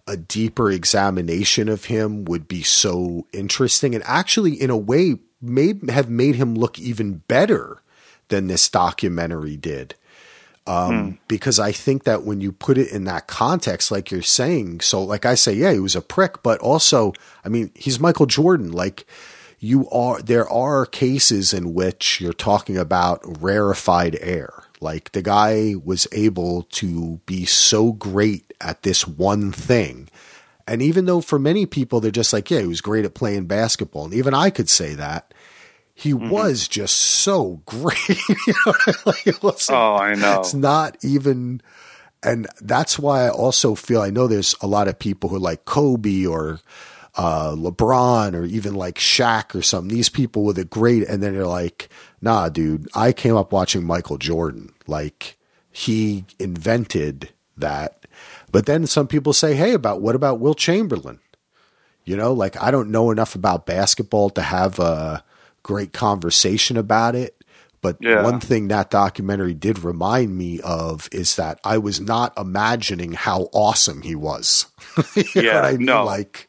[0.08, 5.74] a deeper examination of him would be so interesting and actually, in a way, may
[5.90, 7.82] have made him look even better
[8.28, 9.96] than this documentary did.
[10.66, 14.80] Um, Because I think that when you put it in that context, like you're saying,
[14.82, 17.14] so like I say, yeah, he was a prick, but also,
[17.44, 18.72] I mean, he's Michael Jordan.
[18.72, 19.06] Like
[19.60, 24.64] you are, there are cases in which you're talking about rarefied air.
[24.80, 30.10] Like the guy was able to be so great at this one thing.
[30.68, 33.48] And even though for many people, they're just like, yeah, he was great at playing
[33.48, 34.06] basketball.
[34.06, 35.34] And even I could say that
[35.94, 36.30] he Mm-hmm.
[36.30, 38.10] was just so great.
[38.48, 38.74] you know,
[39.06, 40.40] like wasn't, Oh, I know.
[40.40, 41.62] It's not even,
[42.24, 45.66] and that's why I also feel I know there's a lot of people who like
[45.66, 46.60] Kobe or
[47.16, 49.94] uh, LeBron or even like Shaq or something.
[49.96, 51.90] These people with a great, and then they're like,
[52.22, 54.74] nah, dude, I came up watching Michael Jordan.
[54.88, 55.38] Like
[55.72, 58.06] he invented that.
[58.52, 61.20] But then some people say, hey, about what about Wilt Chamberlain?
[62.06, 65.24] You know, like I don't know enough about basketball to have a
[65.64, 67.36] great conversation about it.
[67.82, 68.24] But Yeah.
[68.24, 73.50] one thing that documentary did remind me of is that I was not imagining how
[73.52, 74.68] awesome he was.
[75.36, 75.86] Yeah, I mean?
[75.88, 76.06] no.
[76.06, 76.48] Like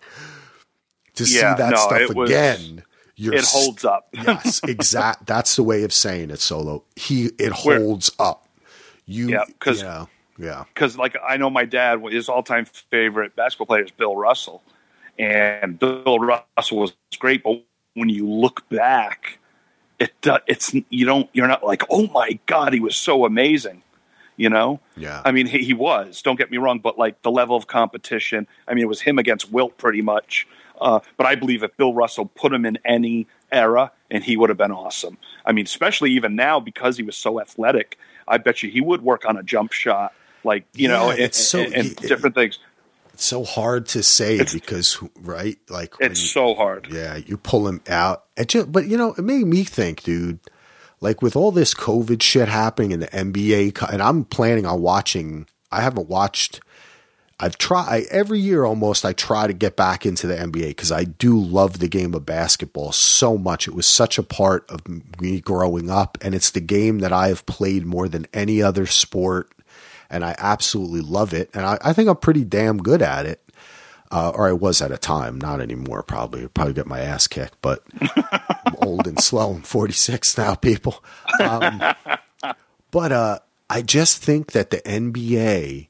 [1.16, 2.82] to Yeah, see that no, stuff it was- again.
[3.16, 4.09] You're it holds up.
[4.12, 5.27] yes, exact.
[5.27, 6.41] That's the way of saying it.
[6.41, 6.82] Solo.
[6.97, 8.49] He it holds up.
[9.07, 10.65] You Yeah, 'cause- yeah, yeah.
[10.74, 14.62] because like I know my dad, his all-time favorite basketball player is Bill Russell,
[15.16, 17.45] and Bill Russell was great.
[17.45, 17.62] But
[17.95, 19.39] when you look back,
[19.99, 23.83] it do- it's you don't you're not like oh my god he was so amazing,
[24.37, 24.81] you know.
[24.97, 25.23] Yeah.
[25.25, 26.21] I mean he, he was.
[26.23, 28.47] Don't get me wrong, but like the level of competition.
[28.69, 30.47] I mean it was him against Wilt pretty much.
[30.81, 34.51] Uh, but I believe if Bill Russell put him in any era, and he would
[34.51, 35.16] have been awesome.
[35.47, 37.97] I mean, especially even now because he was so athletic.
[38.27, 40.12] I bet you he would work on a jump shot,
[40.43, 42.59] like you know, Yeah, and, it's so- and- and it- different things.
[43.15, 46.89] It's so hard to say because right, like It's you- so hard.
[46.91, 48.24] Yeah, you pull him out.
[48.36, 50.41] It just, but you know, it made me think, dude.
[51.01, 55.47] Like with all this COVID shit happening in the NBA, and I'm planning on watching.
[55.70, 56.61] I haven't watched.
[57.41, 59.05] I've tried every year almost.
[59.05, 62.24] I try to get back into the NBA because I do love the game of
[62.24, 63.66] basketball so much.
[63.69, 64.82] It was such a part of
[65.20, 68.86] me growing up, and it's the game that I have played more than any other
[68.86, 69.51] sport,
[70.10, 71.51] and I absolutely love it.
[71.55, 73.44] And I, I think I'm pretty damn good at it
[74.14, 76.05] uh, or I was at a time, not anymore.
[76.05, 79.55] Probably, probably get my ass kicked, but I'm old and slow.
[79.55, 81.02] I'm 46 now, people.
[81.40, 81.82] Um,
[82.93, 85.89] but uh, I just think that the NBA,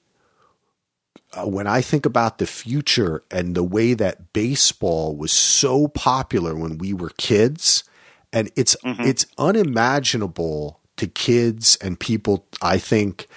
[1.34, 6.54] uh, when I think about the future and the way that baseball was so popular
[6.54, 7.84] when we were kids,
[8.32, 12.46] and it's it's unimaginable to kids and people.
[12.62, 13.28] I think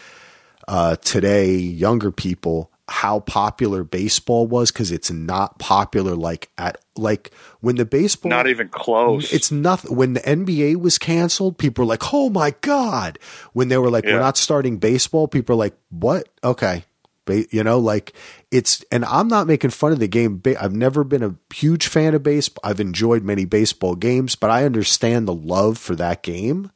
[0.68, 7.32] uh, today, younger people, how popular baseball was because it's not popular like at like
[7.60, 9.32] when the baseball Not even close.
[9.34, 9.96] it's nothing.
[9.96, 13.20] When the NBA was canceled, people were like, "Oh my god!"
[13.54, 16.30] When they were like, "We're not starting baseball," people are like, "What?
[16.44, 16.86] Okay."
[17.26, 18.14] Ba- You know, like
[18.52, 20.38] it's, and I'm not making fun of the game.
[20.38, 22.62] Ba- I've never been a huge fan of baseball.
[22.64, 26.72] I've enjoyed many baseball games, but I understand the love for that game.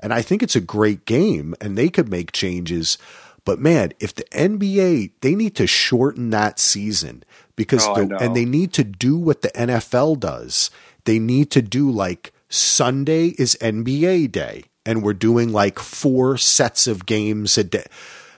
[0.00, 2.98] And I think it's a great game and they could make changes.
[3.44, 7.24] But man, if the NBA, they need to shorten that season
[7.56, 10.70] because, Oh, the, and they need to do what the NFL does.
[11.04, 16.86] They need to do like Sunday is NBA day and we're doing like four sets
[16.86, 17.84] of games a day.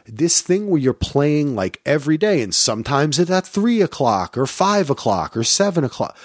[0.06, 4.46] This thing where you're playing like every day and sometimes it's at three o'clock or
[4.46, 6.16] five o'clock or seven o'clock.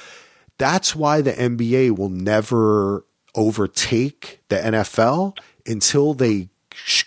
[0.57, 6.49] That's why the NBA will never overtake the NFL until they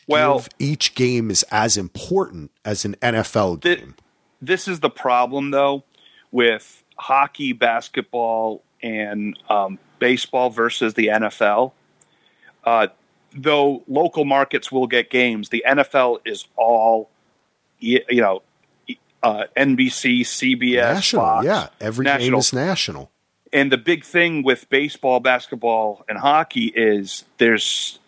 [0.07, 3.95] Well- each game is as important as an NFL Thi- game.
[4.43, 5.85] this is the problem though
[6.31, 11.73] with hockey, basketball, and um, baseball versus the NFL.
[12.65, 12.89] Uh,
[13.35, 17.11] though local markets will get games, the NFL is all
[17.78, 18.43] you know
[19.23, 21.69] uh, NBC, CBS, national, Fox, yeah.
[21.81, 23.11] Every game is national.
[23.53, 27.99] and the big thing with baseball, basketball, and hockey is there's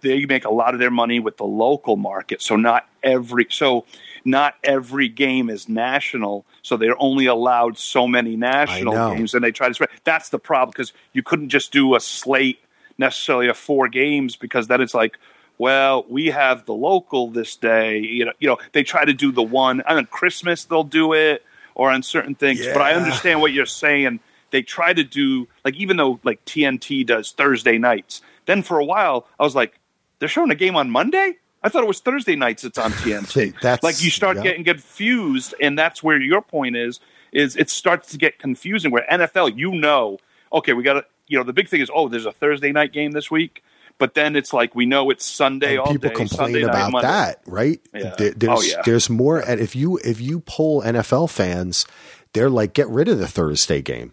[0.00, 2.42] they make a lot of their money with the local market.
[2.42, 3.84] So not every so
[4.24, 6.44] not every game is national.
[6.62, 9.90] So they're only allowed so many national games, and they try to spread.
[10.04, 12.60] That's the problem because you couldn't just do a slate
[12.98, 15.18] necessarily of four games because then it's like.
[15.56, 18.00] Well, we have the local this day.
[18.00, 20.64] You know, you know, they try to do the one on Christmas.
[20.64, 21.44] They'll do it,
[21.76, 22.66] or on certain things.
[22.66, 24.18] But I understand what you're saying.
[24.50, 28.22] They try to do like even though like TNT does Thursday nights.
[28.46, 29.78] Then for a while, I was like,
[30.18, 31.34] they're showing a game on Monday.
[31.62, 32.64] I thought it was Thursday nights.
[32.64, 33.54] It's on TNT.
[33.60, 34.42] That's- like you start yeah.
[34.42, 37.00] getting confused, and that's where your point is.
[37.32, 38.90] Is it starts to get confusing?
[38.92, 40.18] Where NFL, you know,
[40.52, 42.92] okay, we got to, you know, the big thing is, oh, there's a Thursday night
[42.92, 43.64] game this week,
[43.98, 46.14] but then it's like we know it's Sunday and all people day.
[46.14, 47.08] complain Sunday about Monday.
[47.08, 47.80] that, right?
[47.92, 48.14] Yeah.
[48.16, 48.82] There- there's Oh, yeah.
[48.84, 49.40] there's more.
[49.40, 51.86] And if you if you poll NFL fans,
[52.34, 54.12] they're like, get rid of the Thursday game.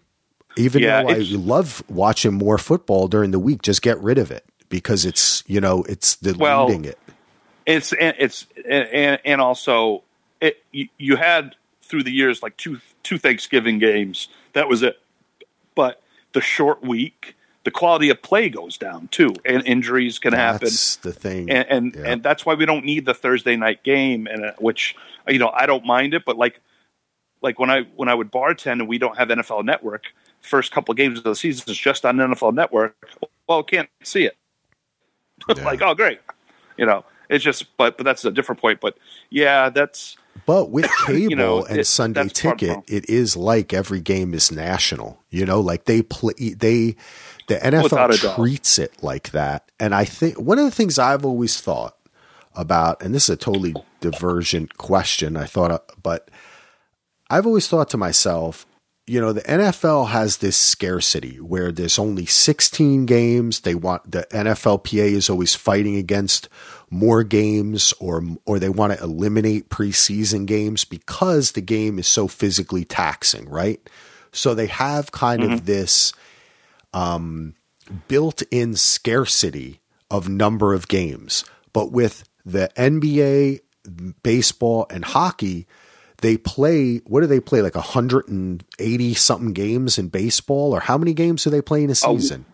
[0.56, 4.30] Even Yeah, though I love watching more football during the week, just get rid of
[4.30, 6.98] it because it's you know it's Well, diluting it.
[7.66, 10.02] It's and it's and and also
[10.40, 14.28] it you, you had through the years like two two Thanksgiving games.
[14.52, 14.98] That was it.
[15.74, 16.02] But
[16.32, 17.34] the short week,
[17.64, 20.60] the quality of play goes down too, and injuries can happen.
[20.66, 21.50] That's the thing.
[21.50, 22.02] and and, Yeah.
[22.12, 24.96] and that's why we don't need the Thursday night game, and uh, which
[25.28, 26.60] you know I don't mind it, but like
[27.40, 30.12] like when I when I would bartend and we don't have NFL Network,
[30.42, 32.96] first couple of games of the season is just on NFL Network.
[33.48, 34.36] Well, can't see it.
[35.56, 35.64] Yeah.
[35.64, 36.20] like oh great,
[36.76, 38.80] you know it's just but but that's a different point.
[38.80, 38.96] But
[39.30, 40.16] yeah, that's
[40.46, 43.72] But with cable know, and it- Sunday that's part of the ticket, it is like
[43.72, 45.18] every game is national.
[45.30, 46.94] You know, like they play they
[47.48, 48.36] the NFL a doubt.
[48.36, 49.70] treats it like that.
[49.80, 51.96] And I think one of the things I've always thought
[52.54, 56.30] about, and this is a totally divergent question, I thought, but
[57.30, 58.66] I've always thought to myself,
[59.06, 63.60] you know, the NFL has this scarcity where there's only 16 games.
[63.60, 66.48] They want the NFLPA is always fighting against
[66.88, 72.28] more games or or they want to eliminate preseason games because the game is so
[72.28, 73.80] physically taxing, right?
[74.30, 76.12] So they have kind of this
[76.94, 77.54] um,
[78.08, 79.80] built-in scarcity
[80.10, 81.44] of number of games.
[81.72, 83.60] But with the NBA,
[84.22, 85.66] baseball, and hockey,
[86.22, 86.98] they play.
[87.06, 87.60] What do they play?
[87.62, 91.84] Like hundred and eighty something games in baseball, or how many games do they play
[91.84, 92.46] in a Oh, season?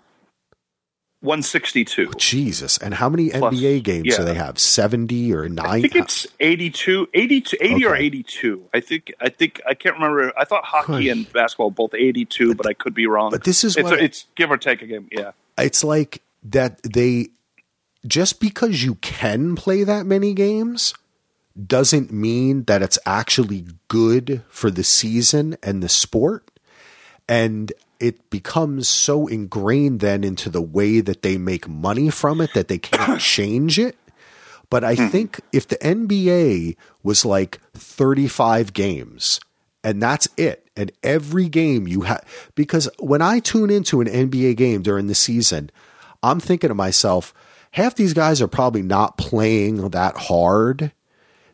[1.20, 2.09] one sixty two.
[2.09, 2.78] Oh, Jesus!
[2.78, 4.59] And how many Plus, NBA games do they have?
[4.59, 5.66] Seventy or nine?
[5.66, 8.65] I think it's 82, 82 80 or 82.
[8.73, 10.32] I think, I think, I can't remember.
[10.39, 13.31] I thought hockey and basketball both 82, but I could be wrong.
[13.31, 15.09] but this is it's, what- it's give or take a game.
[15.11, 15.32] Yeah.
[15.59, 17.28] it's like that they
[18.07, 20.95] just because you can play that many games
[21.66, 26.51] doesn't mean that it's actually good for the season and the sport.
[27.28, 32.55] And it becomes so ingrained then into the way that they make money from it
[32.55, 33.97] that they can't change it.
[34.70, 35.09] But I hmm.
[35.09, 39.40] think if the NBA was like 35 games
[39.82, 42.24] and that's it, and every game you have,
[42.55, 45.70] because when I tune into an NBA game during the season,
[46.22, 47.35] I'm thinking to myself,
[47.72, 50.93] half these guys are probably not playing that hard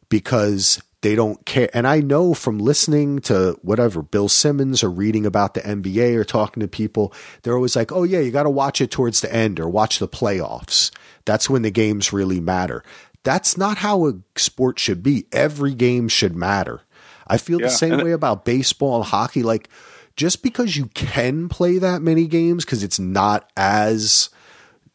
[0.08, 1.68] because they don't care.
[1.74, 6.24] And I know from listening to whatever Bill Simmons or reading about the NBA or
[6.24, 7.12] talking to people,
[7.42, 9.98] they're always like, oh, yeah, you got to watch it towards the end or watch
[9.98, 10.90] the playoffs.
[11.26, 12.82] That's when the games really matter.
[13.22, 15.26] That's not how a sport should be.
[15.30, 16.80] Every game should matter.
[17.26, 19.42] I feel Yeah, the same way about baseball and hockey.
[19.42, 19.68] Like,
[20.16, 24.30] just because you can play that many games because it's not as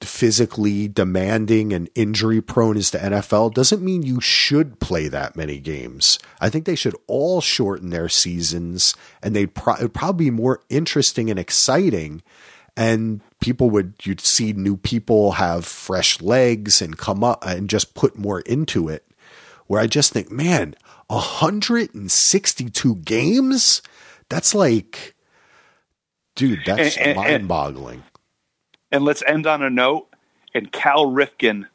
[0.02, 5.60] physically demanding and injury prone as the NFL doesn't mean you should play that many
[5.60, 6.20] games.
[6.40, 10.62] I think they should all shorten their seasons and they'd pro- it'd probably be more
[10.70, 12.22] interesting and exciting
[12.78, 17.94] and people would you'd see new people have fresh legs and come up and just
[17.94, 19.06] put more into it.
[19.68, 20.76] Where I just think man
[21.08, 23.82] 162 games?
[24.30, 25.16] That's like
[26.36, 27.48] dude that's And- and-
[28.92, 30.08] and- let's end on a note.
[30.54, 31.68] And Cal Ripken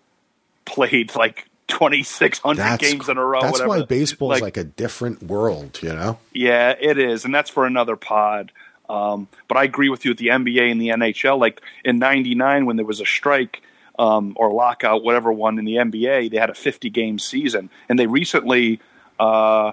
[0.64, 3.40] played like 2,600 That's games in a row.
[3.40, 3.68] That's whatever.
[3.68, 6.18] why baseball is like a different world, you know.
[6.32, 8.52] Yeah, it is, and that's for another pod.
[8.88, 11.38] Um, but I agree with you with the NBA and the NHL.
[11.38, 13.62] Like in '99, when there was a strike
[13.98, 17.98] um, or lockout, whatever one in the NBA, they had a 50 game season, and
[17.98, 18.80] they recently,
[19.18, 19.72] uh,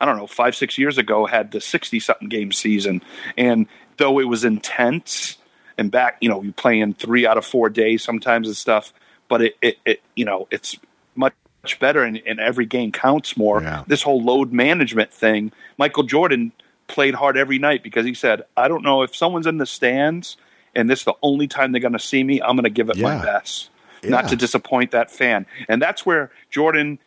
[0.00, 3.02] I don't know, five six years ago, had the 60 something game season.
[3.36, 3.66] And
[3.96, 5.38] though it was intense
[5.78, 8.92] and back, you know, you playing three out of four days sometimes and stuff,
[9.28, 10.76] but it, it, it you know, it's
[11.14, 13.62] much much better and, and every game counts more.
[13.62, 13.84] Yeah.
[13.86, 16.50] This whole load management thing, Michael Jordan
[16.88, 20.36] played hard every night because he said, I don't know if someone's in the stands
[20.74, 22.88] and this is the only time they're going to see me, I'm going to give
[22.90, 23.70] it my best,
[24.02, 24.10] Yeah.
[24.10, 25.46] not to disappoint that fan.
[25.68, 26.98] And that's where Jordan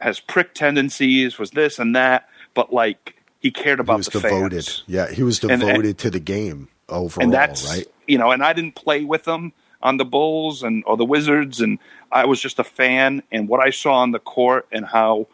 [0.00, 4.20] has prick tendencies, was this and that, but like he cared He about was the
[4.20, 4.64] devoted.
[4.64, 7.86] fans Yeah, he was And- and- devoted to the game overall, and that's right?
[8.06, 9.52] you know and i didn't play with them
[9.82, 11.78] on the bulls and or the wizards and
[12.10, 15.26] i was just a fan and what i saw on the court and how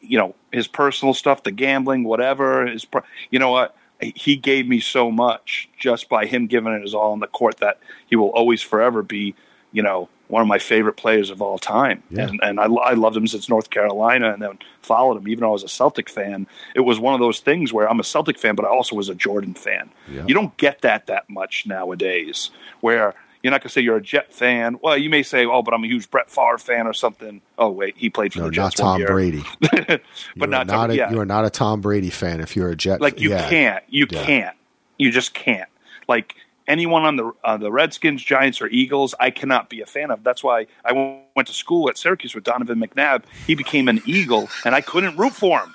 [0.00, 2.86] you know his personal stuff the gambling whatever his
[3.30, 7.12] you know what he gave me so much just by him giving it his all
[7.12, 9.34] on the court that he will always forever be
[9.72, 12.28] you know one of my favorite players of all time Yeah.
[12.28, 15.48] and and I, I loved him since north carolina and then followed him even though
[15.50, 18.38] i was a celtic fan it was one of those things where i'm a celtic
[18.38, 20.24] fan but i also was a jordan fan Yeah.
[20.26, 24.02] you don't get that that much nowadays where You're not going to say you're a
[24.02, 24.78] Jet fan.
[24.82, 27.70] Well, you may say, "Oh, but I'm a huge Brett Favre fan or something." Oh,
[27.70, 29.08] wait, he played for No, the not Jets one Tom year.
[29.08, 29.42] Brady.
[29.60, 30.02] but
[30.36, 31.10] you not, not a, yeah.
[31.10, 33.00] you are not a Tom Brady fan if you're a Jet.
[33.00, 34.54] like you can't you can't
[34.98, 35.70] you just can't
[36.06, 36.34] like
[36.70, 40.22] anyone on the uh, the redskins giants or eagles i cannot be a fan of.
[40.22, 40.92] That's why i
[41.36, 43.24] went to school at syracuse with donovan mcnabb.
[43.46, 45.74] He became an eagle and i couldn't root for him.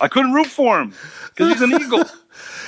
[0.00, 0.92] I couldn't root for him
[1.28, 2.04] because he's an eagle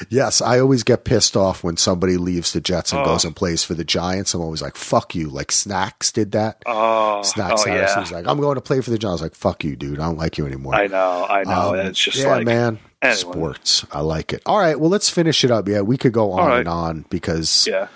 [0.09, 3.05] Yes, I always get pissed off when somebody leaves the Jets and Oh.
[3.05, 4.35] goes and plays for the Giants.
[4.35, 6.63] I'm always like, "Fuck you!" Like Snacks did that.
[6.67, 9.31] oh, Snacks oh yeah was like, "I'm going to play for the Giants." I was
[9.33, 9.99] like, "Fuck you, dude!
[10.01, 12.79] I don't like you anymore." i know i know Um, it's just yeah, like man.
[13.03, 13.17] anyway.
[13.17, 14.43] Sports, I like it.
[14.47, 15.69] All right, well, let's finish it up.
[15.69, 16.59] Yeah, we could go on right.
[16.61, 17.89] and on because yeah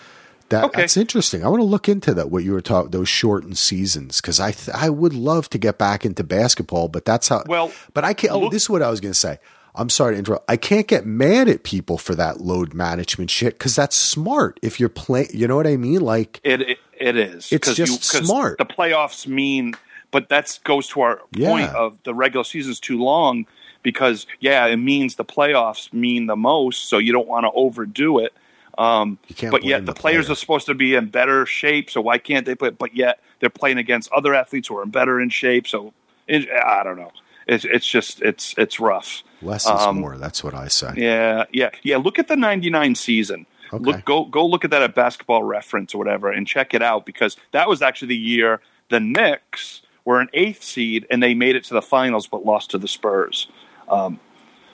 [0.51, 0.81] that Okay.
[0.81, 1.45] that's interesting.
[1.45, 2.31] I want to look into that.
[2.31, 5.79] What you were talking those shortened seasons because I th- I would love to get
[5.79, 7.45] back into basketball, but that's how.
[7.47, 8.33] Well, but I can't.
[8.33, 9.39] Oh, this is what I was going to say.
[9.75, 10.51] I'm sorry to interrupt.
[10.51, 14.59] I can't get mad at people for that load management shit because that's smart.
[14.63, 16.01] If you're playing, you know what I mean?
[16.01, 17.53] Like, It it, it is.
[17.53, 18.59] It's just 'cause smart.
[18.59, 19.75] The playoffs mean,
[20.11, 21.73] but that goes to our point Yeah.
[21.75, 23.47] of the regular season's too long
[23.83, 28.19] because yeah, it means the playoffs mean the most, so you don't want to overdo
[28.19, 28.33] it.
[28.77, 30.33] Um, You but yet the, the players player.
[30.33, 32.71] are supposed to be in better shape, so why can't they play?
[32.71, 35.67] But yet they're playing against other athletes who are in better in shape.
[35.69, 35.93] So
[36.27, 37.13] it, I don't know.
[37.51, 39.23] It's it's just it's it's rough.
[39.43, 40.17] less is Um, more.
[40.17, 40.93] That's what I say.
[40.97, 41.97] Yeah, yeah, yeah.
[41.97, 43.45] Look at the '99 season.
[43.73, 43.83] Okay.
[43.85, 47.05] Look, go go look at that at Basketball Reference or whatever, and check it out
[47.07, 51.57] because that was actually the year the Knicks were an eighth seed and they made
[51.57, 53.49] it to the finals but lost to the Spurs.
[53.89, 54.19] Um,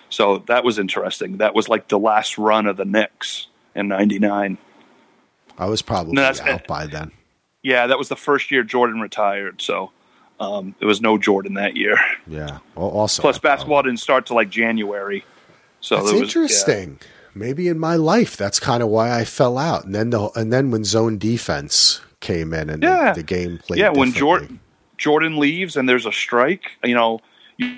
[0.09, 1.39] so that was interesting.
[1.39, 4.59] That was like the last run of the Knicks in '99.
[5.59, 7.11] I was probably No, out by then.
[7.63, 9.63] Yeah, that was the first year Jordan retired.
[9.63, 9.91] So
[10.41, 11.99] um, there was no Jordan that year.
[12.27, 12.59] Yeah.
[12.75, 15.25] Well, also, Plus, basketball didn't start till like January.
[15.81, 16.25] So That's was, yeah.
[16.25, 16.99] interesting.
[17.35, 19.85] Maybe in my life, that's kind of why I fell out.
[19.85, 23.13] And then the and then when zone defense came in and Yeah.
[23.13, 23.79] the, the game played.
[23.81, 24.13] yeah, when.
[24.13, 24.61] Jordan
[24.97, 27.21] Jordan leaves and there's a strike, you know,
[27.59, 27.77] you,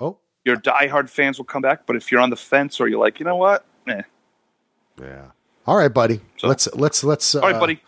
[0.00, 1.86] Oh, your diehard fans will come back.
[1.86, 4.02] But if you're on the fence or you're like, you know what, eh.
[5.00, 5.26] yeah.
[5.66, 6.20] All right, buddy.
[6.36, 7.80] So- let's let's let's uh, all right, buddy.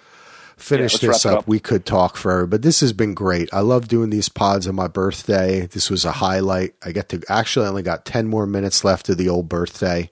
[0.59, 1.41] Finish let's this up.
[1.41, 1.49] up.
[1.49, 3.49] We could talk forever, but this has been great.
[3.53, 5.67] I love doing these pods on my birthday.
[5.67, 6.75] This was a highlight.
[6.85, 10.11] I get to actually I only got ten more minutes left of the old birthday,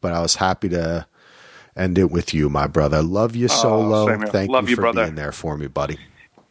[0.00, 1.06] but I was happy to
[1.76, 3.02] end it with you, my brother.
[3.02, 4.10] Love you oh, solo.
[4.10, 4.26] Oh.
[4.26, 5.04] Thank Love you you, for brother.
[5.04, 5.98] being there for me, buddy.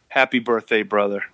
[0.08, 1.24] Happy birthday, brother.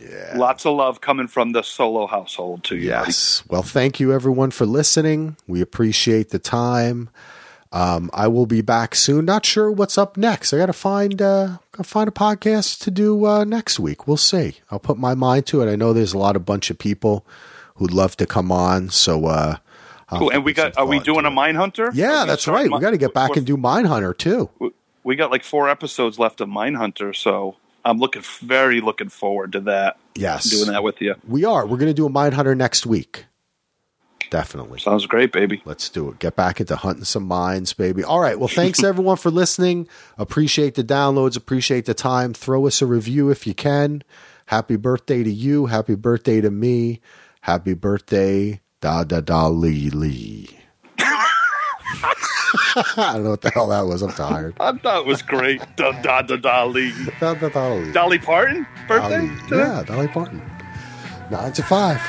[0.00, 0.34] Yeah.
[0.36, 2.90] Lots of love coming from the solo household to you.
[2.90, 3.06] buddy.
[3.08, 3.42] Yes.
[3.48, 5.36] Well, thank you everyone for listening.
[5.46, 7.10] We appreciate the time.
[7.72, 9.24] Um, I will be back soon.
[9.24, 10.52] Not sure what's up next.
[10.52, 14.08] I got to find uh, gotta find a podcast to do uh, next week.
[14.08, 14.56] We'll see.
[14.70, 15.70] I'll put my mind to it.
[15.70, 17.24] I know there's a lot of bunch of people
[17.76, 18.88] who'd love to come on.
[18.90, 19.56] So, uh,
[20.08, 20.30] Cool.
[20.32, 20.76] And we got.
[20.76, 21.92] Are we doing a Mindhunter?
[21.94, 22.68] Yeah, that's right.
[22.68, 24.50] We got to get back and do Mindhunter too.
[24.58, 24.72] we-
[25.04, 29.60] We got like four episodes left of Mindhunter, so I'm looking very looking forward to
[29.60, 29.96] that.
[30.16, 31.64] Yes, Doing that with you we are.
[31.64, 33.26] We're going to do a Mindhunter next week.
[34.30, 34.78] Definitely.
[34.78, 35.60] sounds great, baby.
[35.64, 36.18] Let's do it.
[36.20, 38.04] Get back into hunting some mines, baby.
[38.04, 38.38] All right.
[38.38, 39.88] Well, thanks everyone for listening.
[40.18, 41.36] Appreciate the downloads.
[41.36, 42.32] Appreciate the time.
[42.32, 44.02] Throw us a review if you can.
[44.46, 45.66] Happy birthday to you.
[45.66, 47.00] Happy birthday to me.
[47.42, 50.48] Happy birthday, da da da lee lee.
[52.96, 54.02] I don't know what the hell that was.
[54.02, 54.54] I'm tired.
[54.60, 55.60] I thought it was great.
[55.76, 56.92] da da da Dolly.
[57.20, 57.92] Da da da lee.
[57.92, 60.42] Dolly Parton birthday Dolly- Yeah, Dolly Parton.
[61.30, 62.00] Nine to five.